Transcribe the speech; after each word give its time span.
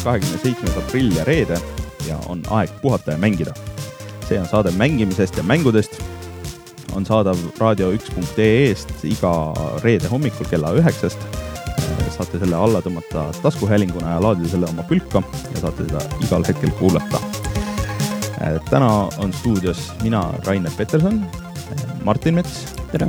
jõudnud 0.00 0.04
kahekümne 0.04 0.38
seitsmes 0.40 0.76
aprill 0.78 1.12
ja 1.16 1.24
reede 1.24 1.58
ja 2.06 2.16
on 2.28 2.42
aeg 2.50 2.70
puhata 2.82 3.12
ja 3.12 3.18
mängida. 3.18 3.52
see 4.28 4.38
on 4.38 4.46
saade 4.46 4.70
mängimisest 4.70 5.36
ja 5.36 5.42
mängudest. 5.42 6.00
on 6.94 7.06
saadav 7.06 7.36
raadio1.ee-st 7.58 9.04
iga 9.04 9.54
reede 9.82 10.08
hommikul 10.08 10.46
kella 10.46 10.72
üheksast. 10.72 11.18
saate 12.10 12.38
selle 12.38 12.56
alla 12.56 12.80
tõmmata 12.80 13.32
taskuhäälinguna 13.42 14.14
ja 14.14 14.22
laadida 14.22 14.48
selle 14.48 14.66
oma 14.66 14.82
pülka 14.82 15.22
ja 15.54 15.60
saate 15.60 15.84
seda 15.84 16.00
igal 16.24 16.44
hetkel 16.44 16.70
kuulata. 16.78 17.20
täna 18.70 19.08
on 19.18 19.32
stuudios 19.32 19.92
mina, 20.02 20.32
Rainer 20.46 20.72
Peterson, 20.76 21.26
Martin 22.04 22.34
Mets. 22.34 22.74
tere! 22.92 23.08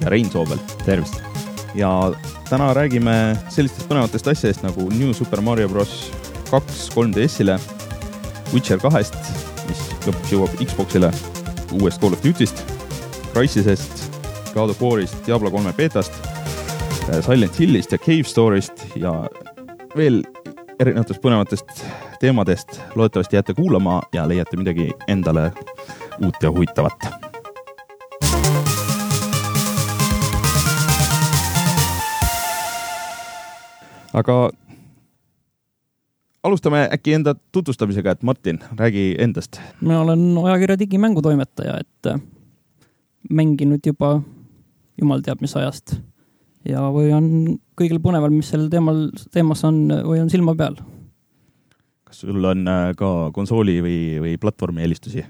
ja 0.00 0.08
Rein 0.08 0.30
Soobel. 0.30 0.58
tervist! 0.84 1.20
ja 1.74 2.12
täna 2.54 2.68
räägime 2.74 3.12
sellistest 3.50 3.88
põnevatest 3.90 4.28
asjadest 4.30 4.62
nagu 4.62 4.84
New 4.94 5.10
Super 5.16 5.40
Mario 5.42 5.66
Bros 5.68 5.94
kaks 6.52 6.84
3DS-ile, 6.94 7.56
Witcher 8.52 8.78
kahest, 8.78 9.16
mis 9.66 9.80
lõpuks 10.04 10.30
jõuab 10.30 10.54
Xbox'ile, 10.62 11.10
uuest 11.80 11.98
Call 11.98 12.14
of 12.14 12.22
Duty'st, 12.22 12.62
Crysisest, 13.32 14.04
God 14.52 14.70
of 14.70 14.84
War'ist, 14.84 15.18
Diablo 15.26 15.50
kolme 15.50 15.74
beetast, 15.74 16.14
Silent 17.26 17.58
Hillist 17.58 17.96
ja 17.96 17.98
Cave 17.98 18.30
Store'ist 18.30 18.86
ja 19.02 19.16
veel 19.98 20.22
erinevatest 20.78 21.24
põnevatest 21.24 21.86
teemadest. 22.22 22.80
loodetavasti 22.94 23.36
jääte 23.36 23.54
kuulama 23.54 24.02
ja 24.12 24.28
leiate 24.28 24.56
midagi 24.56 24.92
endale 25.08 25.50
uut 26.22 26.38
ja 26.42 26.54
huvitavat 26.54 27.33
aga 34.14 34.36
alustame 36.44 36.84
äkki 36.92 37.16
enda 37.18 37.34
tutvustamisega, 37.52 38.14
et 38.14 38.22
Martin, 38.22 38.60
räägi 38.78 39.14
endast. 39.18 39.60
mina 39.80 40.00
olen 40.00 40.38
ajakirja 40.44 40.78
digimängutoimetaja, 40.78 41.78
et 41.80 42.06
äh, 42.06 42.20
mänginud 43.30 43.80
juba 43.86 44.20
jumal 45.00 45.22
teab 45.24 45.40
mis 45.40 45.56
ajast 45.56 45.96
ja 46.68 46.84
või 46.92 47.12
on 47.16 47.30
kõigil 47.78 48.00
põneval, 48.00 48.32
mis 48.32 48.52
sel 48.52 48.68
teemal, 48.72 49.08
teemas 49.32 49.64
on 49.64 49.88
või 50.04 50.20
on 50.22 50.30
silma 50.30 50.54
peal. 50.54 50.76
kas 52.04 52.20
sul 52.20 52.44
on 52.44 52.68
äh, 52.68 52.92
ka 52.96 53.30
konsooli 53.32 53.80
või, 53.82 53.98
või 54.20 54.36
platvormi 54.38 54.84
eelistusi? 54.84 55.24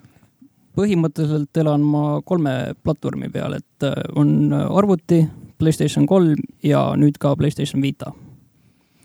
põhimõtteliselt 0.74 1.56
elan 1.62 1.86
ma 1.86 2.20
kolme 2.26 2.74
platvormi 2.82 3.30
peal, 3.30 3.54
et 3.62 3.88
äh, 3.88 3.96
on 4.14 4.52
arvuti, 4.52 5.24
Playstation 5.58 6.06
kolm 6.10 6.34
ja 6.66 6.80
nüüd 6.98 7.14
ka 7.22 7.36
Playstation 7.38 7.80
Vita 7.80 8.10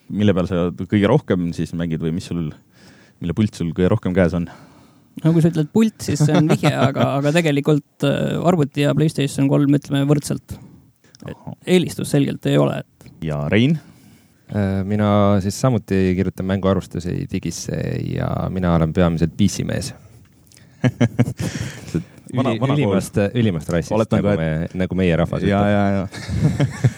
mille 0.09 0.33
peal 0.35 0.49
sa 0.49 0.65
kõige 0.73 1.09
rohkem 1.09 1.51
siis 1.55 1.73
mängid 1.77 2.01
või 2.03 2.13
mis 2.17 2.29
sul, 2.29 2.49
mille 3.21 3.35
pult 3.37 3.57
sul 3.57 3.71
kõige 3.75 3.91
rohkem 3.93 4.15
käes 4.15 4.35
on? 4.37 4.49
no 5.23 5.33
kui 5.35 5.43
sa 5.43 5.51
ütled 5.51 5.69
pult, 5.73 5.97
siis 6.05 6.21
see 6.23 6.35
on 6.37 6.49
vihje, 6.51 6.71
aga, 6.71 7.13
aga 7.19 7.33
tegelikult 7.35 8.07
äh, 8.07 8.37
arvuti 8.49 8.85
ja 8.85 8.95
Playstation 8.97 9.49
kolm 9.51 9.75
ütleme 9.77 10.05
võrdselt. 10.09 10.57
eelistus 11.67 12.11
selgelt 12.15 12.45
ei 12.49 12.57
ole, 12.61 12.81
et. 12.83 13.09
ja 13.25 13.41
Rein? 13.51 13.79
Äh, 14.49 14.79
mina 14.87 15.09
siis 15.43 15.59
samuti 15.61 16.13
kirjutan 16.17 16.47
mänguarvustusi 16.49 17.27
digisse 17.31 17.81
ja 18.15 18.29
mina 18.49 18.73
olen 18.77 18.93
peamiselt 18.95 19.35
PC 19.37 19.65
mees 19.67 19.93
vana, 22.35 22.53
vana 22.61 22.75
ülimast, 22.77 23.17
ülimast 23.33 23.71
rassist, 23.73 24.13
nagu, 24.13 24.31
et... 24.33 24.39
me, 24.39 24.83
nagu 24.83 24.97
meie 24.97 25.17
rahvas 25.19 25.43
ütleb. 25.43 25.51
ja, 25.51 25.61
ja, 25.73 25.83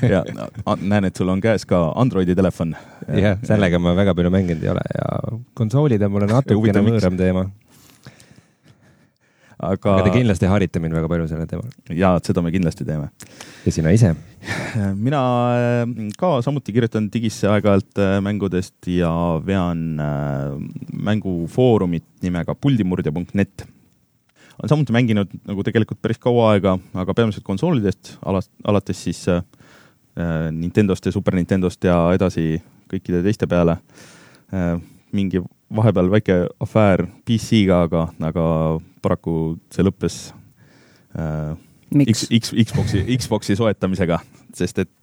ja, 0.10 0.22
ja 0.22 0.76
näen, 0.82 1.08
et 1.10 1.18
sul 1.18 1.32
on 1.32 1.42
käes 1.44 1.66
ka 1.70 1.82
Androidi 2.00 2.36
telefon. 2.38 2.76
jah, 3.08 3.40
sellega 3.48 3.80
ma 3.82 3.96
väga 3.98 4.16
palju 4.18 4.34
mänginud 4.34 4.64
ei 4.66 4.72
ole 4.74 4.86
ja 4.96 5.10
konsoolid 5.58 6.08
on 6.08 6.16
mulle 6.16 6.30
natukene 6.32 6.84
võõram 6.88 7.20
teema. 7.20 7.46
aga. 9.58 9.96
aga 9.96 10.06
te 10.08 10.16
kindlasti 10.18 10.52
harite 10.52 10.84
mind 10.84 10.98
väga 11.00 11.12
palju 11.12 11.28
sellel 11.32 11.50
teemal. 11.50 11.74
ja, 11.96 12.14
seda 12.26 12.44
me 12.44 12.54
kindlasti 12.54 12.88
teeme. 12.88 13.12
ja 13.66 13.76
sina 13.76 13.96
ise? 13.96 14.14
mina 15.08 15.26
äh, 15.58 16.08
ka 16.20 16.38
samuti 16.46 16.76
kirjutan 16.76 17.12
digisse 17.14 17.50
aeg-ajalt 17.52 18.02
äh, 18.02 18.18
mängudest 18.26 18.90
ja 18.92 19.12
vean 19.46 20.02
äh, 20.02 20.58
mängufoorumit 20.92 22.08
nimega 22.26 22.58
puldimurdja.net 22.58 23.70
olen 24.62 24.70
samuti 24.70 24.94
mänginud 24.94 25.32
nagu 25.48 25.64
tegelikult 25.66 26.02
päris 26.02 26.20
kaua 26.22 26.52
aega, 26.54 26.76
aga 26.94 27.14
peamiselt 27.18 27.46
konsoolidest, 27.46 28.16
alast, 28.26 28.52
alates 28.68 29.04
siis 29.04 29.24
äh, 29.30 29.42
Nintendost 30.52 31.06
ja 31.06 31.12
Super 31.12 31.36
Nintendost 31.36 31.84
ja 31.84 31.98
edasi 32.14 32.62
kõikide 32.92 33.24
teiste 33.26 33.48
peale 33.50 33.80
äh,. 34.54 34.78
mingi 35.12 35.42
vahepeal 35.76 36.08
väike 36.12 36.36
afäär 36.64 37.06
PC-ga, 37.28 37.82
aga, 37.88 38.06
aga 38.24 38.46
paraku 39.02 39.58
see 39.74 39.84
lõppes 39.84 40.20
äh, 41.18 41.58
X, 42.06 42.28
X, 42.32 42.54
Xbox'i, 42.56 43.04
Xbox'i 43.18 43.58
soetamisega, 43.60 44.22
sest 44.56 44.86
et 44.86 44.94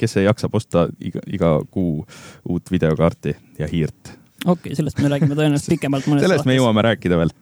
kes 0.00 0.16
ei 0.20 0.28
jaksa 0.28 0.48
osta 0.52 0.86
iga, 1.02 1.20
iga 1.26 1.56
kuu 1.70 2.04
uut 2.48 2.70
videokaarti 2.70 3.34
ja 3.58 3.68
hiirt. 3.68 4.14
okei 4.44 4.52
okay,, 4.70 4.76
sellest 4.78 5.00
me 5.02 5.10
räägime 5.10 5.34
tõenäoliselt 5.34 5.74
pikemalt 5.76 6.06
mõnes 6.08 6.24
sellest 6.24 6.48
me 6.48 6.56
jõuame 6.56 6.86
rääkida 6.86 7.18
veel 7.20 7.34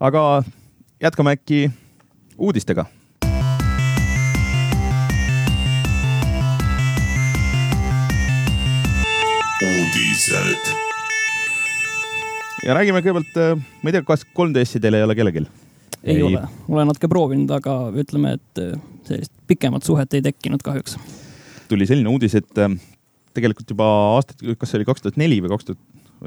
aga 0.00 0.42
jätkame 1.00 1.30
äkki 1.36 1.70
uudistega. 2.38 2.84
uudised. 9.66 10.72
ja 12.66 12.74
räägime 12.76 13.00
kõigepealt, 13.00 13.38
äh, 13.40 13.56
ma 13.56 13.88
ei 13.88 13.94
tea, 13.96 14.04
kas 14.04 14.26
3DS-i 14.36 14.80
teil 14.84 14.98
ei 14.98 15.06
ole 15.06 15.16
kellelgi? 15.16 15.46
ei 16.04 16.20
ole, 16.22 16.42
olen 16.68 16.90
natuke 16.90 17.08
proovinud, 17.08 17.50
aga 17.56 17.78
ütleme, 17.96 18.36
et 18.36 18.60
äh, 18.60 18.76
sellist 19.08 19.32
pikemat 19.48 19.86
suhet 19.86 20.12
ei 20.14 20.22
tekkinud 20.22 20.62
kahjuks. 20.62 20.98
tuli 21.68 21.88
selline 21.88 22.12
uudis, 22.12 22.36
et 22.36 22.60
äh, 22.60 22.76
tegelikult 23.34 23.72
juba 23.72 23.88
aastat, 24.12 24.44
kas 24.58 24.70
see 24.70 24.82
oli 24.82 24.88
kaks 24.92 25.06
tuhat 25.06 25.20
neli 25.20 25.40
või 25.40 25.56
kaks 25.56 25.70
tuhat, 25.70 25.80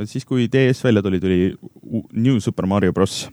siis 0.10 0.26
kui 0.26 0.48
DS 0.52 0.84
välja 0.84 1.02
tuli, 1.06 1.20
tuli 1.20 1.40
New 2.14 2.40
Super 2.44 2.66
Mario 2.70 2.94
Bros 2.94 3.28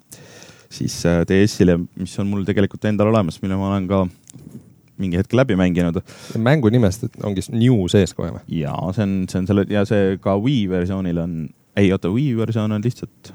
siis 0.70 0.98
äh, 1.06 1.22
DS-ile, 1.28 1.78
mis 1.98 2.18
on 2.20 2.30
mul 2.30 2.44
tegelikult 2.46 2.84
endal 2.88 3.10
olemas, 3.12 3.38
mille 3.42 3.58
ma 3.58 3.70
olen 3.72 3.88
ka 3.90 4.04
mingi 5.00 5.20
hetk 5.20 5.34
läbi 5.36 5.56
mänginud. 5.58 6.00
mängu 6.40 6.70
nimest 6.72 7.06
ongi 7.24 7.44
New 7.52 7.86
sees 7.92 8.14
kohe 8.16 8.32
või? 8.32 8.44
jaa, 8.62 8.92
see 8.96 9.04
on, 9.04 9.16
see 9.30 9.42
on 9.42 9.48
selle 9.50 9.66
ja 9.70 9.84
see 9.88 10.16
ka 10.22 10.36
Wii 10.40 10.66
versioonil 10.72 11.20
on, 11.22 11.34
ei 11.76 11.92
oota, 11.94 12.10
Wii 12.12 12.36
versioon 12.38 12.72
on 12.72 12.84
lihtsalt. 12.84 13.32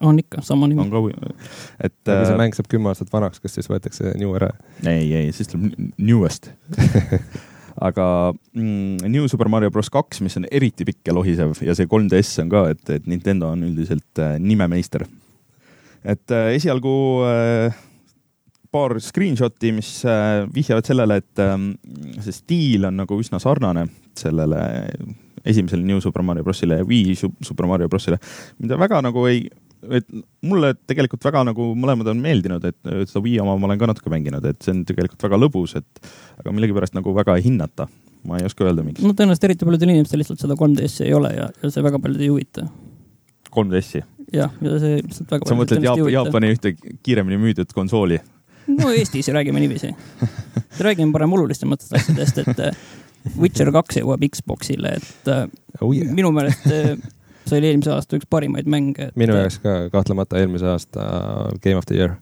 on 0.00 0.18
ikka, 0.22 0.42
sama 0.46 0.70
nimi. 0.70 0.84
on 0.84 0.92
ka 0.92 1.02
Wii, 1.02 1.32
et. 1.80 1.96
kui 2.06 2.18
see 2.24 2.34
äh, 2.34 2.40
mäng 2.40 2.56
saab 2.56 2.70
kümme 2.72 2.92
aastat 2.92 3.12
vanaks, 3.12 3.42
kas 3.42 3.58
siis 3.58 3.70
võetakse 3.70 4.14
New 4.20 4.34
ära? 4.38 4.52
ei, 4.86 5.10
ei, 5.10 5.32
siis 5.36 5.50
tuleb 5.52 5.74
Newest 5.98 6.52
aga 7.82 8.06
mm, 8.54 9.08
New 9.10 9.28
Super 9.30 9.50
Mario 9.52 9.72
Bros. 9.74 9.90
kaks, 9.92 10.22
mis 10.22 10.36
on 10.38 10.46
eriti 10.50 10.86
pikk 10.88 11.10
ja 11.10 11.16
lohisev 11.16 11.56
ja 11.64 11.74
see 11.76 11.88
3DS 11.90 12.36
on 12.44 12.52
ka, 12.52 12.66
et, 12.74 12.84
et 12.98 13.08
Nintendo 13.10 13.50
on 13.52 13.64
üldiselt 13.66 14.22
äh, 14.22 14.36
nimemeister. 14.42 15.06
Et 16.02 16.34
äh, 16.34 16.52
esialgu 16.56 16.94
äh, 17.26 17.80
paar 18.72 18.96
screenshot'i, 19.02 19.72
mis 19.76 19.90
äh, 20.08 20.46
vihjavad 20.54 20.88
sellele, 20.88 21.20
et 21.22 21.42
ähm, 21.42 21.72
see 22.22 22.34
stiil 22.34 22.88
on 22.88 23.02
nagu 23.02 23.18
üsna 23.20 23.42
sarnane 23.42 23.86
sellele 24.18 24.62
esimesele 25.44 25.82
New 25.82 26.00
Super 26.00 26.22
Mario 26.22 26.44
Brosile 26.46 26.78
ja 26.80 26.86
Wii 26.86 27.16
Super 27.18 27.66
Mario 27.66 27.88
Brosile, 27.90 28.18
mida 28.62 28.78
väga 28.78 29.02
nagu 29.02 29.26
ei, 29.26 29.44
et 29.90 30.06
mulle 30.46 30.72
tegelikult 30.88 31.24
väga 31.26 31.42
nagu 31.48 31.72
mõlemad 31.78 32.12
on 32.12 32.22
meeldinud, 32.22 32.64
et 32.68 32.78
seda 33.08 33.22
Wii 33.24 33.40
oma 33.42 33.56
ma 33.58 33.70
olen 33.70 33.80
ka 33.80 33.90
natuke 33.90 34.12
mänginud, 34.12 34.44
et 34.46 34.60
see 34.62 34.74
on 34.76 34.84
tegelikult 34.88 35.26
väga 35.26 35.40
lõbus, 35.40 35.74
et 35.80 36.12
aga 36.38 36.54
millegipärast 36.54 36.96
nagu 36.98 37.14
väga 37.16 37.36
ei 37.38 37.46
hinnata. 37.48 37.88
ma 38.22 38.38
ei 38.38 38.46
oska 38.46 38.62
öelda, 38.62 38.84
miks. 38.86 39.02
no 39.02 39.16
tõenäoliselt 39.18 39.48
eriti 39.48 39.66
paljudel 39.66 39.90
inimestel 39.96 40.20
lihtsalt 40.22 40.42
seda 40.44 40.54
3DS-i 40.54 41.08
ei 41.08 41.14
ole 41.16 41.32
ja, 41.34 41.48
ja 41.50 41.70
see 41.74 41.82
väga 41.82 41.98
paljusid 41.98 42.22
ei 42.22 42.30
huvita. 42.30 42.66
3DS-i? 43.50 44.04
jah, 44.32 44.52
ja 44.62 44.76
see 44.82 45.00
lihtsalt 45.00 45.34
väga 45.34 45.50
sa 45.50 45.58
mõtled 45.58 45.88
Jaap 45.88 46.04
Jaapani 46.14 46.52
ühte 46.54 46.74
kiiremini 47.02 47.40
müüdud 47.42 47.74
konsooli? 47.74 48.20
no 48.70 48.92
Eestis 48.94 49.28
räägime 49.34 49.60
niiviisi. 49.60 49.90
räägime 50.86 51.12
parem 51.12 51.32
olulisematest 51.32 51.96
asjadest, 51.98 52.38
et 52.44 52.62
äh, 52.68 52.84
Witcher 53.38 53.72
kaks 53.74 54.00
jõuab 54.00 54.22
Xbox'ile, 54.30 54.96
et 54.98 55.30
äh, 55.30 55.44
oh 55.80 55.92
yeah. 55.94 56.10
minu 56.14 56.32
meelest 56.34 56.66
äh, 56.70 56.94
see 57.46 57.58
oli 57.58 57.72
eelmise 57.72 57.94
aasta 57.94 58.18
üks 58.18 58.28
parimaid 58.30 58.68
mänge 58.70 59.08
et.... 59.10 59.16
minu 59.16 59.36
jaoks 59.38 59.58
ka 59.62 59.78
kahtlemata 59.92 60.40
eelmise 60.40 60.68
aasta 60.72 61.08
Game 61.62 61.78
of 61.80 61.88
the 61.88 61.98
Year. 61.98 62.16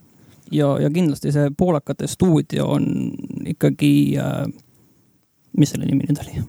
ja, 0.51 0.73
ja 0.81 0.89
kindlasti 0.89 1.33
see 1.35 1.51
poolakate 1.57 2.07
stuudio 2.11 2.69
on 2.77 2.87
ikkagi 3.55 3.93
äh,, 4.19 4.45
mis 5.57 5.75
selle 5.75 5.89
nimi 5.89 6.07
nüüd 6.09 6.23
oli? 6.25 6.47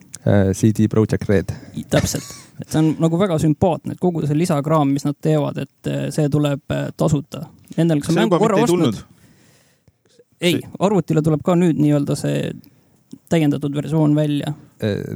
CD 0.55 0.87
Projekt 0.87 1.27
Red. 1.29 1.51
täpselt 1.91 2.31
et 2.61 2.69
see 2.69 2.81
on 2.81 2.91
nagu 3.01 3.17
väga 3.19 3.37
sümpaatne, 3.41 3.95
et 3.95 4.01
kogu 4.01 4.23
see 4.27 4.37
lisakraam, 4.37 4.91
mis 4.93 5.05
nad 5.07 5.17
teevad, 5.21 5.59
et 5.63 5.89
eh, 5.89 6.05
see 6.13 6.29
tuleb 6.31 6.75
eh, 6.75 6.85
tasuta. 6.97 7.47
Nendel, 7.77 8.03
kes 8.03 8.13
on 8.13 8.21
mängu 8.21 8.39
korra 8.41 8.61
ostnud. 8.63 9.01
ei, 10.43 10.59
arvutile 10.83 11.23
tuleb 11.23 11.43
ka 11.45 11.55
nüüd 11.55 11.79
nii-öelda 11.79 12.17
see 12.19 12.51
täiendatud 13.31 13.75
versioon 13.75 14.15
välja. 14.15 14.53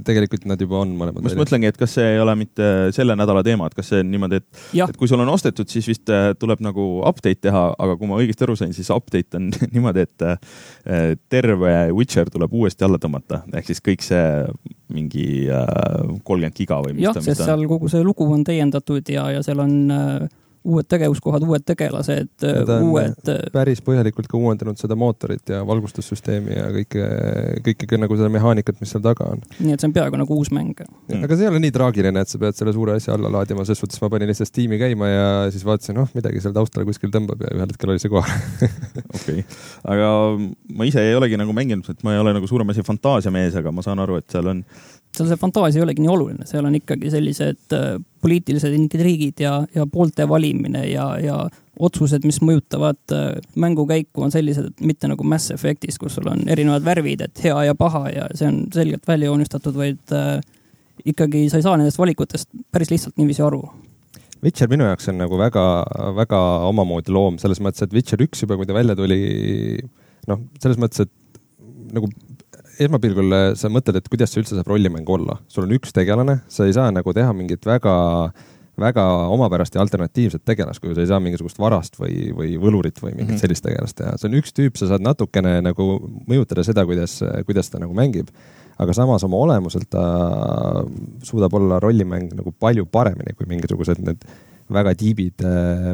tegelikult 0.08 0.46
nad 0.48 0.62
juba 0.62 0.78
on 0.80 0.94
mõlemad. 0.96 1.20
ma 1.20 1.28
just 1.28 1.40
mõtlengi, 1.40 1.68
et 1.68 1.78
kas 1.78 1.98
see 1.98 2.14
ei 2.14 2.20
ole 2.24 2.38
mitte 2.40 2.68
selle 2.96 3.18
nädala 3.20 3.42
teema, 3.44 3.68
et 3.68 3.76
kas 3.76 3.90
see 3.92 4.00
on 4.00 4.08
niimoodi, 4.14 4.40
et, 4.40 4.62
et 4.86 5.00
kui 5.00 5.10
sul 5.12 5.20
on 5.20 5.32
ostetud, 5.34 5.68
siis 5.68 5.90
vist 5.90 6.12
äh, 6.14 6.30
tuleb 6.40 6.64
nagu 6.64 6.86
update 7.10 7.42
teha, 7.50 7.64
aga 7.76 7.98
kui 8.00 8.08
ma 8.08 8.22
õigesti 8.22 8.48
aru 8.48 8.56
sain, 8.60 8.72
siis 8.78 8.88
update 8.96 9.40
on 9.40 9.50
niimoodi, 9.76 10.08
et 10.08 10.28
äh, 10.28 10.40
terve 11.28 11.76
Witcher 11.98 12.32
tuleb 12.32 12.54
uuesti 12.56 12.88
alla 12.88 13.02
tõmmata, 13.02 13.44
ehk 13.60 13.68
siis 13.74 13.84
kõik 13.84 14.06
see 14.08 14.24
mingi 14.94 15.28
kolmkümmend 16.24 16.56
giga 16.56 16.80
või 16.86 16.96
mis 16.96 17.10
jah, 17.10 17.18
sest 17.20 17.44
seal 17.44 17.68
kogu 17.68 17.92
see 17.92 18.04
lugu 18.06 18.28
on 18.32 18.46
täiendatud 18.48 19.12
ja, 19.12 19.28
ja 19.36 19.44
seal 19.44 19.60
on 19.66 19.74
äh, 19.92 20.28
uued 20.68 20.88
tegevuskohad, 20.92 21.46
uued 21.48 21.64
tegelased, 21.68 22.32
uued. 22.82 23.32
Äh, 23.32 23.42
päris 23.54 23.82
põhjalikult 23.86 24.30
ka 24.30 24.40
uuendanud 24.40 24.80
seda 24.80 24.98
mootorit 25.00 25.54
ja 25.54 25.62
valgustussüsteemi 25.68 26.56
ja 26.58 26.68
kõike, 26.76 27.08
kõike 27.70 28.00
nagu 28.02 28.18
seda 28.20 28.30
mehaanikat, 28.34 28.80
mis 28.82 28.92
seal 28.94 29.04
taga 29.06 29.30
on. 29.36 29.44
nii 29.60 29.76
et 29.76 29.84
see 29.84 29.90
on 29.90 29.96
peaaegu 29.96 30.20
nagu 30.20 30.38
uus 30.38 30.52
mäng 30.56 30.76
mm.. 30.84 31.24
aga 31.24 31.38
see 31.38 31.48
ei 31.48 31.52
ole 31.52 31.62
nii 31.64 31.74
traagiline, 31.76 32.24
et 32.24 32.32
sa 32.32 32.42
pead 32.42 32.58
selle 32.60 32.76
suure 32.76 32.98
asja 33.00 33.16
alla 33.16 33.32
laadima, 33.38 33.66
selles 33.68 33.84
suhtes 33.84 34.02
ma 34.04 34.12
panin 34.14 34.32
lihtsalt 34.32 34.52
Steam'i 34.52 34.80
käima 34.82 35.12
ja 35.12 35.28
siis 35.54 35.66
vaatasin, 35.68 35.98
noh, 36.02 36.12
midagi 36.18 36.44
seal 36.44 36.56
taustal 36.56 36.86
kuskil 36.88 37.14
tõmbab 37.14 37.42
ja 37.46 37.54
ühel 37.56 37.72
hetkel 37.72 37.94
oli 37.94 38.04
see 38.04 38.12
kohal 38.12 38.78
okei 39.18 39.46
aga 39.88 40.12
ma 40.78 40.88
ise 40.90 41.04
ei 41.04 41.16
olegi 41.18 41.40
nagu 41.40 41.56
mänginud, 41.56 41.88
et 41.92 42.04
ma 42.08 42.16
ei 42.16 42.22
ole 42.22 42.36
nagu 42.38 42.50
suurem 42.50 42.74
asi 42.74 42.86
fantaasiamees, 42.86 43.58
aga 43.62 43.74
ma 43.74 43.86
saan 43.86 44.02
aru, 44.04 44.20
et 44.22 44.30
seal 44.32 44.52
on 44.52 44.64
seal 45.16 45.30
see 45.30 45.40
fantaasia 45.40 45.82
ei 45.82 45.86
olegi 45.86 46.04
nii 46.04 46.12
oluline, 46.14 46.48
seal 46.50 46.66
on 46.68 46.76
ikkagi 46.78 47.12
sellised 47.14 47.76
äh, 47.76 47.96
poliitilised 48.22 48.74
intriigid 48.76 49.40
ja, 49.42 49.60
ja 49.76 49.88
poolte 49.92 50.28
valimine 50.30 50.84
ja, 50.90 51.08
ja 51.22 51.38
otsused, 51.80 52.26
mis 52.28 52.40
mõjutavad 52.46 53.16
äh, 53.16 53.26
mängukäiku, 53.60 54.26
on 54.28 54.34
sellised, 54.34 54.74
mitte 54.86 55.10
nagu 55.10 55.26
Mass 55.28 55.54
Effectis, 55.54 56.00
kus 56.02 56.18
sul 56.18 56.30
on 56.32 56.44
erinevad 56.50 56.86
värvid, 56.86 57.26
et 57.28 57.44
hea 57.46 57.58
ja 57.70 57.76
paha 57.78 58.08
ja 58.14 58.30
see 58.38 58.50
on 58.50 58.64
selgelt 58.74 59.08
välja 59.08 59.32
joonistatud, 59.32 59.78
vaid 59.78 60.16
äh, 60.16 60.40
ikkagi 61.06 61.48
sa 61.52 61.60
ei 61.60 61.66
saa 61.66 61.78
nendest 61.78 62.00
valikutest 62.02 62.50
päris 62.74 62.92
lihtsalt 62.94 63.18
niiviisi 63.20 63.46
aru. 63.46 63.62
Witcher 64.44 64.70
minu 64.70 64.86
jaoks 64.86 65.10
on 65.10 65.18
nagu 65.18 65.38
väga, 65.40 65.64
väga 66.18 66.40
omamoodi 66.70 67.14
loom 67.14 67.40
selles 67.42 67.62
mõttes, 67.64 67.86
et 67.86 67.94
Witcher 67.96 68.22
üks 68.26 68.44
juba, 68.44 68.58
kui 68.58 68.70
ta 68.70 68.76
välja 68.76 68.96
tuli, 68.98 69.22
noh, 70.30 70.44
selles 70.62 70.78
mõttes, 70.82 71.08
et 71.08 71.14
nagu 71.96 72.10
esmapilgul 72.84 73.34
äh, 73.36 73.48
sa 73.58 73.72
mõtled, 73.72 74.00
et 74.00 74.12
kuidas 74.12 74.34
see 74.34 74.44
üldse 74.44 74.58
saab 74.58 74.70
rollimäng 74.72 75.10
olla. 75.10 75.40
sul 75.52 75.66
on 75.66 75.74
üks 75.78 75.94
tegelane, 75.96 76.42
sa 76.52 76.68
ei 76.68 76.76
saa 76.76 76.92
nagu 76.94 77.14
teha 77.16 77.34
mingit 77.36 77.66
väga, 77.68 77.96
väga 78.80 79.06
omapärast 79.34 79.76
ja 79.78 79.82
alternatiivset 79.84 80.46
tegelast, 80.46 80.82
kui 80.84 80.96
sa 80.96 81.04
ei 81.04 81.10
saa 81.10 81.22
mingisugust 81.24 81.60
varast 81.62 81.98
või, 82.00 82.30
või 82.38 82.56
võlurit 82.62 83.02
või 83.02 83.14
mingit 83.14 83.28
mm 83.28 83.34
-hmm. 83.36 83.44
sellist 83.44 83.66
tegelast 83.66 83.98
teha. 83.98 84.16
see 84.18 84.30
on 84.30 84.40
üks 84.40 84.54
tüüp, 84.54 84.78
sa 84.78 84.92
saad 84.92 85.06
natukene 85.06 85.60
nagu 85.66 85.90
mõjutada 86.30 86.66
seda, 86.68 86.86
kuidas, 86.86 87.20
kuidas 87.46 87.70
ta 87.70 87.82
nagu 87.84 87.94
mängib. 87.94 88.30
aga 88.78 88.94
samas 88.94 89.24
oma 89.24 89.38
olemuselt 89.38 89.90
ta 89.90 90.04
suudab 91.24 91.54
olla 91.54 91.80
rollimäng 91.80 92.36
nagu 92.36 92.52
palju 92.52 92.86
paremini 92.86 93.34
kui 93.38 93.48
mingisugused 93.50 93.98
need 94.00 94.22
väga 94.70 94.94
tiibid, 94.96 95.44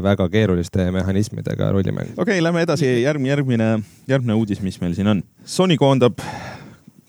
väga 0.01 0.29
keeruliste 0.29 0.91
mehhanismidega 0.91 1.71
rollimäng. 1.71 2.09
okei 2.17 2.23
okay,, 2.23 2.41
lähme 2.41 2.61
edasi, 2.61 3.01
järgmine, 3.03 3.29
järgmine, 3.29 3.79
järgmine 4.07 4.33
uudis, 4.33 4.61
mis 4.61 4.81
meil 4.81 4.93
siin 4.97 5.07
on. 5.07 5.23
Sony 5.45 5.77
koondab 5.77 6.19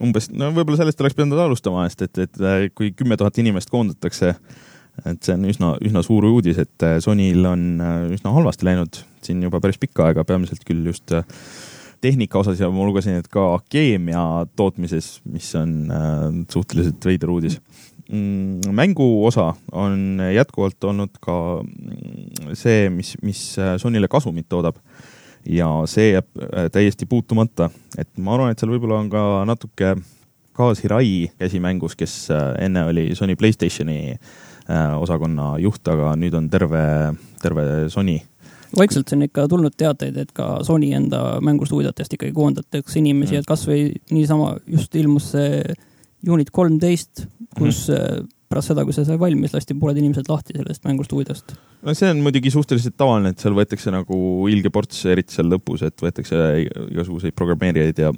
umbes, 0.02 0.28
no 0.34 0.50
võib-olla 0.54 0.80
sellest 0.80 1.02
oleks 1.02 1.16
pidanud 1.18 1.40
alustama, 1.44 1.84
sest 1.88 2.06
et, 2.06 2.22
et, 2.26 2.40
et 2.50 2.74
kui 2.76 2.92
kümme 2.96 3.18
tuhat 3.20 3.38
inimest 3.42 3.70
koondatakse, 3.72 4.34
et 5.04 5.26
see 5.26 5.34
on 5.34 5.46
üsna, 5.50 5.70
üsna 5.84 6.02
suur 6.06 6.26
uudis, 6.28 6.58
et 6.62 6.86
äh, 6.86 6.98
Sonyl 7.02 7.46
on 7.50 7.64
äh, 7.82 7.94
üsna 8.14 8.34
halvasti 8.34 8.68
läinud 8.68 9.00
siin 9.24 9.42
juba 9.42 9.60
päris 9.62 9.80
pikka 9.80 10.08
aega, 10.08 10.26
peamiselt 10.28 10.62
küll 10.66 10.84
just 10.86 11.14
äh, 11.14 11.24
tehnika 12.04 12.42
osas 12.42 12.60
ja 12.60 12.68
ma 12.70 12.84
lugesin, 12.86 13.18
et 13.20 13.30
ka 13.32 13.46
keemia 13.72 14.44
tootmises, 14.58 15.18
mis 15.24 15.48
on 15.56 15.88
suhteliselt 16.52 17.06
veider 17.08 17.30
uudis. 17.32 17.56
Mm, 18.12 18.74
mängu 18.76 19.06
osa 19.24 19.54
on 19.72 20.20
jätkuvalt 20.34 20.84
olnud 20.84 21.16
ka 21.24 21.36
mm, 21.64 22.52
see, 22.52 22.90
mis, 22.92 23.14
mis 23.24 23.40
Sonyle 23.80 24.10
kasumit 24.12 24.50
toodab 24.52 24.76
ja 25.46 25.68
see 25.90 26.12
jääb 26.14 26.28
äh, 26.40 26.68
täiesti 26.72 27.06
puutumata, 27.06 27.70
et 27.98 28.10
ma 28.18 28.36
arvan, 28.36 28.52
et 28.52 28.60
seal 28.60 28.72
võib-olla 28.74 29.00
on 29.02 29.10
ka 29.12 29.22
natuke 29.48 29.94
Kaas 30.54 30.84
Hirai 30.84 31.30
käsi 31.38 31.60
mängus, 31.62 31.96
kes 31.98 32.28
äh, 32.32 32.52
enne 32.66 32.86
oli 32.90 33.08
Sony 33.18 33.36
Playstationi 33.36 34.14
äh, 34.14 34.94
osakonna 35.00 35.54
juht, 35.62 35.82
aga 35.90 36.14
nüüd 36.18 36.36
on 36.38 36.48
terve, 36.50 36.84
terve 37.42 37.66
Sony. 37.92 38.20
Vaikselt 38.74 39.12
on 39.14 39.22
ikka 39.26 39.46
tulnud 39.50 39.74
teateid, 39.78 40.16
et 40.18 40.32
ka 40.34 40.58
Sony 40.66 40.90
enda 40.96 41.38
mängustuudiotest 41.44 42.16
ikkagi 42.16 42.34
koondatakse 42.34 42.98
inimesi, 42.98 43.38
et 43.38 43.46
kasvõi 43.46 43.90
niisama 44.10 44.56
just 44.66 44.94
ilmus 44.98 45.34
see 45.36 45.60
Unit 46.24 46.48
kolmteist, 46.54 47.26
kus 47.58 47.84
mm 47.92 48.30
pärast 48.54 48.70
seda, 48.70 48.86
kui 48.86 48.94
see 48.96 49.06
sai 49.08 49.18
valmis, 49.20 49.54
lasti 49.54 49.76
pooled 49.78 49.98
inimesed 50.00 50.30
lahti 50.30 50.56
sellest 50.56 50.86
mängustuudiost. 50.86 51.56
no 51.82 51.94
see 51.98 52.10
on 52.14 52.22
muidugi 52.24 52.52
suhteliselt 52.54 52.96
tavaline, 53.00 53.34
et 53.34 53.42
seal 53.42 53.56
võetakse 53.56 53.92
nagu 53.94 54.18
ilge 54.52 54.70
ports, 54.74 55.02
eriti 55.10 55.34
seal 55.34 55.50
lõpus, 55.50 55.84
et 55.86 56.06
võetakse 56.06 56.42
igasuguseid 56.64 57.36
programmeerijaid 57.36 58.04
ja 58.06 58.12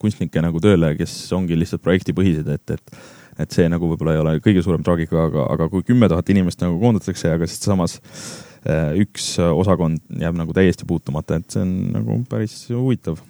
kunstnikke 0.00 0.42
nagu 0.44 0.62
tööle, 0.62 0.94
kes 0.96 1.14
ongi 1.36 1.58
lihtsalt 1.58 1.82
projektipõhised, 1.84 2.48
et, 2.54 2.78
et 2.78 3.00
et 3.40 3.54
see 3.56 3.68
nagu 3.72 3.88
võib-olla 3.88 4.12
ei 4.12 4.20
ole 4.20 4.32
kõige 4.44 4.60
suurem 4.64 4.82
traagika, 4.84 5.16
aga, 5.30 5.46
aga 5.54 5.68
kui 5.72 5.84
kümme 5.86 6.10
tuhat 6.12 6.28
inimest 6.32 6.60
nagu 6.60 6.76
koondatakse, 6.82 7.30
aga 7.32 7.46
siis 7.48 7.62
samas 7.64 7.94
äh, 8.02 8.90
üks 9.00 9.32
osakond 9.40 10.02
jääb 10.20 10.36
nagu 10.36 10.52
täiesti 10.56 10.84
puutumata, 10.88 11.38
et 11.40 11.54
see 11.54 11.62
on 11.64 11.70
nagu 11.94 12.18
päris 12.28 12.58
huvitav 12.68 13.22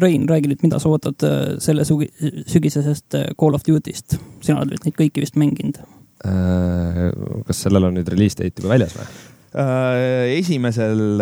Rein, 0.00 0.28
räägi 0.30 0.50
nüüd, 0.50 0.60
mida 0.62 0.78
sa 0.82 0.90
ootad 0.92 1.24
äh, 1.26 1.56
selle 1.62 1.86
sugi, 1.88 2.10
sügisesest 2.50 3.16
äh, 3.18 3.32
Call 3.40 3.56
of 3.56 3.64
Duty'st? 3.66 4.18
sina 4.44 4.62
oled 4.62 4.86
neid 4.86 4.96
kõiki 4.96 5.24
vist 5.24 5.38
mänginud. 5.40 5.80
Äh, 6.26 7.10
kas 7.48 7.64
sellel 7.64 7.88
on 7.88 7.98
nüüd 7.98 8.08
release 8.12 8.38
date 8.38 8.62
juba 8.62 8.76
väljas 8.76 8.96
või? 8.98 9.10
esimesel 9.50 11.18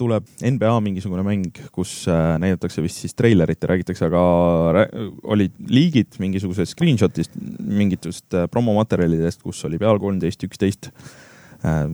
tuleb 0.00 0.30
NBA 0.40 0.70
mingisugune 0.80 1.20
mäng, 1.26 1.58
kus 1.76 2.06
näidatakse 2.08 2.80
vist 2.80 3.02
siis 3.02 3.12
treilerit 3.12 3.60
ja 3.60 3.68
räägitakse, 3.68 4.08
aga 4.08 4.86
olid 5.28 5.52
liigid 5.68 6.16
mingisugusest 6.16 6.72
screenshot'ist, 6.72 7.36
mingitest 7.60 8.32
promomaterjalidest, 8.48 9.44
kus 9.44 9.60
oli 9.68 9.76
peal 9.82 10.00
kolmteist, 10.00 10.48
üksteist 10.48 10.88
Äh, 10.88 11.25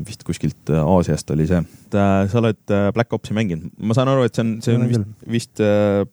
vist 0.06 0.24
kuskilt 0.26 0.72
äh, 0.72 0.82
Aasiast 0.82 1.30
oli 1.34 1.46
see. 1.50 1.62
Äh, 1.92 2.26
sa 2.32 2.40
oled 2.40 2.60
Black 2.96 3.12
Opsi 3.12 3.36
mänginud, 3.36 3.72
ma 3.78 3.96
saan 3.96 4.10
aru, 4.12 4.26
et 4.26 4.36
see 4.36 4.44
on, 4.44 4.52
see 4.64 4.76
on 4.76 4.86
vist, 4.90 5.08
vist 5.36 5.64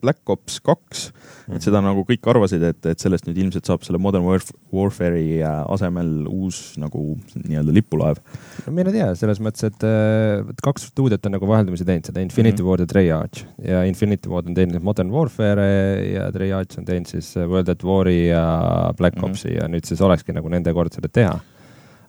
Black 0.02 0.34
Ops 0.34 0.60
kaks 0.66 1.10
et 1.56 1.66
seda 1.66 1.82
nagu 1.82 2.04
kõik 2.06 2.28
arvasid, 2.30 2.64
et, 2.66 2.80
et 2.92 3.02
sellest 3.02 3.26
nüüd 3.28 3.40
ilmselt 3.42 3.68
saab 3.70 3.86
selle 3.86 4.00
Modern 4.02 4.26
Warfare'i 4.26 5.40
asemel 5.42 6.28
uus 6.30 6.76
nagu 6.82 7.16
nii-öelda 7.34 7.74
lipulaev. 7.74 8.22
no 8.68 8.74
mine 8.76 8.94
tea, 8.94 9.10
selles 9.18 9.42
mõttes, 9.44 9.66
et 9.70 10.62
kaks 10.66 10.90
stuudiot 10.92 11.26
on 11.26 11.38
nagu 11.38 11.50
vaheldumisi 11.50 11.88
teinud 11.88 12.10
seda, 12.10 12.22
Infinity 12.22 12.62
mm 12.62 12.66
-hmm. 12.66 12.70
Ward 12.70 12.86
ja 12.86 12.90
Treyarch 12.94 13.46
ja 13.66 13.84
Infinity 13.90 14.30
Ward 14.30 14.50
on 14.50 14.58
teinud 14.58 14.84
Modern 14.84 15.12
Warfare 15.12 15.70
ja 16.14 16.32
Treyarch 16.32 16.78
on 16.80 16.86
teinud 16.86 17.10
siis 17.10 17.36
World 17.36 17.70
at 17.70 17.84
War'i 17.84 18.28
ja 18.30 18.94
Black 18.98 19.16
mm 19.16 19.22
-hmm. 19.22 19.30
Opsi 19.30 19.54
ja 19.54 19.68
nüüd 19.68 19.86
siis 19.86 20.02
olekski 20.02 20.34
nagu 20.34 20.50
nende 20.50 20.74
kord 20.74 20.94
seda 20.94 21.08
teha 21.08 21.40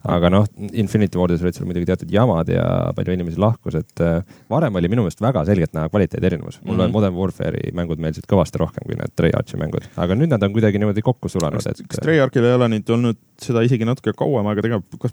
aga 0.08 0.30
noh, 0.32 0.46
Infinity 0.72 1.18
Wardis 1.20 1.42
olid 1.44 1.56
seal 1.56 1.68
muidugi 1.68 1.88
teatud 1.90 2.12
jamad 2.12 2.48
ja 2.48 2.64
palju 2.96 3.14
inimesi 3.16 3.40
lahkus, 3.40 3.76
et 3.80 4.04
äh, 4.04 4.20
varem 4.52 4.78
oli 4.80 4.88
minu 4.88 5.04
meelest 5.04 5.20
väga 5.20 5.44
selgelt 5.48 5.74
näha 5.76 5.90
kvaliteedi 5.92 6.30
erinevus. 6.30 6.60
mulle 6.64 6.86
mm 6.86 6.88
-hmm. 6.88 6.92
Modern 6.92 7.14
Warfare'i 7.14 7.72
mängud 7.76 8.00
meeldisid 8.00 8.28
kõvasti 8.30 8.62
rohkem 8.62 8.86
kui 8.86 8.96
need 8.96 9.12
Treyarchi 9.16 9.60
mängud, 9.60 9.88
aga 9.96 10.14
nüüd 10.14 10.32
nad 10.32 10.42
on 10.42 10.52
kuidagi 10.52 10.78
niimoodi 10.78 11.02
kokku 11.02 11.28
sulanud, 11.28 11.66
et. 11.66 11.82
kas 11.88 12.00
Treyarchil 12.02 12.44
ei 12.44 12.54
ole 12.54 12.68
nüüd 12.68 12.90
olnud 12.90 13.18
seda 13.38 13.62
isegi 13.62 13.84
natuke 13.84 14.12
kauem 14.16 14.46
aega 14.46 14.62
tegev, 14.62 14.82
kas 14.98 15.12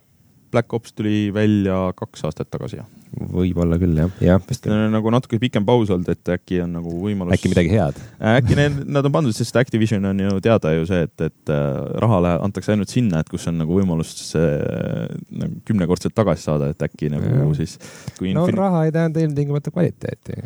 Black 0.51 0.73
Ops 0.73 0.93
tuli 0.95 1.27
välja 1.33 1.91
kaks 1.97 2.27
aastat 2.27 2.49
tagasi, 2.53 2.81
jah? 2.81 2.87
võib-olla 3.17 3.77
küll 3.79 3.97
jah, 3.97 4.11
jah. 4.21 4.41
vist 4.49 4.65
küll. 4.65 4.75
nagu 4.91 5.11
natuke 5.13 5.39
pikem 5.41 5.65
paus 5.65 5.89
olnud, 5.93 6.09
et 6.11 6.31
äkki 6.35 6.59
on 6.65 6.75
nagu 6.77 6.91
võimalus. 7.01 7.33
äkki 7.37 7.51
midagi 7.51 7.71
head? 7.71 7.97
äkki 8.33 8.57
need, 8.59 8.81
nad 8.97 9.07
on 9.07 9.15
pandud, 9.15 9.35
sest 9.35 9.57
Activision 9.59 10.05
on 10.11 10.21
ju 10.21 10.35
teada 10.43 10.73
ju 10.75 10.85
see, 10.89 11.07
et, 11.07 11.25
et 11.29 11.53
äh, 11.53 11.63
rahale 12.03 12.35
antakse 12.43 12.75
ainult 12.75 12.91
sinna, 12.93 13.23
et 13.23 13.31
kus 13.31 13.47
on 13.49 13.57
nagu 13.63 13.79
võimalus 13.79 14.13
nagu 14.35 15.63
kümnekordselt 15.67 16.15
tagasi 16.17 16.49
saada, 16.49 16.71
et 16.73 16.87
äkki 16.89 17.11
nagu 17.13 17.31
ja. 17.31 17.49
siis. 17.57 17.77
no 18.21 18.45
infin... 18.45 18.57
raha 18.59 18.85
ei 18.87 18.95
tähenda 18.95 19.23
ilmtingimata 19.23 19.73
kvaliteeti 19.73 20.41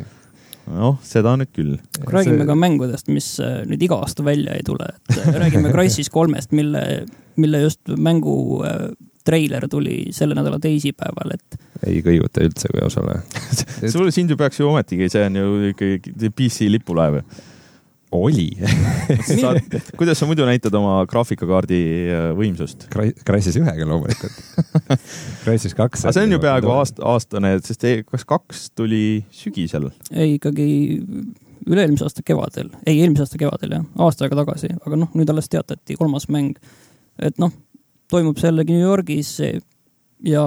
noh, 0.70 0.98
seda 1.06 1.34
nüüd 1.40 1.52
küll. 1.56 1.78
räägime 2.06 2.44
see... 2.44 2.50
ka 2.50 2.58
mängudest, 2.58 3.12
mis 3.14 3.34
äh, 3.44 3.62
nüüd 3.70 3.82
iga 3.88 4.02
aasta 4.04 4.26
välja 4.26 4.56
ei 4.58 4.66
tule, 4.68 4.88
et 4.96 5.18
äh, 5.18 5.32
räägime 5.44 5.74
Crysis 5.74 6.12
kolmest, 6.14 6.54
mille, 6.56 7.06
mille 7.42 7.66
just 7.66 7.82
mängu 7.98 8.36
treiler 9.28 9.68
tuli 9.72 10.04
selle 10.16 10.36
nädala 10.38 10.60
teisipäeval, 10.62 11.36
et. 11.38 11.62
ei 11.88 12.02
kõiguta 12.06 12.44
üldse, 12.46 12.72
kui 12.72 12.84
aus 12.86 12.98
olla 13.02 13.20
sul, 13.86 14.12
sind 14.14 14.34
ju 14.34 14.40
peaks 14.40 14.62
ju 14.62 14.70
ometigi, 14.70 15.10
see 15.12 15.26
on 15.30 15.40
ju 15.42 15.72
ikkagi 15.72 16.32
PC 16.36 16.70
lipulaev 16.72 17.22
oli 18.12 18.50
kuidas 20.00 20.20
sa 20.20 20.28
muidu 20.28 20.46
näitad 20.46 20.74
oma 20.76 21.06
graafikakaardi 21.10 21.82
äh, 22.12 22.26
võimsust? 22.36 22.90
Crysis 23.28 23.56
ühega 23.60 23.88
loomulikult 23.88 24.36
Crysis 25.46 25.76
kaks. 25.78 26.06
aga 26.06 26.16
see 26.18 26.28
on 26.28 26.36
ju 26.36 26.42
peaaegu 26.44 26.74
aasta, 26.76 27.06
aastane, 27.08 27.54
sest 27.64 27.88
kas 28.10 28.28
kaks 28.28 28.68
tuli 28.76 29.24
sügisel? 29.36 29.90
ei, 30.12 30.36
ikkagi 30.36 30.68
üle-eelmise 31.70 32.06
aasta 32.08 32.24
kevadel, 32.26 32.72
ei, 32.86 33.00
eelmise 33.00 33.26
aasta 33.26 33.40
kevadel 33.40 33.78
jah, 33.78 33.90
aasta 34.04 34.26
aega 34.26 34.42
tagasi, 34.44 34.74
aga 34.82 35.04
noh, 35.04 35.12
nüüd 35.18 35.30
alles 35.32 35.50
teatati 35.52 35.98
kolmas 36.00 36.28
mäng. 36.34 36.58
et 37.22 37.40
noh, 37.42 37.54
toimub 38.12 38.40
see 38.40 38.52
jällegi 38.52 38.78
New 38.78 38.88
Yorgis 38.88 39.36
ja 40.28 40.46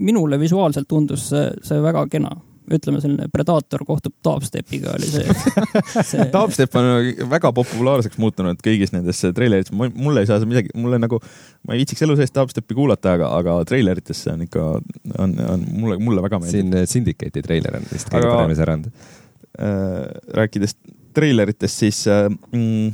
minule 0.00 0.38
visuaalselt 0.40 0.88
tundus 0.88 1.28
see, 1.30 1.48
see 1.66 1.82
väga 1.82 2.06
kena 2.12 2.34
ütleme, 2.70 3.00
selline 3.02 3.26
Predator 3.32 3.82
kohtub 3.86 4.14
Dubstepiga 4.24 4.94
oli 4.94 5.08
see, 5.10 5.24
see.... 6.06 6.26
Dubstep 6.32 6.76
on 6.78 6.90
väga 7.30 7.52
populaarseks 7.56 8.20
muutunud 8.22 8.60
kõigis 8.64 8.94
nendes 8.94 9.22
treilerites, 9.34 9.72
mul 9.74 10.20
ei 10.20 10.28
saa 10.28 10.38
see 10.42 10.50
midagi, 10.50 10.72
mulle 10.78 11.00
nagu, 11.02 11.20
ma 11.66 11.74
ei 11.74 11.82
viitsiks 11.82 12.04
elu 12.06 12.16
sees 12.20 12.34
Dubstepi 12.36 12.76
kuulata, 12.78 13.16
aga, 13.18 13.32
aga 13.40 13.56
treilerites 13.68 14.22
see 14.24 14.34
on 14.36 14.46
ikka, 14.46 14.68
on, 15.16 15.36
on 15.56 15.66
mulle, 15.72 15.98
mulle 15.98 16.24
väga 16.26 16.42
meeldib. 16.44 16.70
siin 16.70 16.94
Syndicate'i 16.94 17.44
treiler 17.46 17.80
on 17.80 17.90
vist 17.90 18.12
kõige 18.12 18.30
parem 18.30 18.54
erand 18.54 18.90
äh,. 18.90 20.08
rääkides 20.38 20.78
treileritest, 21.16 21.84
siis 21.84 22.04
äh, 22.10 22.28
mm, 22.54 22.92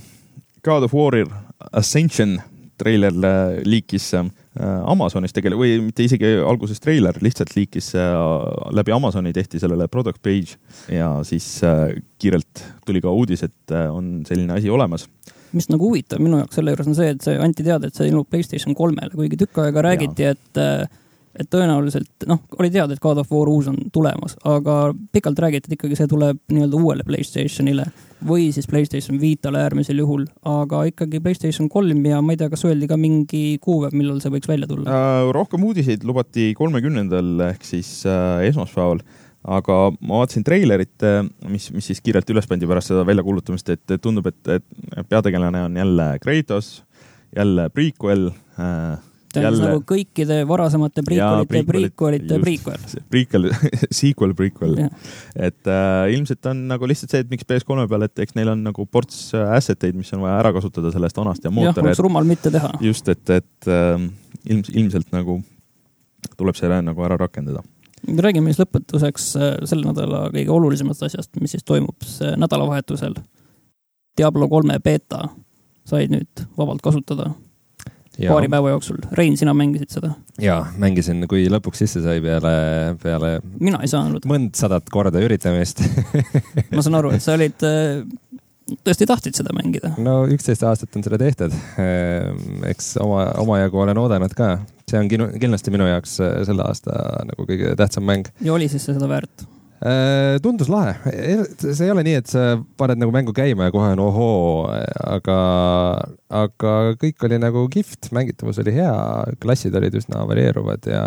God 0.64 0.88
of 0.88 0.96
War'il 0.96 1.28
Ascension 1.72 2.38
treiler 2.78 3.14
äh, 3.24 3.60
liikis 3.64 4.12
äh, 4.14 4.26
Äh, 4.56 4.76
Amazonis 4.88 5.34
tegelikult 5.36 5.60
või 5.60 5.80
mitte 5.90 6.04
isegi 6.06 6.30
alguses 6.40 6.80
treiler, 6.80 7.16
lihtsalt 7.20 7.50
liikis 7.52 7.90
läbi 8.72 8.94
Amazoni 8.94 9.34
tehti 9.36 9.60
sellele 9.60 9.84
product 9.92 10.22
page 10.24 10.56
ja 10.92 11.10
siis 11.28 11.44
äh, 11.66 11.98
kiirelt 12.22 12.62
tuli 12.88 13.02
ka 13.04 13.12
uudis, 13.12 13.44
et 13.44 13.74
äh, 13.74 13.90
on 13.92 14.22
selline 14.28 14.56
asi 14.56 14.72
olemas. 14.72 15.04
Mis 15.52 15.68
nagu 15.68 15.90
huvitav 15.90 16.22
minu 16.24 16.40
jaoks 16.40 16.56
selle 16.56 16.72
juures 16.72 16.88
on 16.88 16.96
see, 16.96 17.10
et 17.12 17.26
see 17.26 17.36
anti 17.42 17.66
teada, 17.66 17.90
et 17.90 17.98
see 17.98 18.08
ilmub 18.08 18.30
Playstation 18.32 18.76
kolmele, 18.78 19.12
kuigi 19.12 19.36
tükk 19.44 19.60
aega 19.66 19.84
räägiti, 19.90 20.30
et 20.32 20.62
et 21.40 21.48
tõenäoliselt 21.52 22.26
noh, 22.28 22.42
oli 22.58 22.70
teada, 22.72 22.94
et 22.96 23.02
God 23.02 23.20
of 23.22 23.32
War 23.32 23.50
uus 23.50 23.68
on 23.70 23.78
tulemas, 23.92 24.36
aga 24.48 24.94
pikalt 25.12 25.40
räägiti, 25.42 25.70
et 25.70 25.78
ikkagi 25.78 25.98
see 25.98 26.10
tuleb 26.10 26.40
nii-öelda 26.52 26.80
uuele 26.80 27.06
Playstationile 27.06 27.86
või 28.26 28.48
siis 28.54 28.68
Playstation 28.70 29.20
Vitale 29.20 29.60
äärmisel 29.64 30.00
juhul, 30.00 30.24
aga 30.48 30.86
ikkagi 30.90 31.20
Playstation 31.24 31.68
kolm 31.72 32.04
ja 32.08 32.22
ma 32.24 32.34
ei 32.34 32.40
tea, 32.40 32.50
kas 32.52 32.64
öeldi 32.68 32.88
ka 32.90 32.98
mingi 33.00 33.44
kuupäev, 33.62 33.96
millal 33.96 34.22
see 34.24 34.32
võiks 34.32 34.50
välja 34.50 34.68
tulla 34.70 34.88
äh,? 34.88 35.28
rohkem 35.36 35.64
uudiseid 35.68 36.04
lubati 36.08 36.52
kolmekümnendal 36.56 37.48
ehk 37.50 37.66
siis 37.66 37.90
äh, 38.08 38.46
esmaspäeval 38.48 39.02
aga 39.46 39.76
ma 40.00 40.22
vaatasin 40.22 40.44
treilerit, 40.46 40.96
äh, 41.06 41.22
mis, 41.52 41.68
mis 41.74 41.92
siis 41.92 42.02
kiirelt 42.04 42.30
üles 42.34 42.48
pandi 42.50 42.68
pärast 42.68 42.90
seda 42.90 43.04
väljakuulutamist, 43.06 43.70
et 43.74 43.98
tundub, 44.02 44.26
et, 44.30 44.40
et 44.58 45.10
peategelane 45.10 45.66
on 45.68 45.76
jälle 45.78 46.08
Kratos, 46.22 46.80
jälle 47.36 47.68
prequel 47.74 48.30
äh, 48.58 48.96
jälle 49.44 49.68
nagu 49.70 49.82
kõikide 49.88 50.38
varasemate 50.48 51.04
prequelite 51.06 51.62
prequelite 51.66 52.38
prequel. 52.42 52.86
Prequel, 53.12 53.48
sequel, 53.98 54.34
prequel. 54.38 54.76
et 55.34 55.70
äh, 55.70 56.14
ilmselt 56.14 56.50
on 56.50 56.64
nagu 56.72 56.88
lihtsalt 56.88 57.14
see, 57.14 57.24
et 57.24 57.30
miks 57.32 57.46
PS3 57.48 57.86
peal, 57.90 58.06
et 58.06 58.24
eks 58.26 58.36
neil 58.38 58.52
on 58.54 58.64
nagu 58.66 58.86
ports 58.90 59.30
äh, 59.36 59.54
asset 59.56 59.86
eid, 59.88 59.98
mis 59.98 60.12
on 60.16 60.24
vaja 60.24 60.40
ära 60.40 60.52
kasutada 60.56 60.92
sellest 60.94 61.20
vanast 61.20 61.46
ja 61.46 61.52
mootori. 61.52 61.74
jah, 61.74 61.86
oleks 61.86 62.04
rumal 62.04 62.28
mitte 62.28 62.52
teha. 62.54 62.72
just, 62.84 63.08
et, 63.12 63.24
et 63.30 63.70
äh, 63.70 63.96
ilms, 64.44 64.70
ilmselt 64.74 65.14
nagu 65.16 65.40
tuleb 66.36 66.58
see 66.58 66.82
nagu 66.82 67.06
ära 67.06 67.18
rakendada 67.20 67.64
räägime 68.06 68.52
siis 68.52 68.60
lõpetuseks 68.62 69.32
äh, 69.40 69.56
selle 69.66 69.88
nädala 69.88 70.26
kõige 70.34 70.52
olulisemast 70.54 71.08
asjast, 71.08 71.32
mis 71.40 71.56
siis 71.56 71.64
toimub 71.66 72.06
nädalavahetusel. 72.38 73.16
Diablo 74.16 74.48
kolme 74.48 74.78
beeta 74.80 75.26
said 75.86 76.12
nüüd 76.12 76.46
vabalt 76.58 76.82
kasutada. 76.84 77.30
Paari 78.20 78.50
päeva 78.52 78.72
jooksul. 78.74 79.00
Rein, 79.18 79.36
sina 79.38 79.54
mängisid 79.56 79.92
seda? 79.92 80.12
ja, 80.42 80.58
mängisin, 80.80 81.24
kui 81.30 81.46
lõpuks 81.52 81.84
sisse 81.84 82.02
sai 82.04 82.20
peale, 82.24 82.52
peale. 83.02 83.38
mina 83.60 83.80
ei 83.84 83.92
saanud. 83.92 84.26
mõndsadat 84.28 84.90
korda 84.92 85.22
üritamist 85.24 85.82
ma 86.74 86.84
saan 86.84 87.00
aru, 87.00 87.14
et 87.16 87.24
sa 87.24 87.36
olid 87.36 87.66
äh, 87.66 88.04
tõesti 88.86 89.06
tahtsid 89.08 89.38
seda 89.38 89.54
mängida? 89.56 89.92
no 90.02 90.18
üksteist 90.32 90.64
aastat 90.66 90.96
on 90.98 91.04
seda 91.06 91.18
tehtud. 91.20 91.54
Ehm, 91.82 92.62
eks 92.72 92.94
oma, 93.02 93.28
omajagu 93.42 93.84
olen 93.84 94.00
oodanud 94.02 94.34
ka. 94.36 94.56
see 94.90 95.00
on 95.00 95.10
kindlasti 95.10 95.74
minu 95.74 95.88
jaoks 95.90 96.18
äh, 96.24 96.38
selle 96.48 96.66
aasta 96.66 96.96
nagu 97.30 97.48
kõige 97.48 97.76
tähtsam 97.78 98.06
mäng. 98.08 98.30
ja 98.40 98.54
oli 98.56 98.70
siis 98.72 98.88
see 98.88 98.96
seda 98.96 99.10
väärt? 99.10 99.46
Äh, 99.76 100.38
tundus 100.40 100.70
lahe, 100.72 100.94
see 101.60 101.84
ei 101.84 101.90
ole 101.92 102.00
nii, 102.06 102.20
et 102.22 102.30
sa 102.32 102.54
paned 102.80 102.96
nagu 102.96 103.12
mängu 103.12 103.34
käima 103.36 103.66
ja 103.68 103.74
kohe 103.74 103.90
on 103.92 104.00
ohoo, 104.00 104.46
aga, 105.04 105.36
aga 106.32 106.72
kõik 107.02 107.26
oli 107.28 107.38
nagu 107.42 107.66
kihvt, 107.72 108.08
mängitavus 108.16 108.62
oli 108.64 108.72
hea, 108.78 108.94
klassid 109.42 109.76
olid 109.76 109.98
üsna 110.00 110.24
varieeruvad 110.30 110.88
ja 110.88 111.04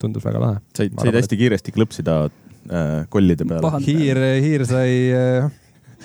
tundus 0.00 0.24
väga 0.24 0.40
lahe. 0.40 0.62
said, 0.78 0.96
said 0.96 1.20
hästi 1.20 1.40
kiiresti 1.42 1.76
klõpsida 1.76 2.16
äh, 2.30 3.04
kollide 3.12 3.44
peale? 3.44 3.74
hiir, 3.84 4.22
hiir 4.40 4.64
sai 4.70 4.88
äh, 5.12 5.52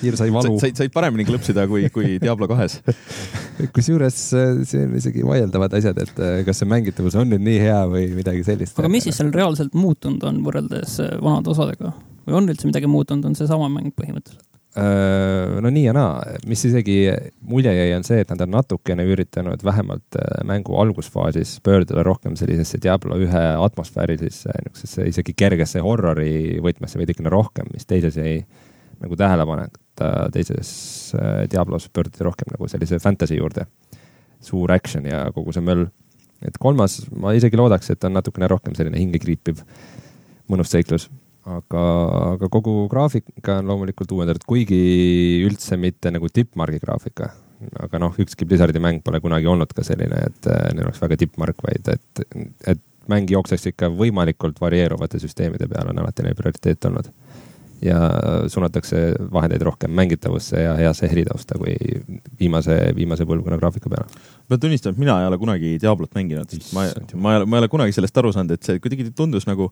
hiir 0.01 0.17
sai 0.17 0.29
valu. 0.33 0.55
said, 0.61 0.77
said 0.77 0.93
paremini 0.93 1.25
klõpsida 1.27 1.65
kui, 1.69 1.87
kui 1.93 2.17
Diablo 2.21 2.47
kahes 2.51 2.79
kusjuures 3.75 4.21
äh, 4.37 4.55
see 4.67 4.85
on 4.87 4.95
isegi 4.99 5.25
vaieldavad 5.27 5.75
asjad, 5.77 5.99
et 6.03 6.23
äh, 6.23 6.39
kas 6.47 6.61
see 6.61 6.69
mängitavus 6.69 7.17
on 7.19 7.29
nüüd 7.33 7.43
nii 7.45 7.59
hea 7.61 7.83
või 7.91 8.07
midagi 8.17 8.45
sellist. 8.47 8.79
aga 8.79 8.91
mis 8.91 9.05
siis 9.07 9.19
seal 9.19 9.33
reaalselt 9.35 9.75
muutunud 9.77 10.23
on 10.29 10.41
võrreldes 10.45 10.97
äh, 11.03 11.13
vanade 11.21 11.53
osadega 11.53 11.93
või 12.23 12.39
on 12.39 12.49
üldse 12.49 12.69
midagi 12.69 12.89
muutunud, 12.89 13.29
on 13.29 13.37
seesama 13.37 13.69
mäng 13.71 13.93
põhimõtteliselt? 13.99 14.49
no 14.73 15.69
nii 15.69 15.83
ja 15.83 15.91
naa, 15.93 16.23
mis 16.49 16.63
isegi 16.65 16.95
mulje 17.45 17.69
jäi, 17.77 17.91
on 17.93 18.05
see, 18.07 18.23
et 18.23 18.31
nad 18.33 18.41
on 18.41 18.55
natukene 18.55 19.03
üritanud 19.05 19.61
vähemalt 19.61 20.17
mängu 20.49 20.79
algusfaasis 20.81 21.59
pöörduda 21.61 22.01
rohkem 22.07 22.33
sellisesse 22.39 22.79
Diablo 22.81 23.19
ühe 23.21 23.43
atmosfäärilisesse, 23.67 24.49
niisugusesse 24.63 25.05
isegi 25.11 25.37
kergesse 25.37 25.83
horrori 25.85 26.57
võtmesse 26.65 26.97
veidikene 26.97 27.29
rohkem, 27.29 27.69
mis 27.69 27.85
teises 27.85 28.17
jäi 28.17 28.39
nagu 29.03 29.19
tähelepanek 29.21 29.77
et 30.01 30.33
teises 30.33 31.13
äh, 31.15 31.47
Diablos 31.51 31.89
pöörduti 31.89 32.23
rohkem 32.23 32.53
nagu 32.53 32.67
sellise 32.67 32.99
fantasy 32.99 33.37
juurde. 33.37 33.65
suur 34.43 34.71
action 34.71 35.05
ja 35.05 35.31
kogu 35.31 35.53
see 35.53 35.63
möll. 35.63 35.87
et 36.43 36.57
kolmas, 36.59 37.05
ma 37.15 37.31
isegi 37.31 37.55
loodaks, 37.55 37.89
et 37.89 38.03
on 38.03 38.13
natukene 38.17 38.47
rohkem 38.51 38.73
selline 38.75 38.99
hingekriipiv, 38.99 39.61
mõnus 40.51 40.73
seiklus. 40.73 41.09
aga, 41.45 41.83
aga 42.33 42.49
kogu 42.49 42.87
graafika 42.89 43.59
on 43.59 43.67
loomulikult 43.67 44.11
uuendatud, 44.11 44.43
kuigi 44.47 45.43
üldse 45.45 45.77
mitte 45.77 46.11
nagu 46.11 46.27
tippmargi 46.29 46.79
graafika. 46.79 47.31
aga 47.79 47.99
noh, 47.99 48.15
ükski 48.19 48.45
Blizzardi 48.45 48.79
mäng 48.79 49.03
pole 49.03 49.21
kunagi 49.23 49.47
olnud 49.47 49.71
ka 49.73 49.83
selline, 49.83 50.25
et 50.27 50.49
äh, 50.51 50.73
neil 50.73 50.89
oleks 50.89 51.01
väga 51.01 51.17
tippmark, 51.17 51.61
vaid 51.63 51.87
et, 51.93 52.25
et 52.67 52.81
mäng 53.07 53.29
jookseks 53.29 53.69
ikka 53.71 53.89
võimalikult 53.91 54.59
varieeruvate 54.59 55.19
süsteemide 55.19 55.67
peale 55.67 55.91
on 55.91 55.99
alati 55.99 56.23
neil 56.23 56.35
prioriteet 56.35 56.85
olnud 56.89 57.11
ja 57.83 57.99
suunatakse 58.47 59.03
vahendeid 59.33 59.65
rohkem 59.67 59.91
mängitavusse 59.95 60.61
ja 60.63 60.75
heasse 60.79 61.09
helitausta 61.11 61.59
kui 61.59 61.75
viimase, 62.39 62.77
viimase 62.95 63.27
põlvkonna 63.29 63.59
graafika 63.59 63.91
peale. 63.91 64.23
pean 64.47 64.63
tunnistama, 64.63 64.95
et 64.95 65.03
mina 65.03 65.19
ei 65.21 65.27
ole 65.27 65.37
kunagi 65.41 65.75
Diablot 65.81 66.15
mänginud, 66.15 66.57
ma, 66.73 66.87
ma 67.15 67.35
ei 67.35 67.41
ole, 67.41 67.45
ma 67.45 67.57
ei 67.57 67.65
ole 67.65 67.71
kunagi 67.71 67.95
sellest 67.95 68.17
aru 68.21 68.33
saanud, 68.35 68.57
et 68.57 68.67
see 68.67 68.81
kuidagi 68.83 69.09
tundus 69.15 69.47
nagu 69.49 69.69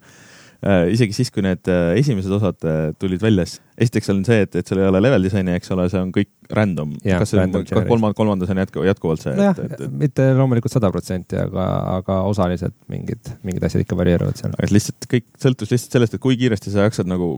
äh, 0.66 0.90
isegi 0.94 1.16
siis, 1.16 1.32
kui 1.34 1.44
need 1.46 1.68
äh, 1.72 1.94
esimesed 2.00 2.34
osad 2.36 2.68
äh, 2.68 2.82
tulid 3.00 3.24
välja, 3.24 3.46
esiteks 3.82 4.12
on 4.14 4.24
see, 4.28 4.42
et, 4.46 4.58
et 4.60 4.68
seal 4.68 4.84
ei 4.84 4.90
ole 4.90 5.04
level 5.04 5.28
disaini, 5.28 5.56
eks 5.60 5.72
ole, 5.76 5.88
see 5.92 6.02
on 6.02 6.12
kõik 6.16 6.32
random. 6.58 6.98
kas 7.06 7.34
see 7.34 7.46
on 7.46 7.88
kolmand, 7.90 8.18
kolmandas 8.18 8.52
on 8.54 8.62
jätku, 8.64 8.86
jätkuvalt 8.88 9.24
see? 9.24 9.38
nojah, 9.40 9.88
mitte 10.04 10.28
loomulikult 10.38 10.74
sada 10.74 10.92
protsenti, 10.94 11.40
aga, 11.40 11.70
aga 12.02 12.22
osaliselt 12.32 12.78
mingid, 12.92 13.34
mingid 13.48 13.68
asjad 13.68 13.86
ikka 13.86 14.00
varieeruvad 14.00 14.40
seal. 14.40 14.56
et 14.60 14.76
lihtsalt 14.76 15.10
kõik 15.12 15.30
sõltus 15.42 15.74
lihtsalt 15.74 16.00
sellest, 16.00 16.18
et 16.18 16.24
kui 16.24 16.40
kiiresti 16.40 16.74
sa 16.74 16.88
jaksad 16.90 17.10
nagu 17.10 17.38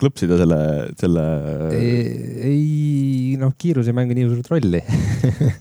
klõpsida 0.00 0.38
selle, 0.40 0.60
selle. 1.00 1.24
ei, 1.76 3.36
noh, 3.40 3.54
kiirus 3.60 3.90
ei 3.90 3.96
mängi 3.96 4.16
nii 4.16 4.28
suurt 4.30 4.50
rolli 4.52 4.82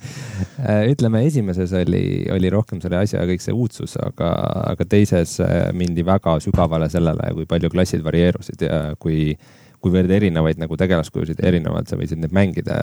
ütleme, 0.94 1.24
esimeses 1.28 1.74
oli, 1.78 2.04
oli 2.34 2.52
rohkem 2.54 2.82
selle 2.84 3.02
asja 3.04 3.24
kõik 3.30 3.44
see 3.44 3.56
uudsus, 3.56 3.96
aga, 4.02 4.34
aga 4.74 4.88
teises 4.90 5.38
äh, 5.44 5.70
mindi 5.76 6.06
väga 6.08 6.38
sügavale 6.44 6.90
sellele, 6.92 7.34
kui 7.38 7.50
palju 7.50 7.72
klassid 7.74 8.06
varieerusid 8.06 8.68
ja 8.68 8.84
kui 9.00 9.34
kuivõrd 9.80 10.12
erinevaid 10.12 10.60
nagu 10.60 10.76
tegelaskujusid 10.80 11.40
erinevalt 11.46 11.88
sa 11.88 11.98
võisid 12.00 12.20
neid 12.20 12.34
mängida 12.36 12.76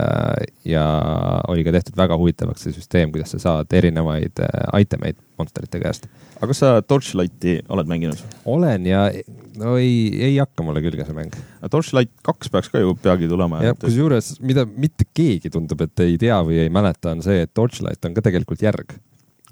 ja 0.65 0.85
oli 1.53 1.65
ka 1.67 1.75
tehtud 1.75 1.99
väga 1.99 2.17
huvitavaks 2.17 2.65
see 2.65 2.77
süsteem, 2.77 3.13
kuidas 3.13 3.35
sa 3.35 3.41
saad 3.43 3.77
erinevaid 3.77 4.41
äh, 4.45 4.69
item 4.81 5.05
eid 5.09 5.21
monsterite 5.37 5.81
käest. 5.83 6.09
aga 6.39 6.49
kas 6.53 6.63
sa 6.65 6.71
Torchlighti 6.81 7.59
oled 7.69 7.91
mänginud? 7.91 8.23
olen 8.49 8.89
ja 8.89 9.11
no 9.61 9.77
ei, 9.81 10.09
ei 10.29 10.37
hakka 10.39 10.65
mulle 10.67 10.83
külge 10.85 11.07
see 11.07 11.17
mäng. 11.17 11.37
Torchlight 11.73 12.13
kaks 12.27 12.53
peaks 12.53 12.73
ka 12.73 12.83
ju 12.83 12.95
peagi 13.03 13.29
tulema. 13.31 13.63
jah, 13.65 13.77
kusjuures, 13.81 14.35
mida 14.47 14.67
mitte 14.69 15.09
keegi 15.17 15.53
tundub, 15.53 15.87
et 15.87 16.05
ei 16.05 16.19
tea 16.21 16.39
või 16.47 16.63
ei 16.65 16.73
mäleta, 16.73 17.15
on 17.17 17.25
see, 17.27 17.45
et 17.47 17.55
Torchlight 17.57 18.05
on 18.09 18.17
ka 18.17 18.25
tegelikult 18.29 18.65
järg. 18.67 18.99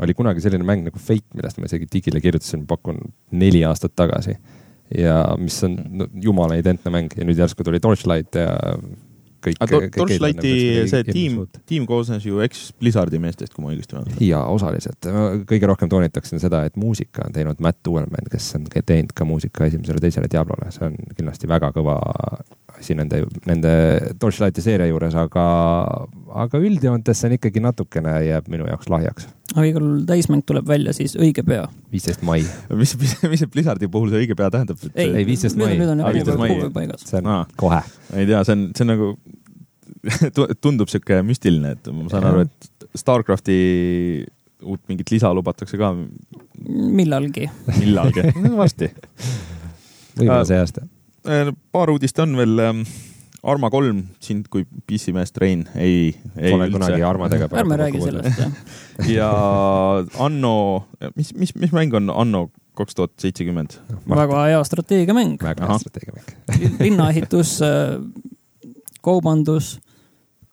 oli 0.02 0.14
kunagi 0.14 0.42
selline 0.42 0.66
mäng 0.66 0.82
nagu 0.82 0.98
Fate, 0.98 1.28
millest 1.38 1.60
ma 1.62 1.68
isegi 1.68 1.86
digile 1.90 2.20
kirjutasin, 2.20 2.64
pakun 2.66 2.98
neli 3.30 3.62
aastat 3.64 3.94
tagasi 3.94 4.34
ja 4.98 5.20
mis 5.38 5.56
on 5.64 5.76
no, 6.00 6.08
jumala 6.22 6.58
identne 6.58 6.90
mäng 6.92 7.14
ja 7.16 7.26
nüüd 7.26 7.38
järsku 7.38 7.64
tuli 7.64 7.80
Torchlight 7.80 8.36
ja 8.38 8.48
kõik. 9.44 9.60
Torchlighti 9.96 10.54
see 10.90 11.04
tiim, 11.08 11.38
tiim 11.68 11.86
koosnes 11.88 12.26
ju 12.26 12.40
eks-Blizzardi 12.44 13.20
meestest, 13.22 13.54
kui 13.54 13.64
ma 13.64 13.72
õigesti 13.72 13.98
mäletan. 13.98 14.18
ja 14.24 14.44
osaliselt, 14.50 15.08
kõige 15.50 15.70
rohkem 15.70 15.90
toonitaksin 15.92 16.42
seda, 16.42 16.64
et 16.68 16.76
muusika 16.80 17.26
on 17.26 17.36
teinud 17.36 17.62
Matt 17.64 17.86
Uelman, 17.90 18.28
kes 18.32 18.50
on 18.58 18.68
teinud 18.74 19.14
ka 19.16 19.26
muusika 19.28 19.68
esimesele, 19.68 20.02
teisele 20.02 20.30
Diablole, 20.32 20.70
see 20.74 20.88
on 20.88 20.98
kindlasti 21.14 21.50
väga 21.50 21.70
kõva, 21.76 21.98
asi 22.74 22.96
nende, 22.98 23.22
nende 23.48 23.72
Torchlighti 24.20 24.64
seeria 24.64 24.88
juures, 24.90 25.14
aga, 25.18 25.44
aga 26.44 26.60
üldjoontes 26.60 27.20
see 27.20 27.30
on 27.30 27.36
ikkagi 27.38 27.62
natukene 27.64 28.16
jääb 28.28 28.50
minu 28.52 28.68
jaoks 28.70 28.90
lahjaks. 28.92 29.28
aga 29.54 29.66
igal 29.68 29.86
täismäng 30.08 30.42
tuleb 30.46 30.66
välja 30.68 30.94
siis 30.96 31.16
õige 31.16 31.44
pea. 31.46 31.68
viisteist 31.92 32.24
mai. 32.26 32.42
mis, 32.80 32.96
mis, 33.00 33.16
mis 33.30 33.44
see 33.44 33.52
Blizzardi 33.52 33.88
puhul 33.88 34.10
see 34.12 34.24
õige 34.24 34.38
pea 34.38 34.50
tähendab? 34.54 34.80
ei, 34.94 35.26
viisteist 35.26 35.58
mai. 35.60 35.76
nüüd 35.78 35.94
on 35.94 36.02
Aa, 36.02 36.12
jah 36.16 36.26
15. 36.26 36.40
mai. 36.40 36.50
kuupäev 36.54 36.74
paigas. 36.74 37.06
see 37.10 37.22
on 37.22 37.30
Aa. 37.30 37.46
kohe. 37.60 37.80
ei 38.14 38.28
tea, 38.30 38.42
see 38.44 38.58
on, 38.58 38.68
see 38.74 38.86
on 38.86 38.92
nagu 38.94 39.10
tundub 40.64 40.90
sihuke 40.92 41.20
müstiline, 41.26 41.74
et 41.76 41.92
ma 41.92 42.08
saan 42.12 42.28
aru, 42.30 42.44
et 42.46 42.88
Starcrafti 42.98 43.58
uut 44.64 44.80
mingit 44.88 45.10
lisa 45.12 45.32
lubatakse 45.36 45.78
ka 45.80 45.92
millalgi. 46.64 47.48
millalgi 47.78 48.28
varsti. 48.60 48.90
võib-olla 50.18 50.40
Äh, 50.40 50.46
see 50.48 50.60
aasta. 50.60 50.86
paar 51.74 51.92
uudist 51.94 52.18
on 52.24 52.36
veel. 52.40 52.84
Arma 53.44 53.68
kolm, 53.68 53.98
sind 54.24 54.46
kui 54.48 54.62
PC-meest, 54.88 55.36
Rein, 55.36 55.66
ei, 55.76 56.14
ei 56.32 56.54
Pole 56.54 56.70
kunagi 56.72 56.94
üldse. 56.94 57.04
armadega 57.04 57.48
ärme 57.60 57.76
räägi 57.76 58.00
sellest, 58.00 58.38
jah. 58.40 58.54
ja 59.12 59.26
Anno, 60.24 60.52
mis, 61.12 61.34
mis, 61.36 61.52
mis 61.60 61.74
mäng 61.76 61.92
on 61.98 62.08
Anno 62.08 62.46
kaks 62.72 62.96
tuhat 62.96 63.12
seitsekümmend? 63.20 63.76
väga 64.08 64.46
hea 64.48 64.62
strateegiamäng. 64.64 65.36
väga 65.44 65.68
hea 65.68 65.76
strateegiamäng. 65.82 66.80
linnaehitus, 66.80 67.58
kaubandus, 69.04 69.74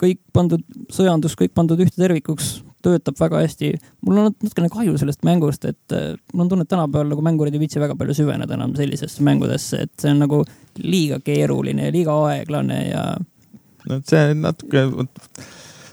kõik 0.02 0.20
pandud, 0.34 0.64
sõjandus, 0.94 1.38
kõik 1.40 1.54
pandud 1.58 1.82
ühte 1.84 2.00
tervikuks, 2.00 2.52
töötab 2.82 3.18
väga 3.20 3.44
hästi. 3.44 3.72
mul 4.02 4.18
on 4.18 4.30
natukene 4.32 4.70
kahju 4.74 4.98
sellest 4.98 5.24
mängust, 5.28 5.66
et 5.70 5.96
äh, 5.96 6.14
mul 6.34 6.46
on 6.46 6.52
tunne, 6.52 6.66
et 6.66 6.72
tänapäeval 6.72 7.12
nagu 7.14 7.26
mängurid 7.26 7.56
ei 7.56 7.62
viitsi 7.62 7.82
väga 7.82 7.96
palju 8.00 8.16
süveneda 8.18 8.58
enam 8.58 8.76
sellisesse 8.78 9.24
mängudesse, 9.26 9.86
et 9.86 9.94
see 10.02 10.14
on 10.14 10.24
nagu 10.26 10.44
liiga 10.82 11.20
keeruline 11.24 11.90
ja 11.90 11.94
liiga 11.94 12.16
aeglane 12.30 12.80
ja 12.90 13.04
no 13.90 14.00
see 14.08 14.34
natuke, 14.38 14.88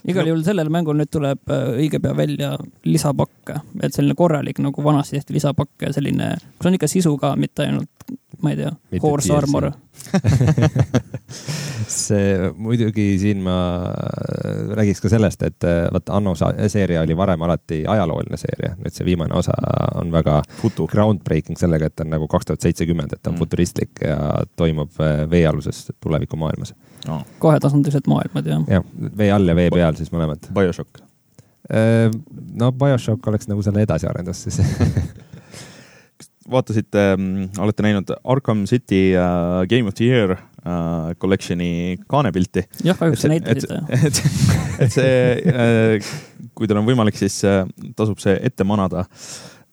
igal 0.08 0.30
juhul 0.30 0.44
sellel 0.46 0.70
mängul 0.72 0.96
nüüd 0.98 1.12
tuleb 1.12 1.52
äh, 1.52 1.66
õige 1.84 2.00
pea 2.04 2.14
välja 2.16 2.54
lisapakke, 2.88 3.60
et 3.82 3.96
selline 3.96 4.16
korralik 4.18 4.62
nagu 4.64 4.84
vanasti 4.84 5.18
tehti 5.18 5.36
lisapakk 5.36 5.88
ja 5.88 5.92
selline, 5.96 6.34
kus 6.56 6.70
on 6.70 6.78
ikka 6.78 6.90
sisu 6.90 7.16
ka, 7.20 7.34
mitte 7.36 7.66
ainult, 7.66 8.16
ma 8.42 8.50
ei 8.52 8.56
tea, 8.56 8.72
Horse. 9.02 9.32
Armor. 9.34 9.70
see 11.88 12.50
muidugi 12.56 13.18
siin 13.20 13.40
ma 13.42 13.54
äh, 13.88 14.60
räägiks 14.78 15.00
ka 15.02 15.10
sellest, 15.12 15.42
et 15.46 15.64
äh, 15.66 15.86
vaata 15.92 16.16
Anno 16.18 16.34
seeria 16.38 17.02
oli 17.02 17.16
varem 17.16 17.42
alati 17.46 17.82
ajalooline 17.88 18.38
seeria, 18.40 18.74
nüüd 18.78 18.94
see 18.94 19.06
viimane 19.06 19.34
osa 19.38 19.54
on 19.98 20.12
väga 20.12 20.40
futu. 20.60 20.86
groundbreaking 20.90 21.58
sellega, 21.58 21.86
et 21.90 21.96
ta 21.96 22.06
on 22.06 22.12
nagu 22.14 22.28
kaks 22.30 22.46
tuhat 22.50 22.66
seitsekümmend, 22.66 23.12
et 23.12 23.22
ta 23.22 23.30
on 23.30 23.38
Mm. 23.38 23.42
futuristlik 23.44 24.00
ja 24.02 24.16
toimub 24.56 24.90
äh, 25.00 25.24
veealuses 25.30 25.92
tulevikumaailmas. 26.00 26.74
No, 27.06 27.20
kahetasandilised 27.38 28.08
maailmad 28.10 28.46
ja 28.46 28.60
jah, 28.68 28.84
vee 29.18 29.30
all 29.32 29.48
ja 29.48 29.54
vee 29.56 29.70
peal 29.70 29.94
siis 29.98 30.10
mõlemad. 30.12 30.48
BioShock. 30.54 31.02
no 32.58 32.72
BioShock 32.72 33.26
oleks 33.28 33.48
nagu 33.48 33.62
selle 33.62 33.82
edasiarendus 33.84 34.42
siis 34.46 34.60
vaatasite, 36.50 37.04
olete 37.60 37.84
näinud 37.84 38.14
Arkham 38.24 38.64
City 38.70 39.12
uh, 39.16 39.62
Game 39.70 39.88
of 39.90 39.96
the 39.98 40.08
Year 40.08 40.34
uh, 40.36 41.12
collection'i 41.20 41.98
kaanepilti? 42.08 42.66
jah, 42.84 42.98
kahjuks 42.98 43.26
et, 43.28 43.34
näitasite. 43.34 43.82
et, 43.98 44.22
et 44.86 44.96
see 44.96 45.12
äh, 45.52 46.10
kui 46.58 46.66
teil 46.66 46.80
on 46.80 46.88
võimalik, 46.88 47.18
siis 47.18 47.38
äh, 47.46 47.62
tasub 47.98 48.18
see 48.22 48.34
ette 48.42 48.66
manada 48.66 49.06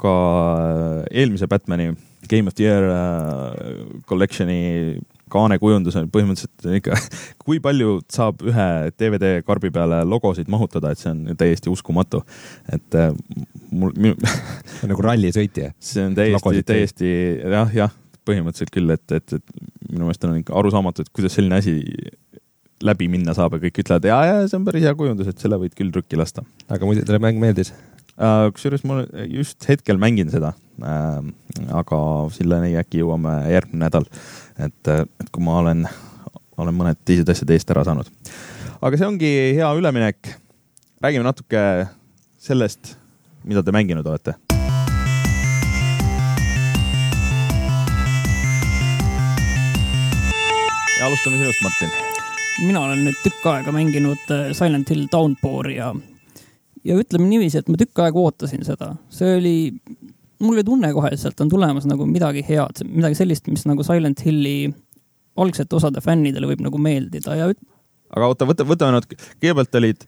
ka 0.02 0.14
äh, 0.14 1.00
eelmise 1.24 1.50
Batman'i 1.50 1.92
Game 2.30 2.50
of 2.50 2.58
the 2.58 2.66
Year 2.68 2.86
äh, 2.92 4.00
collection'i 4.10 5.00
kaanekujundus 5.36 5.98
on 6.00 6.10
põhimõtteliselt 6.14 6.80
ikka, 6.80 7.00
kui 7.44 7.62
palju 7.64 8.00
saab 8.12 8.44
ühe 8.46 8.70
DVD 8.96 9.40
karbi 9.48 9.72
peale 9.76 10.02
logosid 10.08 10.50
mahutada, 10.52 10.94
et 10.94 11.02
see 11.02 11.12
on 11.12 11.38
täiesti 11.40 11.72
uskumatu. 11.74 12.24
et 12.72 13.00
äh, 13.00 13.12
mul, 13.72 13.94
minu, 13.98 14.16
nagu 14.92 15.08
rallisõitja. 15.10 15.74
see 15.80 16.08
on 16.10 16.18
täiesti 16.18 16.66
täiesti 16.68 17.14
jah, 17.56 17.74
jah, 17.76 17.96
põhimõtteliselt 18.26 18.74
küll, 18.74 18.94
et, 18.96 19.06
et, 19.12 19.40
et 19.40 19.92
minu 19.92 20.08
meelest 20.08 20.28
on 20.28 20.38
ikka 20.40 20.56
arusaamatu, 20.60 21.06
et 21.06 21.14
kuidas 21.16 21.36
selline 21.38 21.60
asi 21.62 21.80
läbi 22.86 23.08
minna 23.12 23.36
saab 23.36 23.56
ja 23.56 23.64
kõik 23.64 23.84
ütlevad 23.84 24.08
ja, 24.10 24.22
ja 24.28 24.40
see 24.50 24.58
on 24.60 24.66
päris 24.68 24.86
hea 24.86 24.96
kujundus, 24.98 25.30
et 25.32 25.42
selle 25.42 25.60
võid 25.62 25.76
küll 25.78 25.94
trükki 25.96 26.20
lasta 26.20 26.44
aga 26.68 26.88
muidu 26.88 27.06
teile 27.06 27.22
mäng 27.24 27.40
meeldis? 27.42 27.72
uh,. 28.18 28.52
kusjuures 28.56 28.84
ma 28.88 29.04
just 29.32 29.68
hetkel 29.70 30.00
mängin 30.02 30.32
seda 30.34 30.54
uh,, 30.82 31.22
aga 31.80 32.00
selleni 32.36 32.76
äkki 32.82 33.04
jõuame 33.04 33.38
järgmine 33.54 33.86
nädal. 33.86 34.08
et, 34.60 34.88
et 34.88 35.32
kui 35.32 35.44
ma 35.44 35.60
olen, 35.64 35.86
olen 36.58 36.76
mõned 36.78 37.02
teised 37.06 37.30
asjad 37.30 37.52
eest 37.56 37.72
ära 37.76 37.86
saanud. 37.88 38.10
aga 38.82 38.98
see 38.98 39.08
ongi 39.08 39.34
hea 39.60 39.74
üleminek. 39.76 40.36
räägime 41.02 41.28
natuke 41.28 41.88
sellest, 42.40 42.96
mida 43.44 43.64
te 43.64 43.72
mänginud 43.76 44.06
olete 44.06 44.36
ja 51.00 51.08
alustame 51.08 51.38
sinust, 51.38 51.62
Martin. 51.64 51.90
mina 52.66 52.82
olen 52.82 53.02
nüüd 53.06 53.18
tükk 53.24 53.46
aega 53.52 53.72
mänginud 53.76 54.30
äh, 54.32 54.52
Silent 54.56 54.90
Hill 54.90 55.10
Downpouri 55.12 55.76
ja, 55.76 55.90
ja 56.88 56.96
ütleme 56.98 57.28
niiviisi, 57.28 57.60
et 57.60 57.70
ma 57.70 57.78
tükk 57.80 58.00
aega 58.06 58.22
ootasin 58.22 58.64
seda, 58.68 58.94
see 59.12 59.36
oli, 59.38 59.56
mul 60.40 60.58
oli 60.58 60.66
tunne 60.68 60.92
kohe, 60.96 61.14
et 61.14 61.22
sealt 61.22 61.40
on 61.44 61.52
tulemas 61.52 61.88
nagu 61.90 62.08
midagi 62.10 62.44
head, 62.48 62.84
midagi 62.90 63.18
sellist, 63.22 63.48
mis 63.52 63.66
nagu 63.70 63.86
Silent 63.86 64.26
Hilli 64.26 64.74
algsete 65.40 65.76
osade 65.78 66.04
fännidele 66.04 66.50
võib 66.50 66.64
nagu 66.66 66.80
meeldida 66.82 67.36
ja 67.38 67.50
aga 68.16 68.30
oota, 68.30 68.48
võta, 68.48 68.68
võtame 68.68 68.98
nad, 68.98 69.08
kõigepealt 69.10 69.80
olid 69.82 70.06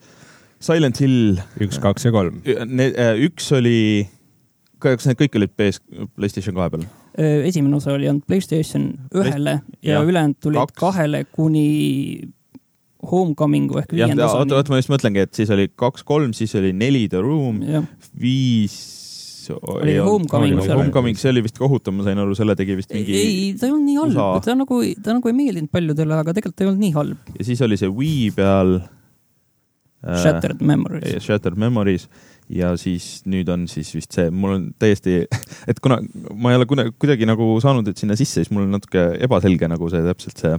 Silent 0.64 1.02
Hill, 1.04 1.42
üks, 1.62 1.78
kaks 1.82 2.08
ja 2.08 2.14
kolm. 2.16 2.40
üks 3.28 3.52
oli, 3.54 4.08
kas 4.82 5.06
need 5.10 5.20
kõik 5.20 5.38
olid 5.38 5.54
PS, 5.60 5.82
PlayStation 6.18 6.58
kahe 6.58 6.74
peal? 6.74 6.88
öö, 7.18 7.44
esimene 7.50 7.78
osa 7.78 7.94
oli 7.94 8.10
ainult 8.10 8.26
Playstation 8.30 8.90
ühele 9.16 9.60
ja 9.82 9.98
jah, 9.98 10.08
ülejäänud 10.08 10.40
tulid 10.42 10.62
kaks. 10.64 10.80
kahele 10.82 11.24
kuni 11.32 11.68
Homecomingu 13.08 13.78
ehk 13.80 13.94
viienda 13.94 14.26
oota, 14.26 14.42
osani. 14.42 14.56
oota, 14.58 14.74
ma 14.74 14.80
just 14.82 14.92
mõtlengi, 14.92 15.26
et 15.28 15.38
siis 15.38 15.52
oli 15.54 15.68
kaks-kolm, 15.70 16.34
siis 16.38 16.56
oli 16.58 16.74
neli 16.74 17.06
The 17.12 17.22
Room, 17.22 17.62
jah, 17.66 17.86
viis. 19.56 19.64
Oli 19.74 19.96
Homecoming 20.04 20.62
seal. 20.62 20.78
Homecoming, 20.82 21.20
see 21.20 21.32
oli 21.34 21.44
vist 21.48 21.58
kohutav, 21.62 21.96
ma 21.98 22.06
sain 22.08 22.22
aru, 22.24 22.36
selle 22.38 22.56
tegi 22.60 22.78
vist 22.80 22.94
mingi 22.96 23.16
ei, 23.18 23.42
ta 23.60 23.70
ei 23.70 23.74
olnud 23.74 23.88
nii 23.88 23.98
halb 24.04 24.46
ta 24.46 24.56
nagu, 24.58 24.82
ta 25.04 25.18
nagu 25.18 25.32
ei 25.32 25.38
meeldinud 25.40 25.74
paljudele, 25.74 26.22
aga 26.22 26.36
tegelikult 26.38 26.60
ta 26.60 26.66
ei 26.66 26.72
olnud 26.72 26.86
nii 26.86 26.96
halb. 26.98 27.36
ja 27.40 27.50
siis 27.50 27.62
oli 27.66 27.80
see 27.80 27.92
Wii 27.92 28.32
peal 28.38 28.80
äh,. 28.80 30.18
Shattered 30.24 30.62
Memories. 30.62 31.24
Shattered 31.26 31.60
Memories 31.60 32.08
ja 32.54 32.72
siis 32.80 33.22
nüüd 33.28 33.50
on 33.52 33.66
siis 33.72 33.90
vist 33.96 34.16
see, 34.16 34.30
mul 34.32 34.56
on 34.56 34.68
täiesti, 34.80 35.20
et 35.72 35.82
kuna 35.84 36.00
ma 36.36 36.54
ei 36.54 36.60
ole 36.60 36.68
kuna- 36.70 36.90
kuidagi 36.96 37.28
nagu 37.28 37.50
saanud 37.64 37.92
sinna 37.98 38.18
sisse, 38.20 38.44
siis 38.44 38.54
mul 38.54 38.68
on 38.68 38.78
natuke 38.78 39.10
ebaselge 39.28 39.70
nagu 39.72 39.90
see 39.92 40.04
täpselt 40.06 40.44
see. 40.44 40.54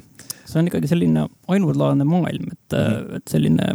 see 0.45 0.61
on 0.61 0.69
ikkagi 0.71 0.91
selline 0.91 1.27
ainulaadne 1.49 2.07
maailm, 2.09 2.53
et 2.53 2.77
mm. 2.77 2.85
-hmm. 2.85 3.17
et 3.17 3.33
selline, 3.33 3.71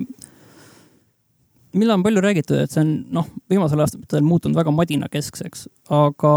mille 1.73 1.93
on 1.93 2.03
palju 2.05 2.21
räägitud, 2.21 2.59
et 2.59 2.71
see 2.73 2.83
on 2.83 2.93
noh, 3.15 3.27
viimasel 3.49 3.81
aastatel 3.83 4.23
muutunud 4.25 4.57
väga 4.57 4.73
madinakeskseks, 4.75 5.67
aga 5.93 6.33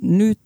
nüüd 0.00 0.38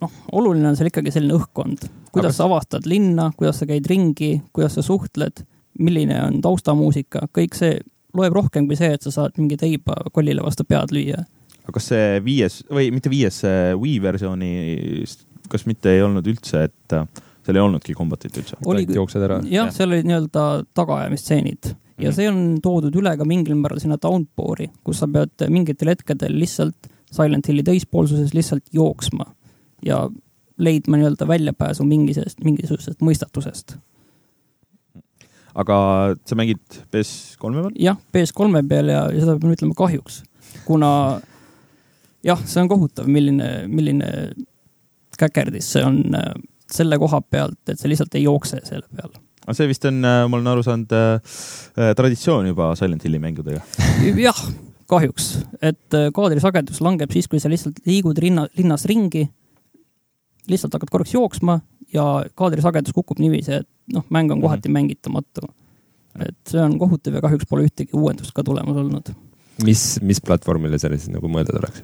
noh, 0.00 0.12
oluline 0.32 0.70
on 0.70 0.78
seal 0.78 0.90
ikkagi 0.90 1.12
selline 1.14 1.36
õhkkond, 1.38 1.86
kuidas 2.10 2.34
Aga- 2.34 2.36
sa 2.38 2.48
avastad 2.48 2.88
linna, 2.90 3.30
kuidas 3.36 3.60
sa 3.62 3.68
käid 3.70 3.86
ringi, 3.90 4.40
kuidas 4.56 4.76
sa 4.78 4.84
suhtled, 4.86 5.44
milline 5.80 6.18
on 6.24 6.40
taustamuusika, 6.44 7.28
kõik 7.36 7.56
see 7.56 7.78
loeb 8.16 8.34
rohkem 8.34 8.66
kui 8.66 8.78
see, 8.78 8.90
et 8.96 9.04
sa 9.06 9.12
saad 9.14 9.36
mingi 9.38 9.58
teiba 9.60 9.96
kollile 10.12 10.42
vastu 10.42 10.66
pead 10.66 10.94
lüüa. 10.94 11.24
aga 11.62 11.76
kas 11.76 11.90
see 11.92 12.20
viies 12.24 12.62
või 12.70 12.90
mitte 12.94 13.12
viies, 13.12 13.42
see 13.44 13.74
Wii 13.78 13.98
versiooni, 14.02 14.52
kas 15.50 15.66
mitte 15.68 15.92
ei 15.94 16.02
olnud 16.02 16.26
üldse, 16.26 16.64
et 16.66 16.96
seal 17.46 17.56
ei 17.56 17.62
olnudki 17.64 17.94
kombatit 17.96 18.36
üldse? 18.40 18.56
Ainult 18.66 18.94
jooksed 18.94 19.22
ära. 19.26 19.40
jah 19.44 19.66
Jah., 19.66 19.70
seal 19.74 19.90
olid 19.94 20.08
nii-öelda 20.08 20.44
tagaajamistseenid 20.76 21.70
ja 22.00 22.08
Mhm. 22.10 22.14
see 22.16 22.28
on 22.30 22.40
toodud 22.64 22.94
üle 22.96 23.12
ka 23.18 23.24
mingil 23.28 23.54
määral 23.60 23.80
sinna 23.82 23.96
downpour'i, 24.00 24.70
kus 24.84 24.98
sa 25.02 25.06
pead 25.06 25.46
mingitel 25.52 25.88
hetkedel 25.92 26.32
lihtsalt 26.40 26.88
Silent 27.10 27.48
Hilli 27.48 27.62
teispoolsuses 27.66 28.32
lihtsalt 28.34 28.68
jooksma 28.72 29.26
ja 29.84 30.08
leidma 30.60 30.96
nii-öelda 31.00 31.26
väljapääsu 31.28 31.84
mingisugusest, 31.84 32.40
mingisugusest 32.44 33.00
mõistatusest. 33.04 33.76
aga 35.54 35.76
sa 36.24 36.36
mängid 36.38 36.60
PS3-e 36.92 37.62
peal? 37.64 37.72
jah, 37.82 37.96
PS3 38.14 38.62
peal 38.70 38.92
ja, 38.92 39.00
ja 39.10 39.20
seda 39.24 39.34
pean 39.40 39.54
ütlema 39.56 39.74
kahjuks, 39.78 40.20
kuna 40.68 40.90
jah, 42.26 42.38
see 42.46 42.62
on 42.62 42.68
kohutav, 42.70 43.08
milline, 43.10 43.48
milline 43.68 44.10
käkerdis 45.18 45.72
see 45.74 45.82
on 45.84 45.98
äh, 46.14 46.30
selle 46.74 46.98
koha 47.00 47.20
pealt, 47.22 47.60
et 47.68 47.80
see 47.80 47.90
lihtsalt 47.92 48.14
ei 48.18 48.24
jookse 48.26 48.60
selle 48.66 48.86
peal. 48.94 49.12
aga 49.44 49.56
see 49.56 49.68
vist 49.70 49.84
on, 49.88 50.00
ma 50.02 50.36
olen 50.38 50.50
aru 50.52 50.64
saanud 50.66 50.92
äh,, 50.96 51.36
äh, 51.78 51.92
traditsioon 51.98 52.50
juba 52.52 52.72
Silent 52.78 53.04
Hilli 53.04 53.20
mängudega. 53.22 53.62
jah, 54.28 54.42
kahjuks, 54.90 55.30
et 55.62 55.96
äh, 55.96 56.08
kaadrisagedus 56.14 56.82
langeb 56.84 57.12
siis, 57.14 57.28
kui 57.30 57.42
sa 57.42 57.50
lihtsalt 57.52 57.82
liigud 57.88 58.18
rinna, 58.22 58.46
linnas 58.58 58.86
ringi, 58.90 59.26
lihtsalt 60.50 60.74
hakkad 60.76 60.92
korraks 60.92 61.14
jooksma 61.14 61.60
ja 61.94 62.06
kaadrisagedus 62.38 62.94
kukub 62.96 63.20
niiviisi, 63.22 63.60
et 63.62 63.94
noh, 63.94 64.06
mäng 64.14 64.32
on 64.32 64.42
kohati 64.42 64.68
mm 64.68 64.70
-hmm. 64.70 64.90
mängitamatu. 64.90 65.48
et 66.20 66.36
see 66.48 66.60
on 66.62 66.78
kohutav 66.78 67.14
ja 67.14 67.20
kahjuks 67.20 67.46
pole 67.46 67.64
ühtegi 67.64 67.94
uuendust 67.94 68.32
ka 68.34 68.42
tulemas 68.42 68.76
olnud. 68.76 69.14
mis, 69.64 69.98
mis 70.02 70.20
platvormile 70.20 70.78
see 70.78 70.98
siis 70.98 71.08
nagu 71.08 71.28
mõeldud 71.28 71.58
oleks? 71.58 71.82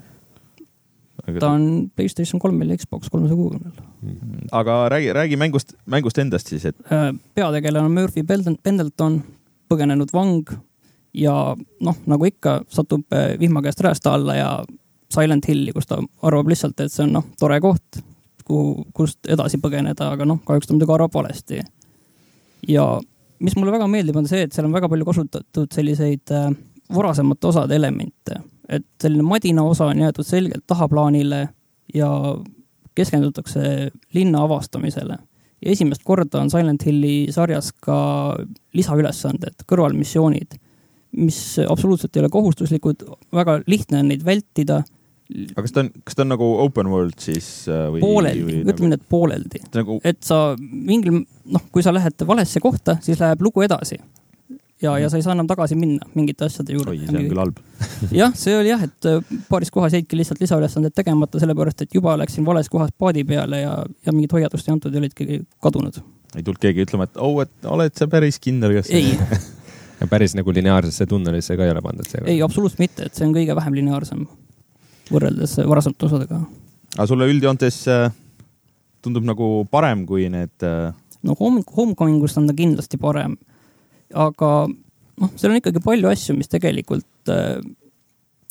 Ta 1.40 1.50
on 1.50 1.90
Playstation 1.96 2.40
kolmel 2.40 2.70
ja 2.70 2.78
Xbox 2.80 3.10
kolmesaja 3.10 3.36
kuuekümnel. 3.36 3.72
aga 4.52 4.88
räägi, 4.88 5.12
räägi 5.12 5.36
mängust, 5.36 5.74
mängust 5.86 6.18
endast 6.18 6.46
siis, 6.52 6.64
et. 6.64 6.76
Äh, 6.92 7.10
peategelane 7.34 7.86
on 7.86 7.94
Murphy 7.94 8.24
Pendleton, 8.62 9.22
põgenenud 9.68 10.12
vang 10.14 10.50
ja 11.16 11.56
noh, 11.80 11.96
nagu 12.06 12.28
ikka, 12.28 12.60
satub 12.68 13.06
äh, 13.12 13.34
vihma 13.40 13.62
käest 13.64 13.80
räästa 13.80 14.14
alla 14.14 14.36
ja 14.36 14.50
Silent 15.12 15.48
Hilli, 15.48 15.72
kus 15.72 15.86
ta 15.86 15.98
arvab 16.22 16.50
lihtsalt, 16.50 16.80
et 16.80 16.92
see 16.92 17.04
on 17.06 17.16
noh, 17.18 17.26
tore 17.40 17.58
koht, 17.62 18.00
kuhu, 18.46 18.86
kust 18.94 19.28
edasi 19.30 19.60
põgeneda, 19.62 20.10
aga 20.12 20.26
noh, 20.28 20.42
kahjuks 20.46 20.68
ta 20.68 20.76
muidugi 20.76 20.96
arvab 20.96 21.14
valesti. 21.14 21.62
ja 22.68 22.86
mis 23.38 23.56
mulle 23.56 23.72
väga 23.72 23.86
meeldib, 23.90 24.16
on 24.16 24.28
see, 24.28 24.46
et 24.46 24.54
seal 24.54 24.66
on 24.68 24.74
väga 24.74 24.88
palju 24.92 25.06
kasutatud 25.08 25.72
selliseid 25.72 26.34
äh, 26.34 26.50
varasemate 26.94 27.50
osade 27.50 27.76
elemente, 27.76 28.40
et 28.68 28.86
selline 29.02 29.22
madina 29.26 29.62
osa 29.62 29.90
on 29.92 30.00
jäetud 30.02 30.26
selgelt 30.26 30.64
tahaplaanile 30.66 31.48
ja 31.94 32.10
keskendutakse 32.96 33.90
linna 34.14 34.42
avastamisele. 34.42 35.18
ja 35.64 35.72
esimest 35.72 36.02
korda 36.04 36.40
on 36.40 36.50
Silent 36.50 36.86
Hilli 36.86 37.26
sarjas 37.30 37.72
ka 37.72 38.36
lisaülesanded, 38.76 39.64
kõrvalmissioonid, 39.68 40.58
mis 41.16 41.38
absoluutselt 41.68 42.16
ei 42.16 42.24
ole 42.24 42.28
kohustuslikud, 42.28 43.06
väga 43.32 43.60
lihtne 43.66 44.02
on 44.02 44.08
neid 44.12 44.24
vältida 44.24 44.82
aga 45.26 45.64
kas 45.64 45.74
ta 45.74 45.82
on, 45.82 45.88
kas 46.06 46.16
ta 46.16 46.24
on 46.24 46.30
nagu 46.34 46.48
open 46.62 46.90
world 46.90 47.16
siis 47.22 47.48
äh, 47.70 47.86
või? 47.92 48.02
pooleldi, 48.04 48.60
ütleme 48.62 48.68
nagu... 48.68 48.90
nii, 48.90 48.98
et 48.98 49.08
pooleldi 49.10 49.62
nagu.... 49.74 49.98
et 50.06 50.20
sa 50.26 50.40
mingil, 50.60 51.22
noh, 51.52 51.64
kui 51.74 51.84
sa 51.84 51.94
lähed 51.94 52.26
valesse 52.28 52.62
kohta, 52.62 52.98
siis 53.04 53.20
läheb 53.22 53.42
lugu 53.42 53.64
edasi. 53.66 53.98
Ja, 54.82 54.98
ja 54.98 55.10
sa 55.10 55.18
ei 55.18 55.24
saa 55.24 55.34
enam 55.36 55.48
tagasi 55.48 55.76
minna 55.78 56.06
mingite 56.14 56.46
asjade 56.46 56.74
juurde. 56.76 56.92
oi, 56.92 57.00
see 57.06 57.18
on 57.18 57.28
küll 57.30 57.42
halb 57.42 57.60
jah, 58.20 58.34
see 58.36 58.56
oli 58.58 58.72
jah, 58.72 58.84
et 58.86 59.08
äh, 59.10 59.34
paaris 59.50 59.72
kohas 59.74 59.96
jäidki 59.96 60.18
lihtsalt 60.20 60.42
lisaülesanded 60.42 60.94
tegemata, 60.96 61.40
sellepärast 61.42 61.86
et 61.86 61.96
juba 61.96 62.16
läksin 62.20 62.46
vales 62.46 62.70
kohas 62.72 62.92
paadi 62.98 63.24
peale 63.28 63.62
ja, 63.62 63.76
ja 64.06 64.14
mingit 64.14 64.36
hoiatust 64.36 64.68
ei 64.68 64.76
antud 64.76 64.94
ja 64.94 65.02
olidki 65.02 65.42
kadunud. 65.64 66.00
ei 66.34 66.42
tulnud 66.42 66.62
keegi 66.62 66.86
ütlema, 66.86 67.08
et 67.08 67.20
oh, 67.20 67.40
et 67.44 67.70
oled 67.76 67.96
sa 67.96 68.08
päris 68.10 68.40
kindel, 68.42 68.76
kas 68.80 68.92
ei 68.94 69.14
ja 70.00 70.10
päris 70.10 70.36
nagu 70.36 70.52
lineaarsesse 70.52 71.06
tunnelisse 71.08 71.56
ka 71.56 71.64
ei 71.64 71.72
ole 71.74 71.84
pandud 71.84 72.08
seega? 72.08 72.28
ei, 72.30 72.42
absoluutselt 72.44 72.84
mitte, 72.84 73.08
et 73.08 73.16
see 73.16 73.26
on 73.28 73.34
kõige 73.36 73.56
vähem 73.56 73.80
lineaarsem 73.80 74.26
võrreldes 75.12 75.58
varasemate 75.64 76.08
osadega. 76.08 76.40
aga 76.96 77.08
sulle 77.08 77.28
üldjoontes 77.32 77.82
äh, 77.92 78.08
tundub 79.04 79.26
nagu 79.28 79.50
parem 79.70 80.04
kui 80.08 80.28
need? 80.32 80.54
Äh, 80.66 80.92
no 81.26 81.36
Home, 81.40 81.62
Homecomingust 81.76 82.38
on 82.40 82.48
ta 82.50 82.56
kindlasti 82.56 83.00
parem. 83.00 83.36
Aga 84.14 84.50
noh, 84.68 85.32
seal 85.36 85.52
on 85.52 85.60
ikkagi 85.60 85.82
palju 85.84 86.10
asju, 86.10 86.36
mis 86.38 86.52
tegelikult 86.52 87.32
äh, 87.32 87.58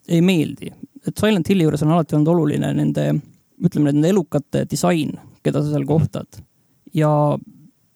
ei 0.08 0.22
meeldi. 0.26 0.72
et 1.06 1.18
Silent 1.18 1.50
Hilli 1.50 1.66
juures 1.66 1.84
on 1.86 1.94
alati 1.96 2.18
olnud 2.18 2.34
oluline 2.34 2.72
nende, 2.78 3.10
ütleme, 3.64 3.94
nende 3.94 4.12
elukate 4.14 4.66
disain, 4.70 5.14
keda 5.46 5.62
sa 5.62 5.74
seal 5.74 5.86
kohtad. 5.90 6.42
ja 6.94 7.10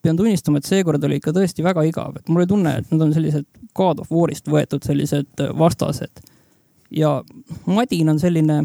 pean 0.01 0.17
tunnistama, 0.17 0.59
et 0.59 0.67
seekord 0.69 1.03
oli 1.03 1.19
ikka 1.19 1.33
tõesti 1.35 1.63
väga 1.65 1.83
igav, 1.89 2.17
et 2.17 2.29
mul 2.29 2.43
oli 2.43 2.49
tunne, 2.49 2.77
et 2.79 2.91
need 2.91 3.03
on 3.03 3.13
sellised 3.13 3.47
God 3.75 3.99
of 3.99 4.11
War'ist 4.13 4.47
võetud 4.47 4.85
sellised 4.85 5.43
vastased 5.59 6.23
ja 6.91 7.23
madin 7.65 8.09
on 8.09 8.19
selline, 8.19 8.61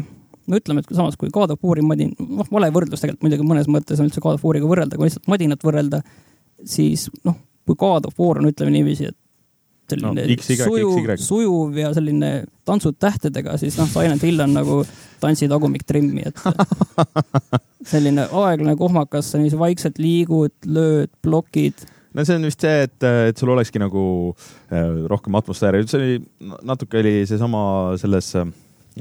no 0.47 0.59
ütleme, 0.59 0.81
et 0.81 0.95
samas 0.95 1.17
kui 1.19 1.31
God 1.33 1.53
of 1.53 1.63
War'i 1.65 1.83
madin, 1.85 2.13
noh, 2.19 2.47
vale 2.51 2.71
võrdlus 2.73 3.03
tegelikult 3.03 3.25
muidugi 3.27 3.47
mõnes 3.47 3.69
mõttes 3.71 4.01
on 4.01 4.09
üldse 4.09 4.23
God 4.23 4.39
of 4.39 4.45
War'iga 4.45 4.69
võrrelda, 4.69 4.97
kui 4.97 5.09
lihtsalt 5.09 5.29
madinat 5.31 5.65
võrrelda, 5.65 6.01
siis 6.65 7.07
noh, 7.27 7.37
kui 7.65 7.77
God 7.79 8.09
of 8.09 8.19
War 8.19 8.41
on, 8.41 8.49
ütleme 8.51 8.73
niiviisi, 8.73 9.11
et 9.11 9.17
selline 9.89 10.13
no, 10.17 10.35
X, 10.35 10.49
y, 10.49 10.57
sujuv, 10.59 11.09
sujuv 11.21 11.77
ja 11.77 11.91
selline 11.93 12.31
tantsud 12.65 12.97
tähtedega, 13.01 13.57
siis 13.61 13.77
noh, 13.77 13.89
Silent 13.89 14.23
Hill 14.25 14.41
on 14.41 14.55
nagu 14.57 14.79
tantsi 15.21 15.49
tagumik-trimmi, 15.51 16.25
et 16.25 16.41
selline 17.91 18.25
aeglane 18.25 18.75
kohmakas, 18.79 19.31
sa 19.31 19.41
niiviisi 19.41 19.61
vaikselt 19.61 20.01
liigud, 20.01 20.55
lööd, 20.65 21.13
plokid. 21.25 21.85
No 22.15 22.23
see 22.25 22.39
on 22.39 22.47
vist 22.47 22.63
see, 22.63 22.85
et, 22.87 22.97
et 23.03 23.37
sul 23.37 23.51
olekski 23.53 23.81
nagu 23.81 24.03
äh, 24.31 25.01
rohkem 25.11 25.37
atmosfääri, 25.37 25.83
see 25.91 25.99
oli, 26.01 26.53
natuke 26.65 27.01
oli 27.01 27.17
seesama 27.29 27.61
selles 28.01 28.31
äh, 28.39 28.47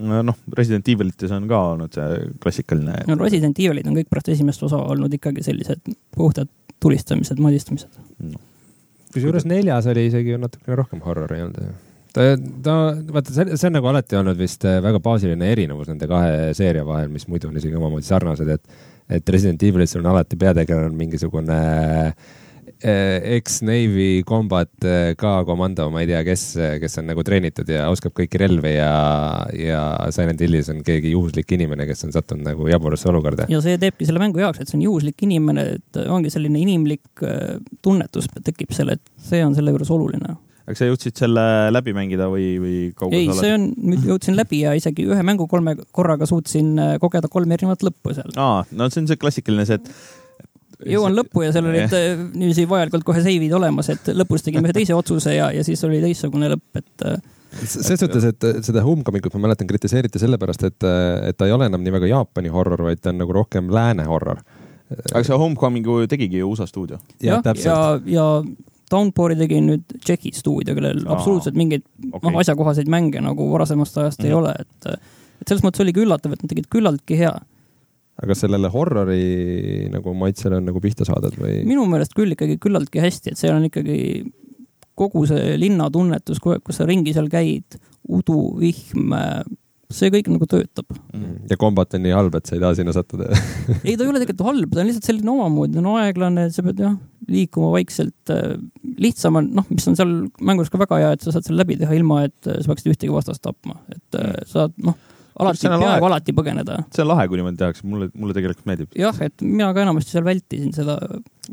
noh, 0.02 0.40
Resident 0.58 0.88
Evilites 0.90 1.32
on 1.32 1.46
ka 1.48 1.60
olnud 1.74 1.94
see 1.96 2.24
klassikaline. 2.42 3.04
no 3.08 3.16
Resident 3.20 3.60
Evilid 3.62 3.88
on 3.88 3.96
kõik 4.00 4.10
pärast 4.10 4.32
esimest 4.34 4.66
osa 4.66 4.82
olnud 4.82 5.14
ikkagi 5.16 5.46
sellised 5.46 5.94
puhtad 6.16 6.50
tulistamised, 6.82 7.40
madistamised. 7.40 8.02
No.. 8.18 8.42
Kusjuures 9.14 9.46
neljas 9.48 9.88
oli 9.90 10.08
isegi 10.10 10.38
natukene 10.40 10.78
rohkem 10.82 11.02
horror 11.06 11.32
ei 11.34 11.44
olnud 11.46 11.74
ta, 12.14 12.28
ta, 12.62 12.76
vaata, 13.16 13.34
see, 13.34 13.58
see 13.58 13.70
on 13.70 13.76
nagu 13.78 13.90
alati 13.90 14.18
olnud 14.20 14.38
vist 14.38 14.66
äh, 14.68 14.80
väga 14.84 15.00
baasiline 15.02 15.50
erinevus 15.54 15.90
nende 15.90 16.08
kahe 16.10 16.52
seeria 16.56 16.86
vahel, 16.86 17.10
mis 17.12 17.26
muidu 17.30 17.50
on 17.50 17.58
isegi 17.58 17.78
omamoodi 17.78 18.06
sarnased, 18.06 18.50
et, 18.54 18.80
et 19.18 19.34
Resident 19.34 19.62
Evilis 19.66 19.96
on 19.98 20.06
alati 20.12 20.38
peategelane 20.40 20.94
mingisugune 20.98 21.58
äh, 21.58 22.40
Eh, 22.84 23.36
ex-Navy 23.38 24.22
Combat 24.28 24.84
eh, 24.84 25.14
ka 25.16 25.38
komando, 25.48 25.86
ma 25.88 26.02
ei 26.02 26.08
tea, 26.10 26.18
kes, 26.26 26.42
kes 26.82 26.98
on 27.00 27.06
nagu 27.08 27.22
treenitud 27.24 27.68
ja 27.72 27.86
oskab 27.88 28.12
kõiki 28.18 28.36
relvi 28.42 28.74
ja, 28.74 28.90
ja 29.56 29.78
Silent 30.12 30.42
Hillis 30.44 30.68
on 30.68 30.82
keegi 30.84 31.14
juhuslik 31.14 31.54
inimene, 31.56 31.86
kes 31.88 32.04
on 32.04 32.12
sattunud 32.12 32.44
nagu 32.44 32.66
jaburasse 32.68 33.08
olukorda. 33.08 33.46
ja 33.48 33.62
see 33.64 33.78
teebki 33.80 34.04
selle 34.04 34.20
mängu 34.20 34.42
heaks, 34.42 34.60
et 34.60 34.68
see 34.68 34.76
on 34.76 34.82
juhuslik 34.84 35.24
inimene, 35.24 35.64
et 35.78 36.00
ongi 36.04 36.32
selline 36.34 36.60
inimlik 36.60 37.24
eh, 37.24 37.54
tunnetus 37.80 38.28
tekib 38.44 38.74
seal, 38.76 38.92
et 38.92 39.30
see 39.30 39.40
on 39.46 39.56
selle 39.56 39.72
juures 39.72 39.92
oluline 39.94 40.34
aga 40.64 40.76
sa 40.76 40.88
jõudsid 40.90 41.22
selle 41.22 41.44
läbi 41.72 41.94
mängida 41.96 42.26
või, 42.28 42.50
või 42.60 42.82
kaugel 42.98 43.16
ei, 43.22 43.30
see 43.38 43.54
on, 43.54 43.64
nüüd 43.80 44.04
jõudsin 44.10 44.36
läbi 44.36 44.60
ja 44.66 44.74
isegi 44.76 45.08
ühe 45.08 45.24
mängu 45.24 45.48
kolme 45.48 45.78
korraga 45.88 46.28
suutsin 46.28 46.76
kogeda 47.00 47.32
kolm 47.32 47.56
erinevat 47.56 47.80
lõppu 47.88 48.12
seal. 48.20 48.36
aa, 48.36 48.60
no 48.76 48.90
see 48.92 49.06
on 49.06 49.08
see 49.08 49.20
klassikaline 49.24 49.64
see, 49.68 49.80
et 49.80 50.23
jõuan 50.88 51.14
lõppu 51.16 51.44
ja 51.44 51.52
seal 51.54 51.68
olid 51.70 51.94
äh, 51.96 52.18
niiviisi 52.34 52.66
vajalikult 52.70 53.06
kohe 53.06 53.22
seivid 53.24 53.52
olemas, 53.56 53.90
et 53.94 54.10
lõpus 54.16 54.44
tegime 54.46 54.68
ühe 54.68 54.76
teise 54.76 54.96
otsuse 54.96 55.36
ja, 55.36 55.50
ja 55.54 55.64
siis 55.66 55.82
oli 55.86 56.00
teistsugune 56.02 56.50
lõpp, 56.54 56.80
et 56.80 57.06
äh, 57.08 57.16
ses 57.62 58.00
suhtes, 58.00 58.26
et 58.32 58.48
seda 58.66 58.82
Homecomingut 58.84 59.34
ma 59.36 59.46
mäletan 59.46 59.68
kritiseeriti 59.70 60.18
sellepärast, 60.22 60.66
et, 60.66 60.86
et 61.30 61.38
ta 61.38 61.48
ei 61.48 61.54
ole 61.54 61.68
enam 61.70 61.84
nii 61.84 61.94
väga 61.94 62.10
Jaapani 62.10 62.52
horror, 62.54 62.82
vaid 62.88 63.02
ta 63.02 63.12
on 63.12 63.20
nagu 63.22 63.34
rohkem 63.36 63.70
lääne 63.72 64.06
horror. 64.10 64.42
aga 65.12 65.24
see 65.24 65.38
Homecomingu 65.38 66.04
tegigi 66.10 66.42
ju 66.42 66.50
USA 66.50 66.66
stuudio. 66.66 66.98
jah, 67.22 67.42
ja, 67.44 67.54
ja, 67.64 67.78
ja 68.06 68.28
Downpouri 68.90 69.36
tegi 69.38 69.60
nüüd 69.64 69.96
Tšehhi 69.96 70.34
stuudio, 70.36 70.74
kellel 70.76 71.00
Aa, 71.06 71.16
absoluutselt 71.16 71.56
mingeid 71.58 71.84
okay. 72.12 72.28
noh, 72.28 72.38
asjakohaseid 72.42 72.90
mänge 72.92 73.22
nagu 73.24 73.48
varasemast 73.52 73.96
ajast 73.98 74.20
mm 74.20 74.24
-hmm. 74.24 74.28
ei 74.28 74.34
mhm. 74.34 74.42
ole, 74.42 74.54
et 74.60 75.40
et 75.40 75.48
selles 75.48 75.64
mõttes 75.64 75.82
oligi 75.82 76.04
üllatav, 76.04 76.32
et 76.32 76.42
nad 76.42 76.50
tegid 76.52 76.68
küllaltki 76.70 77.18
hea 77.18 77.32
aga 78.22 78.36
sellele 78.38 78.70
horrori 78.70 79.88
nagu 79.92 80.14
maitsele 80.18 80.60
on 80.60 80.68
nagu 80.70 80.82
pihta 80.82 81.06
saadud 81.08 81.34
või? 81.40 81.58
minu 81.66 81.86
meelest 81.90 82.14
küll 82.16 82.34
ikkagi 82.36 82.60
küllaltki 82.62 83.02
hästi, 83.02 83.34
et 83.34 83.40
seal 83.40 83.56
on 83.56 83.66
ikkagi 83.70 83.98
kogu 84.94 85.24
see 85.26 85.56
linnatunnetus, 85.58 86.38
kus 86.38 86.78
sa 86.78 86.86
ringi 86.86 87.14
seal 87.16 87.26
käid, 87.32 87.74
udu, 88.14 88.38
vihm, 88.60 89.10
see 89.94 90.12
kõik 90.14 90.30
nagu 90.30 90.46
töötab 90.50 90.86
mm.. 90.94 91.48
ja 91.50 91.58
kombat 91.58 91.96
on 91.98 92.04
nii 92.06 92.14
halb, 92.14 92.36
et 92.38 92.46
sa 92.46 92.54
ei 92.54 92.62
taha 92.62 92.76
sinna 92.78 92.94
sattuda 92.94 93.26
ei, 93.86 93.96
ta 93.96 94.04
ei 94.04 94.12
ole 94.12 94.22
tegelikult 94.22 94.46
halb, 94.46 94.70
ta 94.70 94.84
on 94.84 94.90
lihtsalt 94.90 95.10
selline 95.10 95.34
omamoodi, 95.34 95.74
ta 95.74 95.82
on 95.82 95.90
aeglane, 95.98 96.46
sa 96.54 96.64
pead 96.66 96.84
jah, 96.84 96.94
liikuma 97.30 97.72
vaikselt. 97.74 98.34
lihtsam 99.02 99.40
on, 99.40 99.50
noh, 99.58 99.66
mis 99.72 99.90
on 99.90 99.98
seal 99.98 100.14
mängus 100.44 100.70
ka 100.70 100.78
väga 100.82 101.00
hea, 101.02 101.10
et 101.16 101.26
sa 101.26 101.34
saad 101.34 101.48
selle 101.48 101.64
läbi 101.64 101.80
teha 101.82 101.98
ilma, 101.98 102.22
et 102.28 102.38
sa 102.46 102.70
peaksid 102.70 102.94
ühtegi 102.94 103.14
vastast 103.14 103.42
tapma, 103.42 103.80
et 103.90 104.20
mm. 104.20 104.46
sa 104.54 104.68
noh 104.86 104.98
alati, 105.40 105.70
peaaegu 105.70 106.08
alati 106.08 106.34
põgeneda. 106.36 106.80
see 106.94 107.04
on 107.04 107.10
lahe, 107.10 107.26
kui 107.30 107.40
niimoodi 107.40 107.60
tehakse, 107.60 107.86
mulle, 107.88 108.10
mulle 108.18 108.36
tegelikult 108.36 108.68
meeldib. 108.70 108.92
jah, 108.98 109.16
et 109.24 109.42
mina 109.44 109.72
ka 109.74 109.82
enamasti 109.84 110.14
seal 110.14 110.26
vältisin 110.26 110.74
seda 110.76 110.98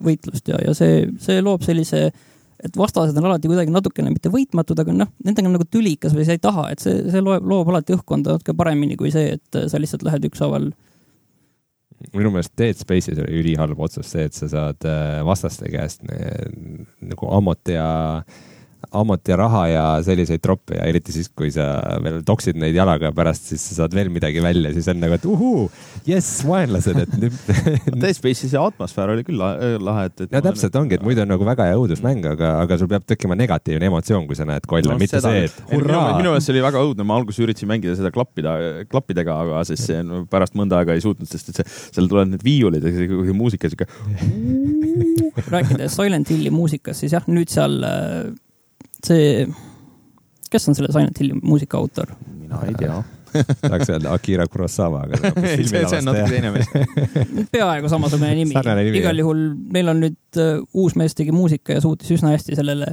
võitlust 0.02 0.52
ja, 0.52 0.60
ja 0.66 0.76
see, 0.78 1.08
see 1.24 1.42
loob 1.46 1.66
sellise, 1.66 2.12
et 2.62 2.78
vastased 2.78 3.18
on 3.18 3.30
alati 3.32 3.50
kuidagi 3.52 3.74
natukene 3.74 4.14
mitte 4.14 4.32
võitmatud, 4.34 4.80
aga 4.84 4.96
noh, 4.96 5.12
nendega 5.26 5.50
on 5.50 5.58
nagu 5.58 5.68
tülikas 5.70 6.16
või 6.18 6.28
sa 6.28 6.38
ei 6.38 6.44
taha, 6.44 6.70
et 6.74 6.84
see, 6.84 7.02
see 7.12 7.26
loeb, 7.26 7.48
loob 7.48 7.74
alati 7.74 7.98
õhkkonda 7.98 8.38
natuke 8.38 8.56
paremini 8.58 9.00
kui 9.00 9.14
see, 9.14 9.38
et 9.40 9.62
sa 9.72 9.82
lihtsalt 9.82 10.06
lähed 10.08 10.30
ükshaaval 10.32 10.72
minu 12.16 12.32
meelest 12.34 12.56
Dead 12.58 12.78
Space'is 12.78 13.20
oli 13.22 13.44
ülihalb 13.44 13.80
otsus 13.82 14.10
see, 14.14 14.26
et 14.26 14.38
sa 14.38 14.50
saad 14.50 14.88
äh, 14.90 15.20
vastaste 15.26 15.70
käest 15.70 16.02
nagu 16.06 17.30
ammut 17.36 17.70
ja 17.70 17.86
ammut 18.22 18.50
ja 19.28 19.38
raha 19.40 19.62
ja 19.70 19.84
selliseid 20.06 20.42
troppe 20.44 20.76
ja 20.76 20.86
eriti 20.90 21.14
siis, 21.14 21.30
kui 21.30 21.52
sa 21.54 21.80
veel 22.04 22.22
toksid 22.28 22.58
neid 22.60 22.76
jalaga 22.76 23.12
pärast, 23.16 23.52
siis 23.52 23.64
sa 23.70 23.82
saad 23.82 23.96
veel 23.96 24.10
midagi 24.14 24.42
välja, 24.44 24.74
siis 24.74 24.88
on 24.92 25.00
nagu, 25.02 25.16
et 25.16 25.26
uhuu, 25.26 25.70
jess, 26.08 26.42
vaenlased, 26.48 26.98
et 27.04 27.14
nüüd 27.22 27.38
Dead 28.02 28.18
Space'i 28.18 28.50
see 28.50 28.60
atmosfäär 28.60 29.14
oli 29.14 29.26
küll 29.28 29.40
lahe, 29.40 30.06
et, 30.10 30.26
et. 30.26 30.34
ja 30.34 30.44
täpselt 30.44 30.76
ongi, 30.80 30.98
et 30.98 31.06
muidu 31.06 31.24
on 31.24 31.32
nagu 31.32 31.48
väga 31.48 31.70
hea 31.70 31.80
õudusmäng, 31.80 32.26
aga, 32.34 32.54
aga 32.66 32.80
sul 32.82 32.90
peab 32.92 33.06
tekkima 33.08 33.38
negatiivne 33.40 33.90
emotsioon, 33.92 34.28
kui 34.30 34.40
sa 34.40 34.48
näed 34.50 34.68
kolle 34.70 34.92
no,, 34.92 35.00
mitte 35.02 35.20
seda, 35.20 35.34
see, 35.34 35.48
et 35.50 35.74
hurraa. 35.74 36.18
minu 36.18 36.34
meelest 36.34 36.50
see 36.50 36.56
oli 36.56 36.66
väga 36.66 36.84
õudne, 36.90 37.08
ma 37.08 37.20
alguses 37.22 37.42
üritasin 37.46 37.72
mängida 37.72 37.96
seda 38.00 38.14
klappida, 38.14 38.58
klappidega, 38.92 39.40
aga 39.46 39.64
siis 39.70 39.88
see 39.90 40.04
no, 40.06 40.26
pärast 40.32 40.58
mõnda 40.60 40.82
aega 40.82 40.98
ei 40.98 41.04
suutnud, 41.04 41.30
sest 41.30 41.54
et 41.54 41.62
see, 41.62 41.82
seal 41.98 42.12
tulevad 42.12 42.34
need 42.34 42.46
viiulid 42.46 42.86
ja 42.86 42.94
see 42.96 43.36
muusika 43.38 43.72
sihuke. 43.72 43.88
rääkides 45.52 45.98
Silent 45.98 46.32
Hilli 46.32 46.52
muusikast, 46.54 47.04
siis 47.04 47.16
jah, 47.16 47.28
nüüd 47.32 47.52
seal 47.52 47.80
see, 49.08 49.48
kes 50.52 50.70
on 50.70 50.78
selle 50.78 50.92
Silent 50.94 51.20
Hilli 51.20 51.40
muusika 51.42 51.80
autor? 51.82 52.14
mina 52.36 52.62
ei 52.68 52.78
tea 52.80 53.02
tahaks 53.62 53.90
öelda 53.90 54.14
Akira 54.14 54.48
Kurosawa, 54.48 55.06
aga 55.08 55.20
see, 55.56 55.66
see 55.68 56.00
on 56.00 56.10
natuke 56.10 56.28
teine 56.34 56.52
mees 56.56 56.72
peaaegu 57.54 57.92
samasugune 57.92 58.34
nimi. 58.42 58.56
igal 59.00 59.24
juhul 59.24 59.44
meil 59.74 59.92
on 59.94 60.02
nüüd 60.06 60.42
uh, 60.42 60.64
uus 60.84 60.98
mees 61.00 61.16
tegi 61.18 61.36
muusika 61.36 61.78
ja 61.78 61.84
suutis 61.84 62.12
üsna 62.18 62.34
hästi 62.36 62.58
sellele. 62.60 62.92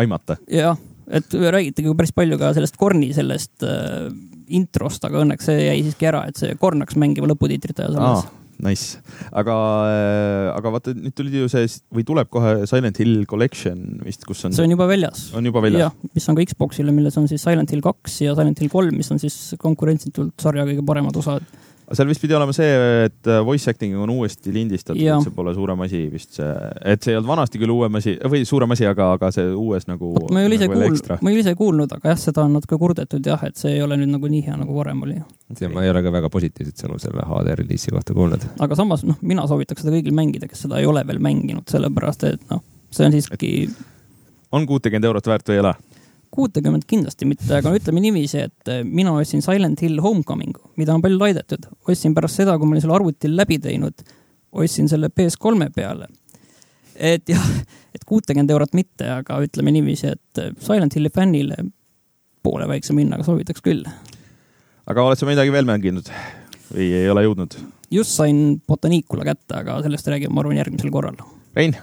aimata. 0.00 0.38
jah, 0.50 0.78
et 1.08 1.36
räägitegi 1.56 1.92
päris 1.98 2.14
palju 2.16 2.40
ka 2.40 2.54
sellest 2.56 2.80
Korni 2.80 3.12
sellest 3.16 3.66
uh, 3.66 4.08
introst, 4.54 5.04
aga 5.04 5.22
õnneks 5.24 5.50
see 5.50 5.68
jäi 5.68 5.82
siiski 5.82 6.08
ära, 6.08 6.24
et 6.30 6.40
see 6.40 6.56
Korn 6.60 6.84
hakkas 6.84 7.00
mängima 7.00 7.28
lõputiitrit 7.30 7.84
ajal 7.84 8.00
alles 8.00 8.32
Nice, 8.62 9.00
aga, 9.34 9.54
äh, 9.90 10.48
aga 10.54 10.72
vaata 10.76 10.94
nüüd 10.94 11.14
tuli 11.18 11.34
ju 11.42 11.48
see 11.50 11.66
või 11.94 12.06
tuleb 12.06 12.30
kohe 12.32 12.68
Silent 12.70 13.00
Hill 13.02 13.24
Collection 13.30 14.00
vist, 14.04 14.22
kus 14.28 14.44
on. 14.46 14.54
see 14.54 14.64
on 14.66 14.74
juba 14.76 14.86
väljas. 14.90 15.26
on 15.34 15.48
juba 15.48 15.62
väljas. 15.64 15.88
jah, 15.88 16.14
mis 16.14 16.28
on 16.30 16.38
ka 16.38 16.46
Xbox'ile, 16.46 16.94
milles 16.94 17.18
on 17.20 17.28
siis 17.30 17.42
Silent 17.42 17.74
Hill 17.74 17.84
kaks 17.84 18.20
ja 18.22 18.36
Silent 18.38 18.62
Hill 18.62 18.72
kolm, 18.72 18.94
mis 19.00 19.10
on 19.14 19.22
siis 19.22 19.56
konkurentsitult 19.60 20.38
sarja 20.40 20.66
kõige 20.68 20.86
paremad 20.86 21.18
osad 21.20 21.44
seal 21.92 22.08
vist 22.08 22.22
pidi 22.22 22.34
olema 22.36 22.52
see, 22.56 22.68
et 23.04 23.28
äh, 23.28 23.40
voice 23.44 23.68
acting 23.70 23.96
on 24.00 24.10
uuesti 24.14 24.52
lindistatud, 24.54 25.00
see 25.24 25.34
pole 25.36 25.52
suurem 25.56 25.84
asi 25.84 26.04
vist 26.12 26.38
see, 26.38 26.48
et 26.80 27.04
see 27.04 27.12
ei 27.12 27.18
olnud 27.18 27.28
vanasti 27.28 27.60
küll 27.60 27.74
uuem 27.74 27.98
asi 28.00 28.14
või 28.30 28.44
suurem 28.48 28.72
asi, 28.74 28.86
aga, 28.88 29.10
aga 29.18 29.30
see 29.34 29.50
uues 29.52 29.88
nagu. 29.90 30.14
ma 30.32 30.42
ei 30.42 30.48
ole 30.48 30.58
ise 30.58 30.68
nagu 30.68 30.80
kuulnud, 30.80 31.12
ma 31.20 31.30
ei 31.30 31.36
ole 31.36 31.44
ise 31.44 31.54
kuulnud, 31.58 31.96
aga 31.98 32.14
jah, 32.14 32.20
seda 32.24 32.44
on 32.46 32.56
natuke 32.56 32.78
kurdetud 32.80 33.30
jah, 33.32 33.44
et 33.48 33.60
see 33.60 33.76
ei 33.76 33.82
ole 33.84 33.98
nüüd 34.00 34.14
nagu 34.14 34.30
nii 34.32 34.44
hea 34.46 34.58
nagu 34.60 34.76
varem 34.78 35.04
oli. 35.06 35.18
ma 35.74 35.84
ei 35.84 35.92
ole 35.92 36.04
ka 36.06 36.14
väga 36.14 36.30
positiivset 36.32 36.84
sõnu 36.86 37.00
selle 37.02 37.26
HD 37.28 37.58
reliisi 37.60 37.92
kohta 37.94 38.16
kuulnud. 38.16 38.48
aga 38.64 38.78
samas 38.80 39.04
noh, 39.04 39.20
mina 39.22 39.44
soovitaks 39.50 39.84
seda 39.84 39.96
kõigil 39.96 40.16
mängida, 40.16 40.48
kes 40.48 40.64
seda 40.64 40.80
ei 40.80 40.88
ole 40.88 41.04
veel 41.06 41.20
mänginud, 41.24 41.68
sellepärast 41.70 42.24
et 42.30 42.48
noh, 42.52 42.64
see 42.94 43.08
on 43.08 43.18
siiski. 43.18 43.52
on 44.52 44.68
kuutekümmet 44.70 45.12
eurot 45.12 45.34
väärt 45.34 45.52
või 45.52 45.60
ei 45.60 45.66
ole? 45.66 45.74
Kuutekümmet 46.34 46.84
kindlasti 46.90 47.28
mitte, 47.28 47.50
aga 47.58 47.72
ütleme 47.76 48.02
niiviisi, 48.02 48.44
et 48.48 48.72
eh, 48.72 48.82
mina 48.84 49.14
ostsin 49.20 49.42
Silent 49.44 49.82
Hill 49.84 50.02
Homecomingu, 50.02 50.72
mida 50.80 50.94
on 50.96 51.02
palju 51.04 51.20
laidetud. 51.20 51.68
ostsin 51.88 52.14
pärast 52.16 52.40
seda, 52.42 52.56
kui 52.58 52.68
ma 52.68 52.74
olin 52.74 52.84
selle 52.84 52.96
arvutil 52.96 53.36
läbi 53.38 53.60
teinud, 53.62 54.04
ostsin 54.64 54.90
selle 54.90 55.10
PS3-e 55.14 55.70
peale. 55.74 56.08
et 56.94 57.28
jah, 57.28 57.46
et 57.94 58.04
kuutekümmet 58.06 58.50
eurot 58.54 58.74
mitte, 58.74 59.08
aga 59.20 59.38
ütleme 59.46 59.74
niiviisi, 59.74 60.14
et 60.16 60.42
eh, 60.42 60.50
Silent 60.62 60.96
Hilli 60.96 61.12
fännile 61.14 61.60
poole 62.44 62.68
väiksema 62.68 63.04
hinnaga 63.04 63.26
soovitaks 63.26 63.62
küll. 63.64 63.86
aga 64.86 65.06
oled 65.06 65.20
sa 65.20 65.30
midagi 65.30 65.54
veel 65.54 65.70
mänginud 65.70 66.10
või 66.74 66.90
ei 66.98 67.08
ole 67.10 67.26
jõudnud? 67.28 67.58
just 67.94 68.18
sain 68.18 68.60
Botanicula 68.66 69.26
kätte, 69.30 69.62
aga 69.62 69.80
sellest 69.86 70.10
räägime, 70.10 70.34
ma 70.34 70.42
arvan, 70.42 70.58
järgmisel 70.58 70.90
korral. 70.90 71.20
Rein 71.54 71.76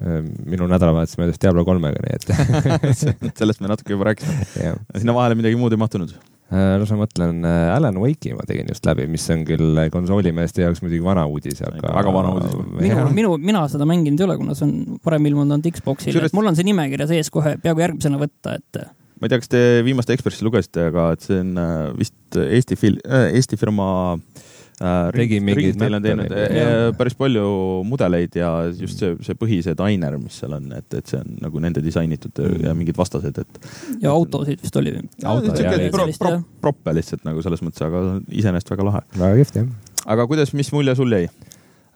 minu 0.00 0.66
nädalavahetus 0.70 1.18
möödus 1.20 1.40
Diablo 1.42 1.64
kolmega, 1.68 2.00
nii 2.04 2.16
et 2.16 2.28
sellest 3.40 3.60
me 3.60 3.70
natuke 3.70 3.94
juba 3.94 4.10
rääkisime. 4.10 4.76
sinna 4.96 5.16
vahele 5.16 5.36
midagi 5.38 5.58
muud 5.60 5.76
ei 5.76 5.80
mahtunud? 5.80 6.14
no 6.50 6.86
ma 6.88 6.96
mõtlen, 7.04 7.44
äh, 7.46 7.68
Alan 7.76 7.98
Wake'i 8.02 8.32
ma 8.34 8.44
tegin 8.46 8.70
just 8.72 8.86
läbi, 8.88 9.04
mis 9.10 9.26
on 9.30 9.44
küll 9.46 9.82
konsoolimeeste 9.94 10.64
jaoks 10.64 10.82
muidugi 10.82 11.04
vana 11.04 11.22
uudis, 11.30 11.60
aga. 11.62 11.82
väga 11.84 12.14
vana 12.14 12.32
uudis. 12.34 12.56
minu, 12.80 13.04
minu, 13.14 13.34
mina 13.38 13.62
seda 13.70 13.86
mänginud 13.86 14.18
ei 14.18 14.26
ole, 14.26 14.38
kuna 14.40 14.56
see 14.58 14.66
on 14.66 14.98
varem 15.04 15.28
ilmunud 15.30 15.54
ainult 15.54 15.78
Xbox'il 15.78 16.16
Sürest..., 16.16 16.34
mul 16.34 16.50
on 16.50 16.58
see 16.58 16.66
nimekirja 16.66 17.06
sees 17.12 17.30
kohe 17.30 17.54
peaaegu 17.62 17.84
järgmisena 17.86 18.18
võtta, 18.18 18.56
et. 18.58 18.82
ma 19.20 19.28
ei 19.28 19.34
tea, 19.34 19.42
kas 19.44 19.52
te 19.52 19.62
viimast 19.86 20.10
Ekspressi 20.10 20.46
lugesite, 20.46 20.88
aga 20.90 21.12
et 21.14 21.28
see 21.28 21.38
on 21.44 21.54
äh, 21.60 21.76
vist 22.00 22.40
Eesti 22.40 22.80
fil-, 22.80 22.98
äh, 23.06 23.28
Eesti 23.38 23.60
firma 23.60 23.90
äh, 24.16 24.18
äh,. 24.18 24.59
Tegi 24.80 25.40
mingeid 25.44 25.76
Meil 25.80 25.98
on 25.98 26.04
teinud 26.04 26.32
äh, 26.32 26.86
päris 26.96 27.16
palju 27.18 27.44
mudeleid 27.88 28.36
ja 28.38 28.50
just 28.72 29.02
see, 29.02 29.12
see 29.26 29.36
põhi, 29.38 29.60
see 29.64 29.76
diner, 29.76 30.16
mis 30.20 30.40
seal 30.40 30.56
on, 30.56 30.70
et, 30.76 30.88
et 30.96 31.12
see 31.12 31.20
on 31.20 31.36
nagu 31.44 31.62
nende 31.62 31.82
disainitud 31.84 32.40
mm. 32.40 32.64
ja 32.64 32.74
mingid 32.76 32.96
vastased, 33.00 33.42
et. 33.42 33.70
ja 34.00 34.14
autosid 34.14 34.64
vist 34.64 34.80
oli. 34.80 34.96
Pro, 35.20 36.08
pro, 36.16 36.34
proppe 36.64 36.96
lihtsalt 36.96 37.28
nagu 37.28 37.44
selles 37.44 37.64
mõttes, 37.64 37.84
aga 37.84 38.18
iseenesest 38.32 38.72
väga 38.72 38.88
lahe. 38.88 39.06
väga 39.20 39.40
kihvt 39.42 39.62
jah. 39.62 39.70
aga 40.16 40.28
kuidas, 40.30 40.56
mis 40.56 40.72
mulje 40.72 40.96
sul 40.98 41.12
jäi? 41.18 41.28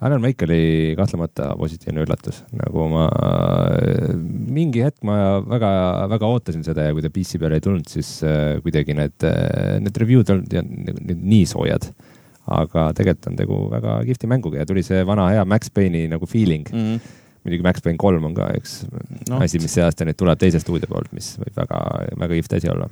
Alan 0.05 0.21
Wake 0.21 0.45
oli 0.45 0.93
kahtlemata 0.99 1.55
positiivne 1.57 2.03
üllatus, 2.05 2.43
nagu 2.59 2.89
ma 2.93 3.07
mingi 4.53 4.83
hetk 4.85 5.07
ma 5.07 5.39
väga, 5.41 5.71
väga 6.13 6.29
ootasin 6.35 6.67
seda 6.67 6.89
ja 6.89 6.97
kui 6.97 7.05
ta 7.05 7.13
PC 7.15 7.41
peale 7.41 7.57
ei 7.57 7.65
tulnud, 7.65 7.89
siis 7.89 8.19
äh, 8.27 8.59
kuidagi 8.65 8.99
need, 8.99 9.17
äh, 9.25 9.79
need 9.81 10.03
review'd 10.03 10.35
olid 10.35 11.15
nii 11.15 11.47
soojad 11.49 11.89
aga 12.45 12.89
tegelikult 12.97 13.31
on 13.31 13.39
tegu 13.39 13.59
väga 13.73 13.99
kihvti 14.09 14.29
mänguga 14.31 14.61
ja 14.61 14.69
tuli 14.69 14.85
see 14.85 15.05
vana 15.09 15.31
hea 15.33 15.45
Max 15.49 15.73
Payne'i 15.73 16.09
nagu 16.13 16.29
feeling 16.29 16.67
mm. 16.69 16.83
-hmm. 16.83 17.15
muidugi 17.45 17.65
Max 17.65 17.83
Payne 17.85 17.99
kolm 18.01 18.25
on 18.25 18.35
ka 18.35 18.51
üks 18.59 18.83
no. 19.31 19.41
asi, 19.41 19.59
mis 19.63 19.73
see 19.73 19.85
aasta 19.85 20.05
nüüd 20.05 20.19
tuleb 20.21 20.39
teise 20.39 20.61
stuudio 20.61 20.91
poolt, 20.91 21.13
mis 21.13 21.35
võib 21.41 21.57
väga, 21.57 21.81
väga 22.21 22.35
kihvt 22.35 22.59
asi 22.61 22.71
olla. 22.73 22.91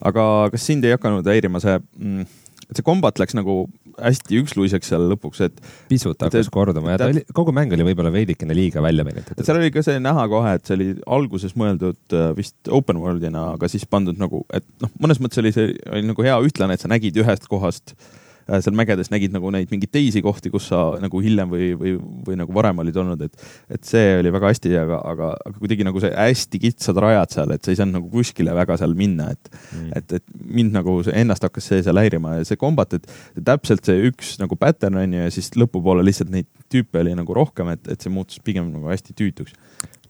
aga 0.00 0.48
kas 0.52 0.66
sind 0.66 0.84
ei 0.84 0.96
hakanud 0.96 1.28
häirima 1.28 1.60
see 1.60 1.76
mm,, 1.78 2.26
et 2.70 2.80
see 2.80 2.86
kombat 2.86 3.20
läks 3.20 3.36
nagu 3.36 3.66
hästi 3.94 4.40
üksluiseks 4.40 4.88
seal 4.90 5.04
lõpuks, 5.12 5.44
et. 5.44 5.60
pisut 5.86 6.18
hakkas 6.18 6.48
korduma 6.50 6.96
ja 6.96 6.98
ta 6.98 7.06
oli, 7.12 7.20
kogu 7.36 7.52
mäng 7.54 7.70
oli 7.76 7.84
võib-olla 7.86 8.10
veidikene 8.10 8.56
liiga 8.56 8.82
välja 8.82 9.04
venitatud. 9.04 9.44
seal 9.44 9.60
oli 9.60 9.70
ka 9.70 9.84
see 9.84 10.00
näha 10.00 10.24
kohe, 10.32 10.56
et 10.56 10.64
see 10.64 10.80
oli 10.80 10.88
alguses 11.06 11.52
mõeldud 11.54 12.16
äh, 12.16 12.32
vist 12.34 12.72
open 12.72 12.98
world'ina, 13.04 13.52
aga 13.54 13.68
siis 13.68 13.84
pandud 13.86 14.18
nagu, 14.18 14.42
et 14.50 14.66
noh, 14.82 14.90
mõnes 14.98 15.20
mõttes 15.20 15.44
oli 15.44 15.52
see 15.52 15.76
oli 15.92 16.08
nagu 16.08 16.26
hea 16.26 16.40
ühtlane, 16.48 16.74
et 16.74 16.82
sa 16.82 16.90
nägid 16.90 17.22
ühest 17.22 17.46
kohast 17.52 17.94
äh, 17.94 18.12
Äh, 18.14 18.23
seal 18.48 18.76
mägedes 18.76 19.10
nägid 19.12 19.32
nagu 19.34 19.50
neid 19.54 19.70
mingeid 19.72 19.92
teisi 19.94 20.22
kohti, 20.24 20.52
kus 20.52 20.68
sa 20.72 20.82
nagu 21.02 21.20
hiljem 21.24 21.50
või, 21.52 21.70
või, 21.80 21.94
või 22.26 22.38
nagu 22.40 22.54
varem 22.56 22.82
olid 22.84 22.98
olnud, 23.00 23.24
et, 23.24 23.46
et 23.72 23.88
see 23.88 24.18
oli 24.18 24.32
väga 24.34 24.52
hästi, 24.52 24.74
aga, 24.80 25.00
aga, 25.12 25.30
aga 25.48 25.60
kuidagi 25.60 25.86
nagu 25.86 26.02
see 26.02 26.12
hästi 26.12 26.60
kitsad 26.66 27.00
rajad 27.04 27.36
seal, 27.38 27.54
et 27.56 27.64
sa 27.64 27.72
ei 27.72 27.80
saanud 27.80 27.98
nagu 28.00 28.10
kuskile 28.12 28.54
väga 28.56 28.78
seal 28.80 28.96
minna, 28.98 29.30
et 29.34 29.52
mm., 29.54 29.90
et, 29.98 30.16
et 30.18 30.24
mind 30.44 30.76
nagu 30.76 30.96
ennast 31.12 31.46
hakkas 31.46 31.70
see 31.70 31.82
seal 31.86 32.00
häirima 32.00 32.38
ja 32.38 32.48
see 32.48 32.60
kombat, 32.60 32.98
et 32.98 33.44
täpselt 33.46 33.84
see 33.86 34.10
üks 34.10 34.36
nagu 34.42 34.58
pattern 34.60 35.00
on 35.02 35.16
ju 35.16 35.26
ja 35.26 35.34
siis 35.34 35.52
lõpupoole 35.58 36.04
lihtsalt 36.06 36.32
neid 36.34 36.48
tüüpe 36.72 37.02
oli 37.02 37.14
nagu 37.16 37.36
rohkem, 37.36 37.72
et, 37.74 37.86
et 37.90 38.00
see 38.00 38.12
muutus 38.12 38.42
pigem 38.44 38.70
nagu 38.72 38.90
hästi 38.92 39.16
tüütuks 39.18 39.56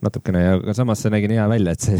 natukene 0.05 0.41
ja 0.43 0.57
aga 0.59 0.75
samas 0.77 1.03
see 1.03 1.13
nägi 1.13 1.31
nii 1.31 1.41
hea 1.41 1.51
välja, 1.51 1.75
et 1.75 1.85
see 1.85 1.99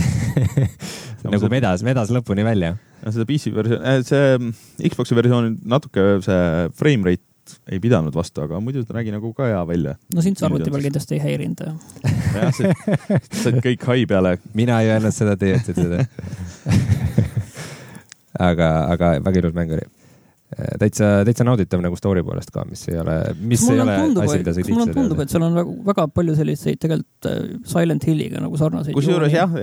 nagu 1.35 1.51
vedas, 1.53 1.85
vedas 1.87 2.13
lõpuni 2.15 2.45
välja. 2.47 2.75
seda 3.05 3.27
PC 3.29 3.55
versioon, 3.55 3.85
äh, 3.85 4.03
see 4.07 4.91
Xbox'i 4.91 5.17
versioon 5.19 5.55
natuke 5.69 6.19
see 6.25 6.69
frame 6.79 7.11
rate 7.11 7.25
ei 7.69 7.81
pidanud 7.81 8.15
vastu, 8.17 8.41
aga 8.45 8.57
muidu 8.65 8.87
ta 8.89 8.97
nägi 8.97 9.13
nagu 9.13 9.33
ka 9.37 9.49
hea 9.51 9.61
välja. 9.69 9.97
no 10.15 10.25
sind 10.25 10.41
see 10.41 10.49
arvuti 10.49 10.73
peal 10.73 10.87
kindlasti 10.87 11.19
ei 11.19 11.23
häirinud. 11.25 11.65
jah, 12.35 12.61
said 13.43 13.61
kõik 13.65 13.85
hai 13.91 14.07
peale. 14.09 14.37
mina 14.57 14.81
ei 14.83 14.95
öelnud 14.97 15.17
seda, 15.17 15.37
teie 15.41 15.61
ütlesite 15.61 15.85
seda 15.85 17.31
aga, 18.39 18.71
aga 18.93 19.19
väga 19.25 19.39
ilus 19.39 19.55
mäng 19.55 19.73
oli. 19.73 19.85
Äh, 19.85 20.04
täitsa, 20.81 21.11
täitsa 21.27 21.47
nauditav 21.47 21.83
nagu 21.85 21.97
story 21.99 22.23
poolest 22.27 22.53
ka, 22.55 22.65
mis 22.69 22.85
ei 22.91 22.99
ole, 23.01 23.17
mis 23.41 23.65
ei 23.71 23.81
ole 23.83 23.97
tundub, 24.01 24.23
asi, 24.25 24.39
mida 24.43 24.55
sa 24.55 24.65
mulle 24.69 24.95
tundub, 24.95 25.23
et 25.25 25.33
seal 25.33 25.47
on 25.47 25.59
väga, 25.59 25.75
väga 25.89 26.07
palju 26.15 26.37
selliseid 26.39 26.81
tegelikult 26.83 27.29
äh, 27.31 27.41
Silent 27.71 28.07
Hilliga 28.09 28.43
nagu 28.43 28.59
sarnaseid. 28.61 28.95
kusjuures 28.97 29.35
jah, 29.35 29.57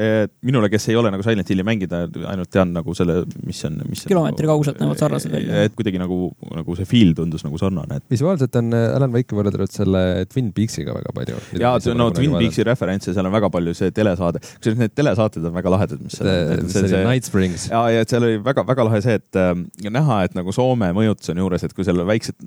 minule, 0.47 0.69
kes 0.73 0.89
ei 0.91 0.97
ole 0.99 1.13
nagu 1.13 1.25
Silent 1.25 1.51
Hilli 1.51 1.65
mängida, 1.67 2.03
ainult 2.31 2.51
tean 2.53 2.73
nagu 2.75 2.95
selle, 2.97 3.21
mis 3.47 3.61
on, 3.67 3.79
mis 3.89 4.05
kilomeetri 4.09 4.47
nagu, 4.47 4.55
kaugused 4.55 4.81
näevad 4.81 5.01
sarnased 5.01 5.33
välja. 5.33 5.65
et 5.67 5.77
kuidagi 5.77 6.01
nagu, 6.01 6.19
nagu 6.57 6.77
see 6.79 6.89
feel 6.89 7.15
tundus 7.17 7.45
nagu 7.47 7.59
sarnane 7.61 8.01
et.... 8.01 8.07
visuaalselt 8.11 8.57
on 8.59 8.73
äh, 8.77 8.87
Alan 8.97 9.15
Wake 9.15 9.37
võrreldatud 9.37 9.73
selle 9.73 10.03
Twin 10.31 10.51
Peaksiga 10.55 10.95
väga 10.97 11.15
palju. 11.15 11.39
jaa, 11.61 11.75
no 11.97 12.09
Twin 12.15 12.35
Peaksi 12.37 12.65
referentse, 12.67 13.15
seal 13.15 13.29
on 13.29 13.35
väga 13.35 13.51
palju, 13.53 13.75
see 13.77 13.93
telesaade, 13.95 14.43
kusjuures 14.57 14.81
need 14.81 14.95
telesaated 14.97 15.47
on 15.47 15.55
väga 15.55 15.75
lahedad, 15.77 16.03
mis 16.03 16.19
seal 16.19 16.31
on. 16.31 16.67
see 16.71 16.85
oli 16.87 17.03
Night 17.07 17.29
Springs. 17.29 17.69
ja 17.71 17.85
et 18.01 18.11
seal 18.11 18.27
oli 18.27 18.41
väga-väga 18.43 18.87
lahe 18.87 19.01
see, 19.05 19.19
et 19.21 19.39
äh, 19.39 19.53
näha, 19.91 20.21
et 20.27 20.37
nagu 20.37 20.53
Soome 20.55 20.80
mõjutus 20.95 21.31
on 21.33 21.41
juures, 21.41 21.63
et 21.65 21.73
kui 21.77 21.85
seal 21.85 22.01
väiksed 22.07 22.37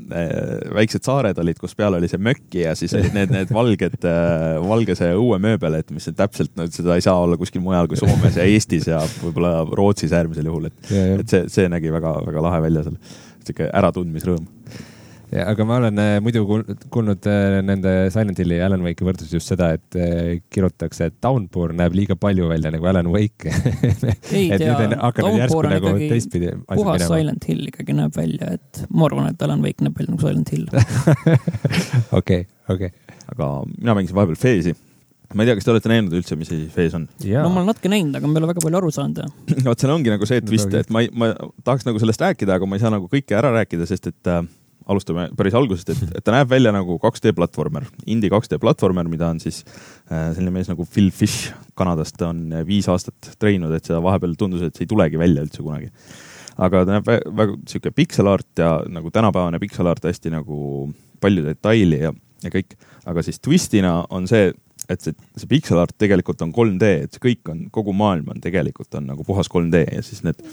väiksed 0.74 1.06
saared 1.06 1.38
olid, 1.40 1.58
kus 1.60 1.76
peal 1.78 1.96
oli 1.98 2.08
see 2.10 2.20
mökki 2.22 2.64
ja 2.64 2.74
siis 2.78 2.94
olid 2.98 3.14
need, 3.16 3.32
need 3.34 3.52
valged 3.54 4.08
äh,, 4.10 4.58
valge 4.64 4.96
see 4.98 5.12
õuemööbel, 5.16 5.78
et 5.80 5.92
mis 5.94 6.10
täpselt, 6.16 6.54
no 6.58 6.66
seda 6.72 6.98
ei 6.98 7.04
saa 7.04 7.16
olla 7.24 7.38
kuskil 7.40 7.62
mujal 7.64 7.88
kui 7.90 8.00
Soomes 8.00 8.40
ja 8.40 8.46
Eestis 8.48 8.88
ja 8.90 9.02
võib-olla 9.22 9.62
Rootsis 9.70 10.14
äärmisel 10.16 10.50
juhul, 10.50 10.70
et, 10.70 10.90
et 11.20 11.30
see, 11.30 11.46
see 11.52 11.70
nägi 11.72 11.92
väga-väga 11.94 12.44
lahe 12.48 12.64
välja 12.66 12.84
seal, 12.88 12.98
sihuke 13.44 13.70
äratundmisrõõm 13.70 14.50
aga 15.42 15.64
ma 15.66 15.78
olen 15.80 15.98
äh, 15.98 16.16
muidu 16.22 16.44
kuul- 16.48 16.76
kuulnud 16.92 17.26
äh, 17.30 17.56
nende 17.66 17.92
Silent 18.14 18.38
Hilli 18.38 18.58
ja 18.60 18.68
Alan 18.68 18.84
Wake'i 18.84 19.06
võrdluses 19.06 19.34
just 19.34 19.50
seda, 19.50 19.72
et 19.78 19.98
äh, 19.98 20.38
kirjutatakse, 20.54 21.08
et 21.10 21.16
Downpour 21.24 21.74
näeb 21.76 21.96
liiga 21.96 22.16
palju 22.20 22.48
välja 22.50 22.70
nagu 22.74 22.86
Alan 22.90 23.10
Wake 23.12 23.50
ei 23.50 24.48
et 24.54 24.62
tea 24.62 24.70
nüüd 24.70 24.84
on 24.84 24.96
hakanud 25.00 25.38
järsku 25.40 25.58
Downpour 25.58 25.68
on 25.68 25.76
nagu 25.76 25.92
ikkagi 25.98 26.54
puhas 26.70 27.04
minema. 27.04 27.10
Silent 27.10 27.48
Hill 27.50 27.68
ikkagi 27.72 27.98
näeb 27.98 28.16
välja, 28.18 28.54
et 28.58 28.82
ma 28.90 29.08
arvan, 29.08 29.28
et 29.32 29.46
Alan 29.46 29.62
Wake 29.64 29.86
näeb 29.86 30.00
välja 30.00 30.14
nagu 30.14 30.26
Silent 30.26 30.54
Hill. 30.54 30.66
okei, 32.20 32.42
okei. 32.70 32.90
aga 33.34 33.52
mina 33.76 33.96
mängisin 33.98 34.18
vahepeal 34.18 34.38
Feesi. 34.38 34.74
ma 35.34 35.42
ei 35.42 35.48
tea, 35.50 35.58
kas 35.58 35.66
te 35.66 35.72
olete 35.72 35.90
näinud 35.90 36.12
üldse, 36.14 36.36
mis 36.38 36.52
asi 36.52 36.68
Fees 36.70 36.94
on? 36.94 37.08
no 37.24 37.48
ma 37.48 37.62
olen 37.62 37.72
natuke 37.72 37.90
näinud, 37.90 38.14
aga 38.14 38.28
ma 38.28 38.36
ei 38.36 38.44
ole 38.44 38.52
väga 38.52 38.62
palju 38.66 38.82
aru 38.82 38.92
saanud 38.94 39.24
ja 39.24 39.30
vot 39.70 39.82
seal 39.82 39.94
ongi 39.96 40.12
nagu 40.12 40.28
see 40.30 40.44
twist, 40.44 40.74
et 40.78 40.92
ma 40.94 41.02
ei, 41.02 41.08
ma 41.10 41.32
tahaks 41.66 41.88
nagu 41.88 42.02
sellest 42.02 42.22
rääkida, 42.22 42.60
aga 42.60 42.68
ma 42.68 42.78
ei 42.78 42.84
saa 42.84 42.92
nagu 42.94 43.08
kõike 43.10 43.34
ära 43.40 43.50
rääkida, 43.56 43.88
sest 43.90 44.12
et 44.12 44.30
äh, 44.30 44.44
alustame 44.90 45.28
päris 45.36 45.54
algusest, 45.56 45.90
et, 45.94 46.16
et 46.18 46.24
ta 46.24 46.34
näeb 46.34 46.50
välja 46.50 46.72
nagu 46.74 46.98
2D 47.02 47.32
platvormer, 47.36 47.86
indie 48.10 48.30
2D 48.32 48.58
platvormer, 48.62 49.08
mida 49.10 49.30
on 49.32 49.40
siis 49.42 49.62
äh, 49.64 50.30
selline 50.36 50.52
mees 50.54 50.68
nagu 50.70 50.86
Phil 50.88 51.10
Fish 51.14 51.52
Kanadast 51.78 52.20
on 52.26 52.46
äh, 52.52 52.64
viis 52.68 52.88
aastat 52.92 53.34
treeninud, 53.40 53.72
et 53.74 53.88
seda 53.88 54.02
vahepeal 54.04 54.36
tundus, 54.40 54.64
et 54.64 54.76
see 54.76 54.86
ei 54.86 54.90
tulegi 54.90 55.20
välja 55.20 55.44
üldse 55.46 55.64
kunagi. 55.64 55.90
aga 56.54 56.84
ta 56.84 56.98
näeb 56.98 57.08
vä- 57.08 57.22
väga 57.40 57.56
sihuke 57.70 57.94
pixel 57.94 58.28
art 58.30 58.60
ja 58.62 58.76
nagu 58.88 59.10
tänapäevane 59.10 59.58
pixel 59.62 59.88
art 59.90 60.04
hästi 60.04 60.30
nagu 60.36 60.58
palju 61.20 61.46
detaili 61.46 62.02
ja, 62.04 62.12
ja 62.44 62.52
kõik, 62.52 62.76
aga 63.10 63.24
siis 63.26 63.40
twistina 63.40 63.96
on 64.14 64.28
see, 64.30 64.52
et 64.88 65.00
see, 65.00 65.16
see 65.40 65.48
pixel 65.50 65.80
art 65.80 65.96
tegelikult 65.98 66.44
on 66.44 66.52
3D, 66.54 66.92
et 67.06 67.16
see 67.16 67.24
kõik 67.30 67.50
on, 67.50 67.64
kogu 67.74 67.96
maailm 67.96 68.28
on 68.34 68.44
tegelikult 68.44 69.00
on 69.00 69.08
nagu 69.14 69.24
puhas 69.26 69.48
3D 69.50 69.86
ja 69.88 70.04
siis 70.04 70.22
need 70.26 70.44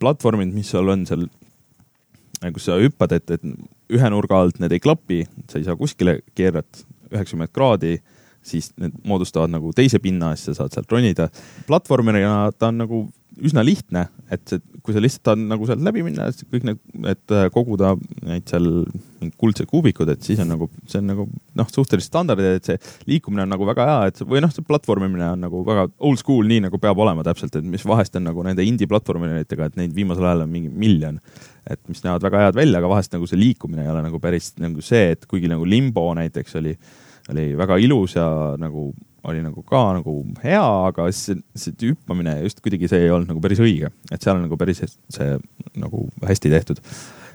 platvormid, 0.00 0.54
mis 0.54 0.70
seal 0.72 0.88
on 0.88 1.04
seal, 1.08 1.26
kus 2.52 2.68
sa 2.68 2.76
hüppad, 2.80 3.14
et, 3.16 3.30
et 3.36 3.94
ühe 3.94 4.10
nurga 4.12 4.42
alt 4.42 4.60
need 4.62 4.74
ei 4.74 4.82
klapi, 4.82 5.22
sa 5.50 5.60
ei 5.60 5.66
saa 5.66 5.78
kuskile, 5.78 6.18
keerad 6.36 6.68
üheksakümmend 7.14 7.52
kraadi, 7.54 7.96
siis 8.44 8.72
need 8.80 8.96
moodustavad 9.08 9.52
nagu 9.52 9.72
teise 9.76 10.00
pinna 10.02 10.32
ja 10.32 10.38
siis 10.38 10.52
sa 10.52 10.64
saad 10.64 10.74
sealt 10.76 10.92
ronida. 10.92 11.30
platvormina 11.68 12.50
ta 12.58 12.68
on 12.72 12.82
nagu 12.82 13.04
üsna 13.44 13.64
lihtne, 13.66 14.06
et 14.32 14.42
see, 14.48 14.60
kui 14.84 14.94
sa 14.94 15.02
lihtsalt 15.02 15.24
tahad 15.26 15.46
nagu 15.48 15.66
sealt 15.66 15.82
läbi 15.84 16.04
minna, 16.06 16.28
kõik 16.52 16.66
need, 16.68 16.82
et 17.10 17.34
äh, 17.34 17.48
koguda 17.54 17.94
neid 18.22 18.46
seal 18.50 18.68
mingid 19.24 19.38
kuldsed 19.40 19.68
kuubikud, 19.70 20.10
et 20.12 20.24
siis 20.24 20.40
on 20.42 20.50
nagu, 20.52 20.68
see 20.90 21.00
on 21.00 21.08
nagu 21.10 21.26
noh, 21.58 21.70
suhteliselt 21.72 22.10
standard, 22.10 22.42
et 22.44 22.68
see 22.68 22.78
liikumine 23.10 23.44
on 23.46 23.52
nagu 23.54 23.68
väga 23.68 23.86
hea, 23.88 24.10
et 24.10 24.20
või 24.28 24.42
noh, 24.44 24.52
see 24.54 24.66
platvormimine 24.66 25.30
on 25.34 25.44
nagu 25.46 25.62
väga 25.66 25.86
old 26.04 26.20
school, 26.20 26.44
nii 26.50 26.66
nagu 26.66 26.80
peab 26.82 27.00
olema 27.04 27.24
täpselt, 27.26 27.56
et 27.58 27.66
mis 27.68 27.84
vahest 27.88 28.18
on 28.20 28.28
nagu 28.28 28.44
nende 28.46 28.66
indie 28.66 28.88
platvormineritega, 28.90 29.70
et 29.70 29.80
neid 29.80 29.96
viimasel 29.96 30.28
ajal 30.28 30.44
on 30.46 30.52
mingi 30.52 30.72
miljon. 30.72 31.20
et 31.64 31.80
mis 31.88 32.02
näevad 32.04 32.20
väga 32.20 32.40
head 32.42 32.56
välja, 32.58 32.76
aga 32.76 32.88
vahest 32.92 33.14
nagu 33.14 33.24
see 33.24 33.38
liikumine 33.40 33.86
ei 33.86 33.88
ole 33.88 34.02
nagu 34.04 34.18
päris 34.20 34.50
nagu 34.60 34.82
see, 34.84 35.14
et 35.14 35.24
kuigi 35.24 35.48
nagu 35.48 35.64
Limbo 35.64 36.10
näiteks 36.12 36.58
oli, 36.60 36.74
oli 37.32 37.46
väga 37.56 37.78
ilus 37.80 38.18
ja 38.18 38.26
nagu 38.60 38.90
oli 39.24 39.40
nagu 39.40 39.62
ka 39.64 39.80
nagu 39.96 40.18
hea, 40.42 40.64
aga 40.90 41.08
see, 41.16 41.38
see 41.56 41.72
hüppamine 41.88 42.36
just 42.44 42.60
kuidagi 42.64 42.90
see 42.90 43.06
ei 43.06 43.12
olnud 43.14 43.32
nagu 43.32 43.40
päris 43.44 43.62
õige, 43.64 43.88
et 44.12 44.20
seal 44.20 44.36
on 44.36 44.44
nagu 44.44 44.58
päris 44.60 44.82
see 44.84 45.30
nagu 45.80 46.04
hästi 46.28 46.52
tehtud 46.52 46.82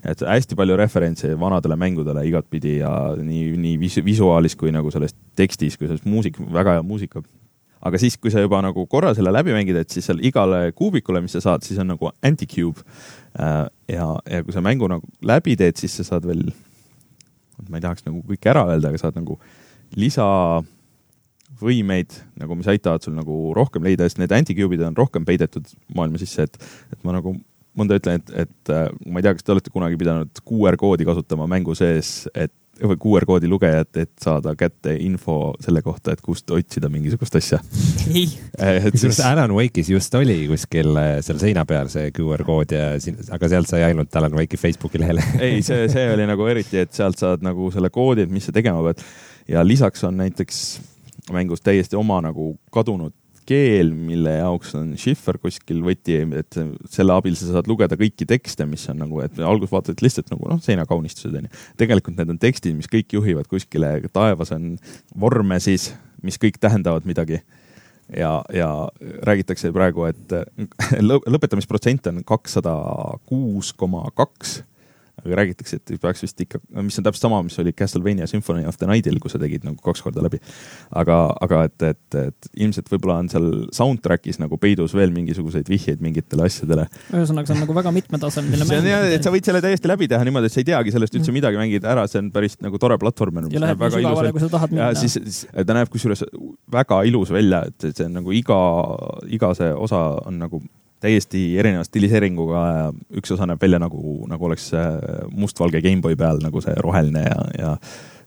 et 0.07 0.21
hästi 0.23 0.55
palju 0.59 0.77
referentse 0.79 1.31
vanadele 1.39 1.75
mängudele 1.79 2.23
igatpidi 2.29 2.77
ja 2.79 2.91
nii, 3.17 3.57
nii 3.59 3.75
vis 3.81 3.99
visuaalis 4.05 4.55
kui 4.59 4.71
nagu 4.75 4.91
selles 4.93 5.13
tekstis 5.39 5.77
kui 5.77 5.87
selles 5.89 6.05
muusik, 6.07 6.35
väga 6.39 6.73
hea 6.77 6.83
muusika. 6.85 7.21
aga 7.79 7.97
siis, 7.97 8.17
kui 8.19 8.31
sa 8.31 8.39
juba 8.43 8.61
nagu 8.63 8.85
korra 8.91 9.13
selle 9.15 9.31
läbi 9.31 9.53
mängid, 9.55 9.75
et 9.79 9.89
siis 9.89 10.05
seal 10.09 10.19
igale 10.25 10.71
kuubikule, 10.75 11.21
mis 11.23 11.31
sa 11.35 11.41
saad, 11.43 11.61
siis 11.63 11.79
on 11.79 11.87
nagu 11.93 12.05
anti-cube. 12.23 12.79
ja, 13.87 14.19
ja 14.25 14.43
kui 14.43 14.53
sa 14.53 14.61
mängu 14.61 14.87
nagu 14.91 15.05
läbi 15.21 15.55
teed, 15.59 15.75
siis 15.79 15.95
sa 15.99 16.03
saad 16.13 16.23
veel, 16.27 16.43
ma 17.69 17.77
ei 17.77 17.83
tahaks 17.83 18.05
nagu 18.07 18.23
kõike 18.27 18.49
ära 18.51 18.63
öelda, 18.71 18.87
aga 18.91 18.97
saad 18.99 19.15
nagu 19.19 19.39
lisavõimeid 19.99 20.67
nagu, 22.39 22.55
mis 22.55 22.67
aitavad 22.71 23.01
sul 23.03 23.15
nagu 23.17 23.53
rohkem 23.55 23.83
leida, 23.87 24.03
sest 24.07 24.19
need 24.19 24.31
anti-cube'id 24.35 24.81
on 24.87 24.97
rohkem 24.99 25.23
peidetud 25.27 25.65
maailma 25.95 26.17
sisse, 26.21 26.41
et, 26.47 26.55
et 26.91 26.99
ma 27.07 27.11
nagu 27.15 27.29
mõnda 27.79 27.99
ütlen, 27.99 28.21
et, 28.21 28.33
et 28.45 28.73
äh, 28.73 28.87
ma 29.07 29.21
ei 29.21 29.27
tea, 29.27 29.35
kas 29.37 29.45
te 29.45 29.55
olete 29.55 29.73
kunagi 29.73 29.99
pidanud 29.99 30.41
QR 30.47 30.77
koodi 30.79 31.07
kasutama 31.07 31.47
mängu 31.49 31.75
sees, 31.77 32.27
et 32.35 32.53
või 32.79 32.97
QR 33.01 33.25
koodi 33.27 33.49
lugejat, 33.49 33.89
et 33.99 34.11
saada 34.23 34.53
kätte 34.57 34.93
info 35.03 35.53
selle 35.63 35.81
kohta, 35.83 36.13
et 36.13 36.21
kust 36.23 36.49
otsida 36.55 36.89
mingisugust 36.91 37.35
asja. 37.39 37.59
kusjuures 38.93 39.19
siis, 39.19 39.25
Alan 39.25 39.51
Wake'is 39.55 39.89
just 39.91 40.15
oli 40.15 40.37
kuskil 40.49 40.95
äh, 40.99 41.09
seal 41.25 41.41
seina 41.41 41.65
peal 41.69 41.91
see 41.91 42.13
QR 42.15 42.43
kood 42.47 42.75
ja 42.75 42.93
siin, 43.01 43.19
aga 43.35 43.51
sealt 43.51 43.71
sai 43.71 43.83
ainult 43.89 44.15
Alan 44.15 44.37
Wake'i 44.37 44.59
Facebooki 44.61 45.01
lehele. 45.01 45.25
ei, 45.45 45.59
see, 45.65 45.87
see 45.91 46.05
oli 46.13 46.27
nagu 46.29 46.47
eriti, 46.51 46.79
et 46.85 46.95
sealt 46.95 47.19
saad 47.19 47.43
nagu 47.45 47.71
selle 47.75 47.91
koodi, 47.93 48.27
et 48.27 48.33
mis 48.33 48.47
sa 48.47 48.55
tegema 48.55 48.83
pead. 48.87 49.03
ja 49.49 49.65
lisaks 49.65 50.03
on 50.07 50.19
näiteks 50.23 50.63
mängus 51.33 51.61
täiesti 51.61 51.97
oma 51.99 52.21
nagu 52.23 52.53
kadunud 52.73 53.13
keel, 53.49 53.91
mille 53.93 54.35
jaoks 54.37 54.75
on 54.77 54.91
šifr 54.99 55.39
kuskil 55.41 55.81
võti, 55.85 56.19
et 56.39 56.59
selle 56.93 57.15
abil 57.15 57.37
sa 57.37 57.49
saad 57.49 57.69
lugeda 57.71 57.97
kõiki 57.99 58.27
tekste, 58.29 58.67
mis 58.69 58.85
on 58.91 59.01
nagu, 59.03 59.21
et 59.25 59.39
alguses 59.41 59.73
vaatad 59.73 60.03
lihtsalt 60.05 60.29
nagu 60.33 60.51
noh, 60.51 60.61
seinakaunistused 60.63 61.35
onju. 61.41 61.53
tegelikult 61.81 62.19
need 62.19 62.35
on 62.35 62.41
tekstid, 62.41 62.77
mis 62.77 62.89
kõik 62.91 63.17
juhivad 63.17 63.49
kuskile, 63.49 63.95
taevas 64.13 64.53
on 64.55 64.75
vorme 65.19 65.59
siis, 65.63 65.91
mis 66.25 66.37
kõik 66.41 66.59
tähendavad 66.61 67.07
midagi 67.09 67.41
ja, 68.15 68.43
ja 68.53 68.69
räägitakse 69.25 69.71
praegu, 69.75 70.05
et 70.09 70.33
lõ- 71.09 71.23
lõpetamisprotsent 71.25 72.09
on 72.11 72.23
kakssada 72.27 72.75
kuus 73.29 73.73
koma 73.73 74.05
kaks. 74.17 74.59
Aga 75.19 75.39
räägitakse, 75.41 75.79
et 75.79 75.93
peaks 76.01 76.23
vist 76.25 76.43
ikka, 76.45 76.61
mis 76.81 76.97
on 76.99 77.07
täpselt 77.07 77.25
sama, 77.27 77.41
mis 77.45 77.57
oli 77.61 77.73
Castlevania 77.77 78.27
Symphony 78.29 78.65
of 78.69 78.77
the 78.79 78.89
Night'il, 78.89 79.19
kus 79.21 79.35
sa 79.35 79.41
tegid 79.41 79.65
nagu 79.67 79.77
kaks 79.83 80.03
korda 80.05 80.23
läbi. 80.25 80.39
aga, 80.95 81.19
aga 81.45 81.63
et, 81.69 81.87
et, 81.91 82.19
et 82.23 82.49
ilmselt 82.65 82.89
võib-olla 82.91 83.19
on 83.23 83.31
seal 83.31 83.49
soundtrack'is 83.75 84.41
nagu 84.41 84.57
peidus 84.61 84.95
veel 84.97 85.13
mingisuguseid 85.15 85.69
vihjeid 85.69 86.03
mingitele 86.03 86.47
asjadele. 86.49 86.87
ühesõnaga 87.13 87.49
see 87.51 87.57
on 87.57 87.63
nagu 87.65 87.77
väga 87.77 87.93
mitmetasemeline 87.95 88.69
mäng 88.69 88.89
et 89.15 89.25
sa 89.25 89.33
võid 89.33 89.47
selle 89.47 89.61
täiesti 89.63 89.91
läbi 89.91 90.09
teha 90.11 90.25
niimoodi, 90.27 90.49
et 90.49 90.55
sa 90.55 90.61
ei 90.63 90.67
teagi 90.69 90.93
sellest 90.95 91.15
üldse 91.19 91.35
midagi, 91.35 91.59
mängid 91.59 91.87
ära, 91.87 92.05
see 92.09 92.21
on 92.23 92.31
päris 92.33 92.57
nagu 92.63 92.79
tore 92.81 92.97
platvormer. 93.01 93.47
ja 93.51 93.63
lähed 93.63 93.79
nii 93.79 93.95
sügavale, 93.97 94.33
kui 94.35 94.43
sa 94.43 94.51
tahad 94.55 94.73
ja 94.73 94.75
minna. 94.75 94.91
siis, 94.99 95.17
siis 95.19 95.45
ta 95.53 95.77
näeb 95.77 95.91
kusjuures 95.93 96.25
väga 96.71 97.01
ilus 97.09 97.33
välja, 97.33 97.63
et 97.69 97.89
see 97.91 98.07
on 98.07 98.19
nagu 98.21 98.35
iga, 98.35 98.59
iga 99.29 99.53
see 99.57 99.71
osa 99.87 100.03
on 100.25 100.39
nagu 100.41 100.61
täiesti 100.99 101.43
erineva 101.59 101.85
stiliseeringuga 101.87 102.61
üks 103.19 103.35
osa 103.35 103.47
näeb 103.49 103.61
välja 103.61 103.79
nagu, 103.81 104.19
nagu 104.29 104.49
oleks 104.49 104.71
äh, 104.77 104.93
mustvalge 105.31 105.81
GameBoy 105.85 106.17
peal 106.19 106.41
nagu 106.43 106.63
see 106.63 106.75
roheline 106.83 107.25
ja, 107.25 107.43
ja 107.59 107.75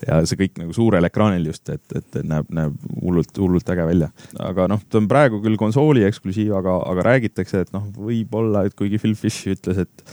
ja 0.06 0.18
see 0.26 0.38
kõik 0.40 0.58
nagu 0.58 0.74
suurel 0.74 1.06
ekraanil 1.06 1.44
just, 1.46 1.68
et, 1.70 1.84
et 1.94 2.18
näeb, 2.26 2.48
näeb 2.54 2.74
hullult, 3.02 3.30
hullult 3.38 3.68
äge 3.70 3.86
välja. 3.86 4.08
aga 4.42 4.66
noh, 4.72 4.82
ta 4.90 4.98
on 4.98 5.08
praegu 5.10 5.38
küll 5.44 5.58
konsooli 5.60 6.02
eksklusiiv, 6.08 6.56
aga, 6.58 6.78
aga 6.90 7.06
räägitakse, 7.06 7.62
et 7.66 7.72
noh, 7.74 7.86
võib-olla, 7.94 8.66
et 8.66 8.74
kuigi 8.78 9.00
Phil 9.02 9.14
Fish 9.18 9.52
ütles, 9.52 9.84
et 9.84 10.04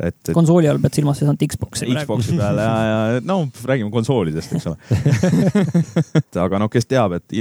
et, 0.00 0.16
et 0.28 0.32
konsooli 0.36 0.68
all 0.68 0.80
pead 0.82 0.98
silmas 0.98 1.18
siis 1.20 1.28
ainult 1.28 1.44
Xbox'i. 1.54 1.86
Xbox'i 1.96 2.36
peale 2.36 2.64
ja, 2.66 2.76
ja 3.16 3.20
no 3.24 3.38
räägime 3.70 3.90
konsoolidest, 3.94 4.52
eks 4.58 4.66
ole. 4.70 4.76
aga 6.46 6.60
noh, 6.60 6.68
kes 6.72 6.86
teab, 6.90 7.16
et 7.18 7.36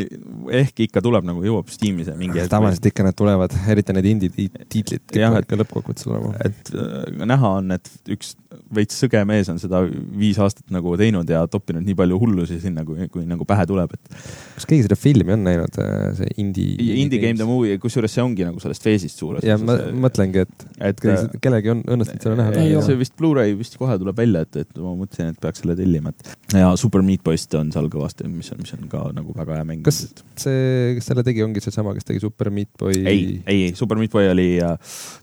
ehk 0.61 0.85
ikka 0.87 1.01
tuleb 1.03 1.25
nagu 1.27 1.43
jõuab 1.45 1.69
Steam'i 1.73 2.05
see 2.07 2.15
mingi 2.19 2.39
hetk. 2.39 2.51
tavaliselt 2.53 2.87
ikka 2.91 3.05
need 3.07 3.17
tulevad, 3.19 3.55
eriti 3.71 3.95
need 3.97 4.07
indie 4.11 4.31
ti- 4.33 4.49
tiitlid 4.71 5.03
kipuvad 5.11 5.45
ikka 5.47 5.59
lõppkokkuvõttes 5.63 6.07
tulema. 6.07 6.31
et 6.45 6.71
äh, 6.73 7.25
näha 7.27 7.51
on, 7.59 7.75
et 7.75 7.91
üks 8.15 8.33
veits 8.75 8.97
sõge 9.03 9.19
mees 9.27 9.49
on 9.51 9.59
seda 9.59 9.81
viis 10.15 10.37
aastat 10.41 10.71
nagu 10.73 10.93
teinud 10.99 11.29
ja 11.29 11.43
toppinud 11.51 11.83
nii 11.85 11.97
palju 11.99 12.19
hullusi 12.21 12.59
sinna, 12.63 12.85
kui, 12.87 13.07
kui 13.11 13.25
nagu 13.27 13.43
pähe 13.47 13.65
tuleb, 13.67 13.91
et 13.97 14.15
kas 14.55 14.67
keegi 14.69 14.85
seda 14.87 14.97
filmi 14.99 15.35
on 15.35 15.43
näinud, 15.45 15.75
see 16.19 16.29
indie? 16.41 16.77
Indie 17.03 17.19
Game 17.19 17.35
the 17.39 17.47
Movie, 17.49 17.75
kusjuures 17.83 18.13
see 18.15 18.23
ongi 18.23 18.47
nagu 18.47 18.61
sellest 18.63 18.85
feesist 18.85 19.19
suures. 19.19 19.43
ja 19.45 19.57
ma 19.59 19.75
mõtlengi, 20.07 20.45
et 20.45 20.65
et 20.91 21.01
kellegi- 21.03 21.41
kellelgi 21.43 21.73
on 21.75 21.83
õnnestunud 21.97 22.23
seda 22.29 22.37
näha. 22.39 22.44
Ei 22.61 22.73
see 22.85 22.97
vist 22.99 23.15
Blu-ray 23.19 23.55
vist 23.57 23.77
kohe 23.79 23.97
tuleb 24.01 24.17
välja, 24.19 24.43
et, 24.45 24.59
et 24.63 24.81
ma 24.81 24.93
mõtlesin, 24.97 25.33
et 25.33 25.39
peaks 25.41 25.63
selle 25.63 25.75
tellima, 25.79 26.13
et 26.13 26.59
ja 26.59 26.71
Super 26.79 27.03
Meat 27.05 27.23
Boy'st 27.25 27.55
on 27.59 27.71
seal 27.73 27.89
kõvasti, 27.93 28.27
mis 28.31 28.51
on, 28.53 28.61
mis 28.63 28.75
on 28.77 28.85
ka 28.91 29.03
nagu 29.15 29.35
väga 29.37 29.59
hea 29.59 29.67
mäng. 29.67 29.83
kas 29.85 30.03
see, 30.41 30.95
kes 30.97 31.09
selle 31.11 31.25
tegi, 31.27 31.43
ongi 31.45 31.63
seesama, 31.63 31.95
kes 31.97 32.07
tegi 32.07 32.23
Super 32.23 32.51
Meat 32.53 32.71
Boy? 32.79 33.01
ei, 33.07 33.25
ei, 33.49 33.67
Super 33.77 33.99
Meat 34.01 34.13
Boy 34.15 34.29
oli 34.31 34.49
äh, 34.63 34.77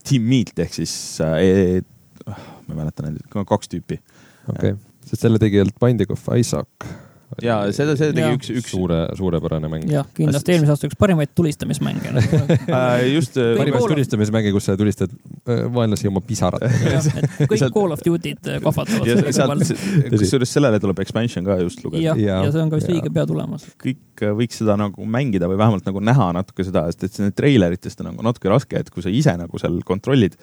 Team 0.08 0.26
Meat 0.30 0.64
ehk 0.64 0.74
siis 0.80 0.94
äh, 1.24 1.38
e, 1.42 2.26
ma 2.26 2.74
ei 2.74 2.80
mäleta 2.82 3.06
neid, 3.06 3.22
kaks 3.32 3.72
tüüpi. 3.72 4.00
okei, 4.52 4.76
sest 5.08 5.26
selle 5.26 5.40
tegi 5.42 5.62
ainult 5.62 5.78
Binding 5.82 6.12
of 6.14 6.28
Isaac. 6.36 6.92
Ja 7.42 7.56
seda, 7.74 7.94
see 7.98 8.10
tegi 8.12 8.24
Jaa. 8.24 8.36
üks, 8.36 8.50
üks 8.52 8.72
suure, 8.74 8.98
suurepärane 9.18 9.70
mäng. 9.72 9.86
jah, 9.90 10.06
kindlasti 10.16 10.54
eelmise 10.54 10.74
aasta 10.74 10.88
üks 10.90 10.98
parimaid 11.00 11.32
tulistamismänge. 11.38 12.12
äh, 12.18 13.04
just 13.12 13.38
äh, 13.40 13.60
of- 13.62 13.88
tulistamismänge, 13.92 14.52
kus 14.54 14.68
sa 14.68 14.76
tulistad 14.78 15.12
äh, 15.12 15.64
vaenlasi 15.72 16.10
oma 16.10 16.22
pisaratega. 16.26 17.02
kõik 17.52 17.64
Call 17.72 17.96
of 17.96 18.02
Duty'd 18.04 18.50
kahvatavad 18.64 19.08
ja 19.08 20.16
kusjuures 20.16 20.52
sellele 20.58 20.80
tuleb 20.82 21.04
expansion 21.04 21.46
ka 21.46 21.56
just 21.62 21.84
lugeda. 21.86 22.10
jah, 22.10 22.20
Jaa. 22.20 22.42
ja 22.48 22.52
see 22.54 22.64
on 22.64 22.72
ka 22.72 22.80
vist 22.80 22.92
õige 22.92 23.12
pea 23.14 23.28
tulemas. 23.28 23.68
kõik 23.82 24.26
võiks 24.42 24.60
seda 24.62 24.76
nagu 24.80 25.06
mängida 25.08 25.48
või 25.50 25.60
vähemalt 25.60 25.88
nagu 25.88 26.02
näha 26.04 26.32
natuke 26.36 26.66
seda, 26.66 26.84
sest 26.90 27.08
et 27.08 27.16
see 27.16 27.32
treileritest 27.38 28.04
on 28.04 28.12
nagu 28.12 28.28
natuke 28.28 28.52
raske, 28.52 28.82
et 28.82 28.92
kui 28.92 29.04
sa 29.04 29.12
ise 29.12 29.34
nagu 29.40 29.62
seal 29.62 29.80
kontrollid 29.86 30.36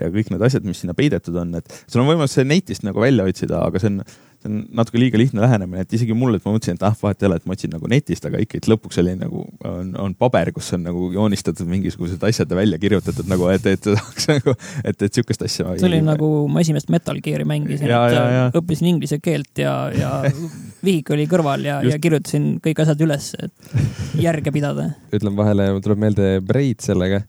ja 0.00 0.10
kõik 0.12 0.30
need 0.32 0.44
asjad, 0.44 0.66
mis 0.66 0.80
sinna 0.82 0.94
peidetud 0.96 1.36
on, 1.38 1.54
et 1.60 1.82
sul 1.86 2.02
on 2.02 2.10
võimalus 2.10 2.34
see 2.36 2.46
netist 2.48 2.86
nagu 2.86 3.02
välja 3.02 3.26
otsida, 3.28 3.62
aga 3.68 3.82
see 3.82 3.92
on, 3.92 4.00
see 4.44 4.52
on 4.52 4.64
natuke 4.76 5.00
liiga 5.00 5.18
lihtne 5.18 5.40
lähenemine, 5.40 5.84
et 5.84 5.92
isegi 5.96 6.14
mulle, 6.16 6.38
et 6.38 6.44
ma 6.44 6.52
mõtlesin, 6.54 6.76
et 6.76 6.84
ah, 6.86 6.94
vahet 7.00 7.22
ei 7.22 7.28
ole, 7.28 7.38
et 7.40 7.46
ma 7.48 7.56
otsin 7.56 7.72
nagu 7.72 7.88
netist, 7.90 8.24
aga 8.28 8.40
ikkagi 8.42 8.70
lõpuks 8.70 9.00
oli 9.00 9.14
nagu 9.20 9.44
on, 9.68 9.92
on 10.00 10.14
paber, 10.18 10.52
kus 10.56 10.70
on 10.76 10.84
nagu 10.86 11.08
joonistatud 11.14 11.68
mingisugused 11.70 12.22
asjad 12.28 12.50
ja 12.50 12.58
välja 12.58 12.78
kirjutatud 12.82 13.30
nagu, 13.30 13.48
et, 13.52 13.66
et 13.72 13.88
saaks 13.88 14.28
nagu, 14.30 14.56
et, 14.84 15.06
et 15.06 15.08
sihukest 15.08 15.46
asja. 15.46 15.76
see 15.78 15.88
oli 15.88 16.00
ei... 16.02 16.06
nagu 16.06 16.30
ma 16.52 16.64
esimest 16.64 16.92
Metal 16.92 17.20
Gear'i 17.24 17.48
mängisin, 17.48 17.88
et 17.88 17.94
ja, 17.94 18.28
ja. 18.36 18.44
õppisin 18.60 18.92
inglise 18.92 19.20
keelt 19.24 19.64
ja, 19.64 19.74
ja 19.94 20.12
vihik 20.86 21.14
oli 21.16 21.26
kõrval 21.30 21.64
ja, 21.64 21.80
ja 21.86 21.98
kirjutasin 22.02 22.58
kõik 22.64 22.84
asjad 22.84 23.00
üles, 23.06 23.32
et 23.40 24.20
järge 24.20 24.52
pidada. 24.54 24.90
ütlen 25.14 25.36
vahele, 25.38 25.72
mul 25.74 25.84
tuleb 25.84 26.04
meelde 26.06 26.30
Braid 26.44 26.84
sellega 26.84 27.24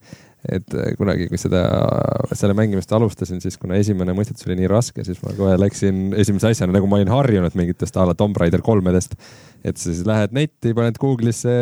et 0.52 0.76
äh, 0.78 0.94
kunagi, 1.00 1.28
kui 1.32 1.40
seda, 1.42 1.64
selle 2.36 2.56
mängimist 2.58 2.92
alustasin, 2.96 3.42
siis 3.44 3.58
kuna 3.62 3.80
esimene 3.82 4.16
mõistetus 4.18 4.48
oli 4.48 4.60
nii 4.60 4.70
raske, 4.72 5.06
siis 5.08 5.22
ma 5.24 5.34
kohe 5.38 5.58
läksin 5.60 6.14
esimese 6.22 6.52
asjana, 6.54 6.76
nagu 6.78 6.90
ma 6.90 7.00
olin 7.00 7.12
harjunud 7.14 7.58
mingitest 7.58 7.98
a 7.98 8.08
la 8.10 8.16
Tomb 8.18 8.38
Raider 8.42 8.64
kolmedest. 8.66 9.18
et 9.66 9.78
sa 9.82 9.90
siis 9.90 10.06
lähed 10.06 10.36
netti, 10.38 10.76
paned 10.78 11.00
Google'isse 11.02 11.56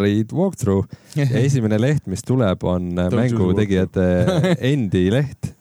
Raid 0.00 0.32
Walkthrough 0.32 0.88
ja 1.20 1.28
esimene 1.44 1.80
leht, 1.80 2.06
mis 2.08 2.24
tuleb, 2.24 2.64
on 2.64 2.94
mängu 2.96 3.52
tegijate 3.58 4.06
endi 4.72 5.08
leht 5.12 5.54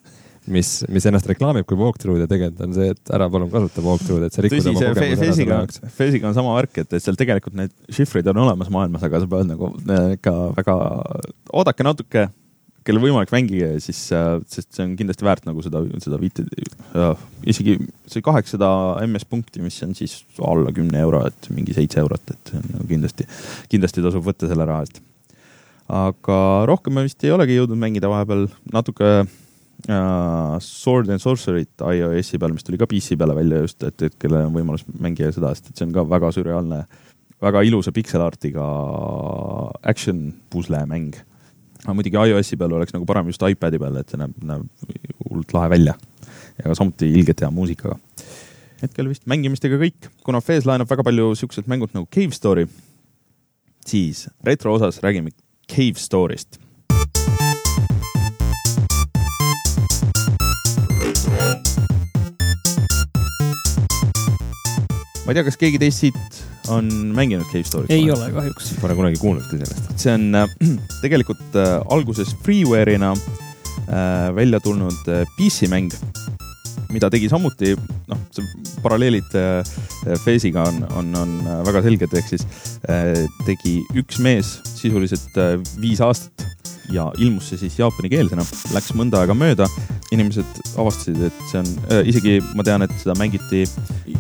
mis, 0.54 0.72
mis 0.92 1.06
ennast 1.10 1.30
reklaamib 1.30 1.68
kui 1.70 1.78
walkthrough'd 1.80 2.24
ja 2.24 2.30
tegelikult 2.30 2.66
on 2.66 2.76
see, 2.78 2.90
et 2.96 3.14
ära 3.16 3.30
palun 3.32 3.52
kasuta 3.54 3.84
walkthrough'd, 3.86 4.28
et 4.28 4.36
sa 4.36 4.44
rikud 4.46 4.60
Tõsi, 4.60 4.74
oma 4.74 4.84
kogemuse 4.84 5.30
ära 5.46 5.60
jaoks. 5.60 5.82
Fesiga 5.96 6.30
on 6.30 6.36
sama 6.38 6.58
värk, 6.58 6.82
et, 6.84 6.92
et 6.98 7.06
seal 7.06 7.18
tegelikult 7.20 7.58
need 7.60 7.74
šifrid 7.96 8.30
on 8.34 8.44
olemas 8.46 8.70
maailmas, 8.74 9.06
aga 9.06 9.24
sa 9.24 9.32
pead 9.32 9.50
nagu 9.50 9.72
äh, 9.86 10.14
ikka 10.18 10.36
väga, 10.58 10.78
oodake 11.62 11.86
natuke, 11.86 12.28
kellel 12.88 13.04
võimalik, 13.04 13.34
mängige 13.34 13.74
siis, 13.84 14.02
äh, 14.16 14.32
sest 14.50 14.72
see 14.76 14.86
on 14.88 14.96
kindlasti 15.00 15.28
väärt 15.28 15.46
nagu 15.48 15.64
seda, 15.66 15.84
seda 16.04 16.20
viite, 16.22 16.46
isegi 17.50 17.78
see 18.10 18.24
kaheksasada 18.26 18.72
ms 19.06 19.28
punkti, 19.30 19.62
mis 19.64 19.78
on 19.86 19.94
siis 19.98 20.22
alla 20.46 20.74
kümne 20.76 21.04
euro, 21.04 21.26
et 21.30 21.52
mingi 21.54 21.76
seitse 21.78 22.02
eurot, 22.02 22.34
et 22.34 22.56
nagu 22.56 22.88
kindlasti, 22.90 23.28
kindlasti 23.72 24.06
tasub 24.06 24.26
võtta 24.26 24.50
selle 24.50 24.66
raha 24.70 24.88
eest. 24.88 25.04
aga 26.00 26.40
rohkem 26.70 26.98
ma 26.98 27.06
vist 27.06 27.24
ei 27.26 27.36
olegi 27.36 27.60
jõudnud 27.60 27.80
mängida 27.82 28.10
vahepeal, 28.12 28.48
natuke 28.74 29.14
Sword 29.88 31.10
and 31.10 31.22
Sorcery't 31.24 31.80
iOS-i 31.80 32.40
peal, 32.40 32.52
mis 32.52 32.66
tuli 32.68 32.78
ka 32.80 32.88
PC 32.90 33.16
peale 33.20 33.36
välja 33.38 33.62
just, 33.64 33.80
et, 33.88 34.02
et 34.04 34.18
kellel 34.20 34.50
on 34.50 34.56
võimalus 34.58 34.84
mängida 35.00 35.32
seda, 35.32 35.54
sest 35.56 35.72
et 35.72 35.80
see 35.80 35.88
on 35.88 35.94
ka 35.96 36.04
väga 36.10 36.32
sürreaalne, 36.36 36.82
väga 37.40 37.64
ilusa 37.68 37.94
pixel 37.96 38.24
art'iga 38.26 38.66
action 39.88 40.28
pusle 40.52 40.84
mäng. 40.90 41.16
aga 41.86 41.96
muidugi 41.96 42.20
iOS-i 42.20 42.60
peal 42.60 42.76
oleks 42.76 42.94
nagu 42.94 43.08
parem 43.08 43.32
just 43.32 43.46
iPad'i 43.46 43.80
peal, 43.80 44.02
et 44.02 44.12
see 44.12 44.20
näeb, 44.20 44.36
näeb 44.44 44.68
hullult 45.30 45.56
lahe 45.56 45.72
välja. 45.72 45.96
ja 46.60 46.76
samuti 46.76 47.08
ilgelt 47.16 47.40
hea 47.40 47.52
muusikaga. 47.52 47.96
hetkel 48.84 49.08
vist 49.08 49.26
mängimistega 49.32 49.80
kõik, 49.80 50.12
kuna 50.28 50.44
Fez 50.44 50.68
laenab 50.68 50.92
väga 50.92 51.08
palju 51.08 51.32
siuksed 51.40 51.72
mängud 51.72 51.96
nagu 51.96 52.08
Cave 52.12 52.36
Story, 52.36 52.68
siis 53.88 54.28
retro 54.44 54.76
osas 54.76 55.00
räägime 55.00 55.32
Cave 55.72 55.96
Story'st 55.96 56.60
ma 65.30 65.34
ei 65.36 65.38
tea, 65.38 65.46
kas 65.46 65.60
keegi 65.62 65.78
teist 65.78 66.02
siit 66.02 66.38
on 66.74 66.88
mänginud 67.14 67.46
Cave 67.52 67.68
Story't? 67.68 67.92
ei 67.94 68.08
ole 68.10 68.32
kahjuks. 68.34 68.72
Pole 68.82 68.96
kunagi 68.98 69.20
kuulnudki 69.22 69.60
sellest. 69.60 69.92
see 70.02 70.16
on 70.18 70.24
äh, 70.34 70.56
tegelikult 71.04 71.54
äh, 71.54 71.76
alguses 71.94 72.32
freeware'ina 72.42 73.12
äh, 73.14 74.32
välja 74.34 74.58
tulnud 74.66 75.06
äh, 75.06 75.22
PC 75.38 75.70
mäng, 75.70 75.94
mida 76.94 77.10
tegi 77.14 77.30
samuti, 77.32 77.76
noh, 78.10 78.22
see 78.34 78.46
paralleelid 78.84 79.36
äh, 79.38 79.74
Face'iga 80.24 80.66
on, 80.70 80.84
on, 80.98 81.12
on 81.20 81.36
äh, 81.46 81.60
väga 81.68 81.84
selged, 81.86 82.16
ehk 82.18 82.32
siis 82.32 82.46
äh, 82.90 83.26
tegi 83.48 83.80
üks 84.00 84.22
mees 84.24 84.58
sisuliselt 84.74 85.38
äh, 85.38 85.58
viis 85.82 86.02
aastat 86.04 86.48
ja 86.94 87.12
ilmus 87.22 87.52
see 87.52 87.60
siis 87.62 87.78
jaapanikeelsena, 87.80 88.44
läks 88.74 88.94
mõnda 88.98 89.22
aega 89.22 89.36
mööda, 89.38 89.68
inimesed 90.14 90.62
avastasid, 90.80 91.20
et 91.30 91.42
see 91.52 91.62
on 91.62 91.70
äh,, 91.94 92.02
isegi 92.10 92.40
ma 92.58 92.66
tean, 92.66 92.86
et 92.86 92.94
seda 93.02 93.16
mängiti 93.20 93.66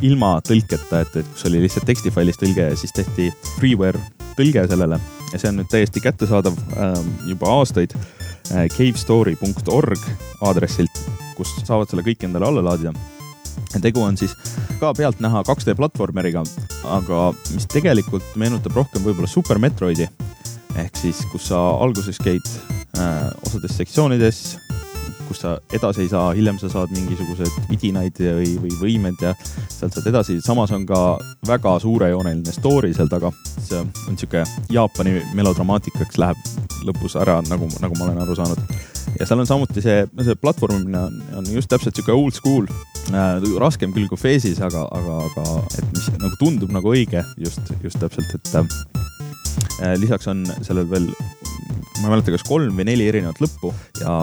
ilma 0.05 0.35
tõlketa, 0.45 1.03
et, 1.03 1.19
et 1.21 1.31
kus 1.33 1.47
oli 1.49 1.63
lihtsalt 1.65 1.89
tekstifailis 1.89 2.39
tõlge 2.41 2.69
ja 2.69 2.77
siis 2.79 2.93
tehti 2.95 3.29
freeware 3.57 4.01
tõlge 4.37 4.67
sellele. 4.69 4.99
Ja 5.33 5.37
see 5.41 5.51
on 5.51 5.59
nüüd 5.59 5.69
täiesti 5.69 6.01
kättesaadav 6.03 6.57
äh, 6.77 6.93
juba 7.29 7.49
aastaid 7.59 7.93
äh, 7.97 8.67
cavestory.org 8.73 10.05
aadressilt, 10.45 11.01
kust 11.39 11.63
saavad 11.65 11.89
selle 11.89 12.05
kõik 12.05 12.27
endale 12.27 12.51
alla 12.51 12.65
laadida 12.69 12.93
tegu 13.81 14.01
on 14.01 14.17
siis 14.17 14.33
ka 14.79 14.93
pealtnäha 14.97 15.43
2D 15.47 15.75
platvormeriga, 15.77 16.43
aga 16.89 17.29
mis 17.53 17.67
tegelikult 17.69 18.35
meenutab 18.39 18.77
rohkem 18.79 19.03
võib-olla 19.05 19.29
Super 19.29 19.59
Metroidi 19.61 20.07
ehk 20.79 20.97
siis, 20.97 21.21
kus 21.31 21.49
sa 21.51 21.59
alguses 21.81 22.19
käid 22.21 22.45
äh, 22.97 23.29
osades 23.45 23.75
sektsioonides, 23.77 24.41
kus 25.27 25.41
sa 25.43 25.55
edasi 25.75 26.05
ei 26.05 26.11
saa, 26.11 26.31
hiljem 26.37 26.59
sa 26.61 26.69
saad 26.71 26.93
mingisugused 26.95 27.69
vidinaid 27.69 28.17
või, 28.21 28.53
või 28.63 28.73
võimed 28.79 29.21
ja 29.23 29.33
sealt 29.69 29.93
saad 29.93 30.07
edasi. 30.09 30.39
samas 30.45 30.73
on 30.75 30.85
ka 30.89 31.17
väga 31.47 31.75
suurejooneline 31.83 32.53
story 32.55 32.93
seal 32.93 33.11
taga. 33.11 33.31
see 33.59 33.81
on 33.81 34.17
sihuke 34.17 34.43
Jaapani 34.73 35.19
melodramaatikaks 35.37 36.17
läheb 36.17 36.39
lõpus 36.87 37.17
ära, 37.19 37.41
nagu, 37.49 37.69
nagu 37.81 37.97
ma 37.97 38.07
olen 38.09 38.23
aru 38.23 38.37
saanud. 38.39 38.88
Ja 39.17 39.27
seal 39.27 39.41
on 39.41 39.49
samuti 39.49 39.83
see, 39.83 40.03
see 40.25 40.37
platvormimine 40.39 41.01
on, 41.07 41.19
on 41.41 41.51
just 41.53 41.71
täpselt 41.71 41.97
sihuke 41.97 42.15
old 42.15 42.37
school 42.37 42.69
äh,. 43.13 43.41
raskem 43.61 43.93
küll 43.95 44.09
kui 44.11 44.19
Face'is, 44.19 44.61
aga, 44.65 44.85
aga, 44.95 45.19
aga 45.31 45.59
et 45.77 45.93
mis 45.95 46.09
nagu 46.19 46.35
tundub 46.41 46.73
nagu 46.75 46.93
õige 46.93 47.23
just, 47.41 47.73
just 47.83 48.01
täpselt, 48.01 48.33
et 48.37 48.55
äh, 48.59 48.98
lisaks 49.99 50.27
on 50.31 50.43
sellel 50.65 50.87
veel, 50.89 51.07
ma 51.99 52.07
ei 52.07 52.11
mäleta, 52.13 52.33
kas 52.33 52.43
kolm 52.47 52.77
või 52.77 52.85
neli 52.87 53.07
erinevat 53.09 53.39
lõppu 53.43 53.71
ja 54.01 54.13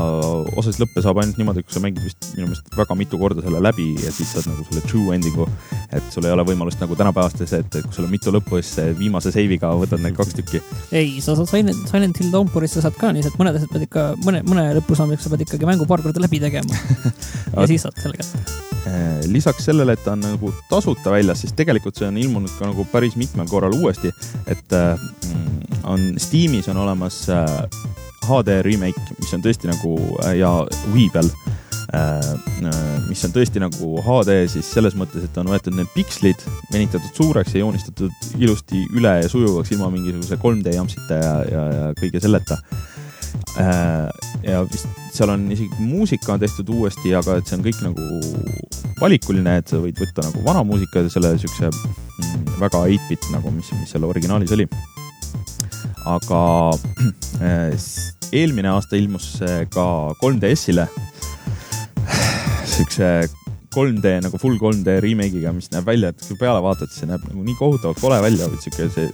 osasid 0.56 0.82
lõppe 0.84 1.02
saab 1.04 1.20
ainult 1.22 1.40
niimoodi, 1.40 1.64
kui 1.66 1.76
sa 1.76 1.82
mängid 1.84 2.04
vist 2.04 2.30
minu 2.34 2.48
meelest 2.50 2.76
väga 2.78 2.96
mitu 2.98 3.20
korda 3.20 3.44
selle 3.44 3.60
läbi 3.64 3.88
ja 4.02 4.12
siis 4.14 4.32
saad 4.34 4.48
nagu 4.50 4.64
selle 4.68 4.84
true 4.88 5.16
ending'u. 5.16 5.48
et 5.96 6.12
sul 6.12 6.28
ei 6.28 6.34
ole 6.34 6.46
võimalust 6.48 6.80
nagu 6.82 6.98
tänapäevastes, 6.98 7.56
et 7.60 7.78
kui 7.78 7.96
sul 7.96 8.08
on 8.08 8.14
mitu 8.14 8.32
lõppu, 8.34 8.60
siis 8.62 8.96
viimase 9.00 9.32
save'iga 9.34 9.72
võtad 9.80 10.04
need 10.04 10.16
kaks 10.18 10.38
tükki. 10.40 10.62
ei, 10.92 11.18
sa 11.24 11.36
saad 11.38 11.50
Silent, 11.52 11.84
Silent 11.90 12.22
Hill 12.22 12.32
Downpour'is 12.34 12.78
sa 12.78 12.86
saad 12.86 12.96
ka 13.00 13.12
nii, 13.16 13.26
et 13.28 13.40
mõned 13.40 13.60
asjad 13.60 13.72
pead 13.74 13.88
ikka, 13.88 14.08
mõne, 14.24 14.44
mõne 14.48 14.70
lõpu 14.80 14.98
saamiseks 14.98 15.28
sa 15.28 15.34
pead 15.34 15.46
ikkagi 15.48 15.68
mängu 15.68 15.88
paar 15.88 16.04
korda 16.04 16.22
läbi 16.24 16.42
tegema 16.42 16.80
ja 17.52 17.68
siis 17.70 17.86
saad 17.86 18.02
selle 18.02 18.18
kätte 18.20 18.42
äh, 18.42 18.75
lisaks 19.26 19.64
sellele, 19.66 19.96
et 19.96 20.04
ta 20.04 20.14
on 20.14 20.22
nagu 20.22 20.52
tasuta 20.70 21.10
väljas, 21.10 21.42
siis 21.42 21.54
tegelikult 21.58 21.98
see 21.98 22.08
on 22.08 22.18
ilmunud 22.20 22.52
ka 22.58 22.70
nagu 22.70 22.86
päris 22.92 23.16
mitmel 23.18 23.48
korral 23.50 23.74
uuesti, 23.74 24.12
et 24.46 24.76
äh, 24.76 24.94
on 25.84 26.12
Steamis 26.22 26.68
on 26.72 26.80
olemas 26.84 27.24
HD 28.26 28.58
äh, 28.58 28.64
remake, 28.66 29.02
mis 29.20 29.34
on 29.34 29.44
tõesti 29.44 29.70
nagu 29.70 29.96
äh, 30.24 30.36
ja 30.42 30.58
Wii 30.94 31.10
peal 31.14 31.30
mis 33.06 33.20
on 33.24 33.30
tõesti 33.32 33.60
nagu 33.62 34.00
HD 34.02 34.40
siis 34.50 34.66
selles 34.74 34.96
mõttes, 34.98 35.22
et 35.24 35.36
on 35.38 35.46
võetud 35.48 35.76
need 35.78 35.88
pikslid, 35.94 36.42
venitatud 36.72 37.14
suureks 37.14 37.54
ja 37.54 37.62
joonistatud 37.62 38.32
ilusti 38.42 38.82
üle 38.98 39.12
ja 39.22 39.30
sujuvaks 39.30 39.70
ilma 39.72 39.88
mingisuguse 39.94 40.36
3D 40.42 40.74
jampsita 40.74 41.20
ja, 41.22 41.32
ja, 41.46 41.62
ja 41.76 41.86
kõige 41.96 42.20
selleta. 42.20 42.58
Ja 44.46 44.60
vist 44.68 44.88
seal 45.16 45.32
on 45.32 45.46
isegi 45.52 45.80
muusika 45.80 46.34
on 46.34 46.42
tehtud 46.42 46.68
uuesti, 46.74 47.14
aga 47.16 47.38
et 47.40 47.48
see 47.48 47.56
on 47.56 47.64
kõik 47.64 47.78
nagu 47.84 48.08
valikuline, 49.00 49.56
et 49.60 49.72
sa 49.72 49.80
võid 49.80 49.96
võtta 50.00 50.26
nagu 50.26 50.44
vana 50.44 50.64
muusika 50.66 51.04
ja 51.04 51.12
selle 51.12 51.32
siukse 51.40 51.70
mm, 51.70 52.52
väga 52.60 52.84
8-bit 52.84 53.30
nagu, 53.32 53.52
mis, 53.54 53.72
mis 53.80 53.94
seal 53.94 54.04
originaalis 54.08 54.52
oli 54.56 54.68
aga 56.06 56.42
äh, 57.42 57.88
eelmine 58.32 58.70
aasta 58.70 58.98
ilmus 58.98 59.32
see 59.40 59.66
ka 59.74 59.86
3DS-ile. 60.22 60.86
siukse 62.76 63.10
3D 63.76 64.14
nagu 64.24 64.40
full 64.40 64.56
3D 64.60 64.98
remake'iga, 65.04 65.52
mis 65.56 65.68
näeb 65.74 65.88
välja, 65.88 66.12
et 66.12 66.24
kui 66.24 66.38
peale 66.40 66.62
vaatad, 66.64 66.90
siis 66.92 67.04
see 67.04 67.10
näeb 67.10 67.26
nagu 67.28 67.44
nii 67.44 67.58
kohutavalt 67.60 68.00
kole 68.00 68.20
välja, 68.24 68.48
siuke 68.64 68.88
see, 68.94 69.10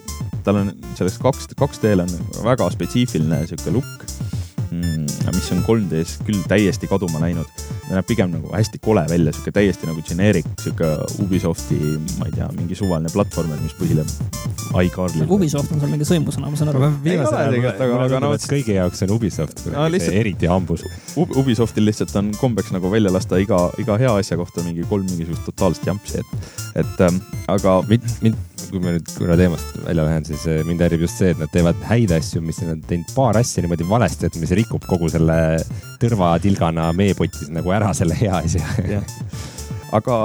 tal 0.47 0.63
on 0.63 0.71
selles 0.99 1.19
kaks, 1.23 1.51
2D-l 1.59 2.07
on 2.07 2.15
väga 2.47 2.71
spetsiifiline 2.77 3.43
siuke 3.51 3.75
look 3.75 4.42
mis 4.73 5.53
on 5.55 5.65
3D-s 5.67 6.19
küll 6.27 6.43
täiesti 6.51 6.91
kaduma 6.91 7.23
läinud 7.23 7.49
ta 7.93 7.99
näeb 7.99 8.09
pigem 8.09 8.31
nagu 8.33 8.51
hästi 8.53 8.81
kole 8.83 9.03
välja, 9.11 9.33
sihuke 9.35 9.53
täiesti 9.53 9.89
nagu 9.89 10.03
generic, 10.07 10.47
sihuke 10.63 10.89
Ubisofti, 11.23 11.77
ma 12.19 12.29
ei 12.29 12.37
tea, 12.37 12.49
mingi 12.57 12.77
suvaline 12.79 13.11
platvormer, 13.13 13.59
mis 13.61 13.75
põhineb 13.77 14.09
iCarly'l. 14.81 15.27
Ubisoft 15.37 15.75
on 15.75 15.83
seal 15.83 15.93
mingi 15.93 16.07
sõimusõna, 16.09 16.49
ma 16.53 16.61
saan 16.61 16.73
aru. 16.73 16.89
kõigi 18.49 18.79
jaoks 18.79 19.05
on 19.05 19.15
Ubisoft 19.19 19.65
no, 19.69 19.85
lihtsalt, 19.93 20.17
eriti 20.23 20.49
hambus. 20.51 20.87
Ubisoftil 21.21 21.85
lihtsalt 21.89 22.15
on 22.23 22.33
kombeks 22.39 22.73
nagu 22.73 22.93
välja 22.93 23.13
lasta 23.13 23.41
iga, 23.43 23.67
iga 23.83 23.99
hea 24.01 24.15
asja 24.23 24.41
kohta 24.41 24.65
mingi 24.65 24.87
kolm 24.89 25.05
mingisugust 25.11 25.45
totaalset 25.51 25.93
jampsi, 25.93 26.23
et, 26.23 26.49
et 26.85 27.05
ähm, 27.09 27.21
aga 27.53 27.81
mind, 27.91 28.09
mind 28.25 28.41
kui 28.73 28.81
ma 28.81 28.95
nüüd 28.95 29.11
korra 29.19 29.37
teemast 29.37 29.75
välja 29.85 30.07
lähen, 30.07 30.25
siis 30.25 30.47
äh, 30.49 30.63
mind 30.69 30.81
häirib 30.85 31.05
just 31.05 31.21
see, 31.21 31.33
et 31.35 31.41
nad 31.41 31.51
teevad 31.53 31.79
häid 31.89 32.15
asju, 32.17 32.41
mis 32.45 32.63
nad 32.63 32.75
on 32.77 32.81
teinud 32.89 33.13
paar 33.17 33.37
asja 33.41 33.65
niimoodi 33.65 33.87
valesti, 33.89 34.31
et 34.31 34.39
mis 34.41 34.55
rikub 34.57 34.87
kogu 34.89 35.11
selle 35.13 35.37
tõrvatilgana 36.03 36.89
meepotis 36.97 37.53
nagu 37.53 37.75
ära 37.77 37.93
selle 37.97 38.17
hea 38.17 38.41
asja. 38.41 38.65
aga 39.99 40.17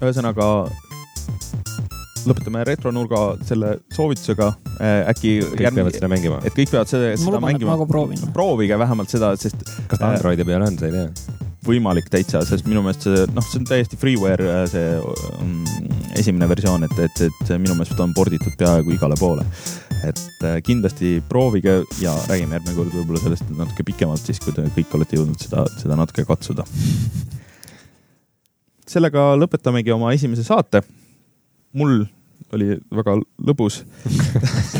ühesõnaga 0.00 0.46
lõpetame 2.28 2.64
retronurga 2.68 3.20
selle 3.48 3.78
soovitusega. 3.96 4.50
äkki. 5.08 5.38
kõik 5.40 5.64
järgmine, 5.64 5.76
peavad 5.80 5.96
seda 5.96 6.10
mängima. 6.12 6.40
et 6.44 6.56
kõik 6.56 6.74
peavad 6.74 6.92
seda, 6.92 7.14
seda 7.20 7.40
mängima. 7.44 7.78
proovige 8.34 8.78
vähemalt 8.78 9.12
seda, 9.12 9.32
sest. 9.40 9.64
kas 9.88 9.98
ta 10.02 10.12
Androidi 10.12 10.44
peal 10.44 10.68
on, 10.68 10.76
sa 10.80 10.90
ei 10.90 10.98
tea? 10.98 11.48
Võimalik 11.66 12.08
täitsa, 12.12 12.40
sest 12.46 12.66
minu 12.68 12.82
meelest 12.84 13.04
see, 13.04 13.24
noh, 13.36 13.44
see 13.44 13.60
on 13.60 13.66
täiesti 13.68 13.98
freeware 14.00 14.46
äh, 14.48 14.62
see 14.70 14.92
um, 15.40 15.58
esimene 16.16 16.48
versioon, 16.48 16.86
et, 16.86 16.94
et, 17.04 17.24
et 17.26 17.50
minu 17.60 17.76
meelest 17.76 18.00
on 18.00 18.14
porditud 18.16 18.54
peaaegu 18.60 18.94
igale 18.94 19.18
poole. 19.20 19.44
et 20.08 20.44
äh, 20.48 20.60
kindlasti 20.64 21.18
proovige 21.28 21.82
ja 22.00 22.14
räägime 22.30 22.56
järgmine 22.56 22.76
kord 22.78 22.94
võib-olla 22.94 23.20
sellest 23.24 23.50
natuke 23.52 23.84
pikemalt, 23.90 24.24
siis 24.24 24.40
kui 24.40 24.54
te 24.56 24.64
kõik 24.76 24.94
olete 24.96 25.18
jõudnud 25.18 25.42
seda, 25.42 25.66
seda 25.82 25.98
natuke 26.00 26.24
katsuda. 26.28 26.64
sellega 28.88 29.34
lõpetamegi 29.36 29.92
oma 29.92 30.14
esimese 30.16 30.46
saate. 30.46 30.82
mul 31.76 32.06
oli 32.56 32.72
väga 32.90 33.18
lõbus 33.46 33.82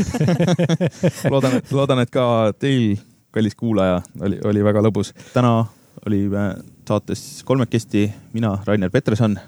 loodan, 1.32 1.60
et, 1.60 1.68
loodan, 1.76 2.00
et 2.02 2.10
ka 2.10 2.24
teil, 2.58 2.96
kallis 3.30 3.54
kuulaja, 3.54 4.00
oli, 4.24 4.40
oli 4.48 4.64
väga 4.64 4.82
lõbus. 4.88 5.12
täna 5.34 5.68
olime 6.06 6.54
saates 6.88 7.42
kolmekesti 7.44 8.08
mina, 8.32 8.58
Rainer 8.66 8.90
Peterson, 8.90 9.38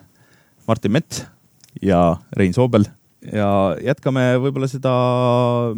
Martin 0.69 0.93
Mets 0.93 1.25
ja 1.83 2.17
Rein 2.37 2.55
Soobel. 2.55 2.85
Ja 3.33 3.77
jätkame 3.79 4.33
võib-olla 4.43 4.67
seda 4.71 4.93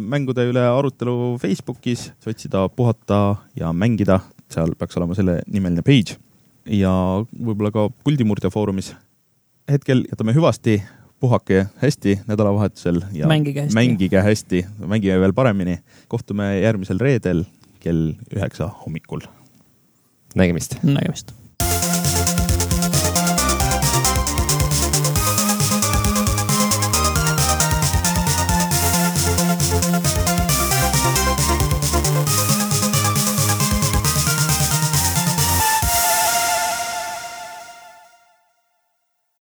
mängude 0.01 0.47
üle 0.49 0.63
arutelu 0.65 1.35
Facebookis, 1.41 2.07
sotsida, 2.23 2.63
puhata 2.73 3.37
ja 3.57 3.69
mängida, 3.73 4.19
seal 4.49 4.73
peaks 4.77 4.97
olema 4.97 5.17
selle 5.17 5.39
nimeline 5.45 5.85
page. 5.85 6.17
Ja 6.65 6.91
võib-olla 7.21 7.69
ka 7.73 7.89
Kuldimurdja 8.03 8.49
foorumis. 8.53 8.95
hetkel 9.69 10.03
jätame 10.09 10.33
hüvasti, 10.33 10.79
puhake 11.19 11.67
hästi 11.81 12.19
nädalavahetusel 12.27 13.01
ja 13.13 13.29
mängige 13.29 13.65
hästi, 13.65 13.77
mängige, 13.77 14.21
hästi, 14.21 14.65
mängige 14.79 15.19
veel 15.19 15.33
paremini. 15.33 15.79
kohtume 16.07 16.59
järgmisel 16.59 16.99
reedel 16.99 17.45
kell 17.79 18.13
üheksa 18.33 18.69
hommikul 18.85 19.21
nägemist. 20.35 20.77
nägemist 20.83 21.44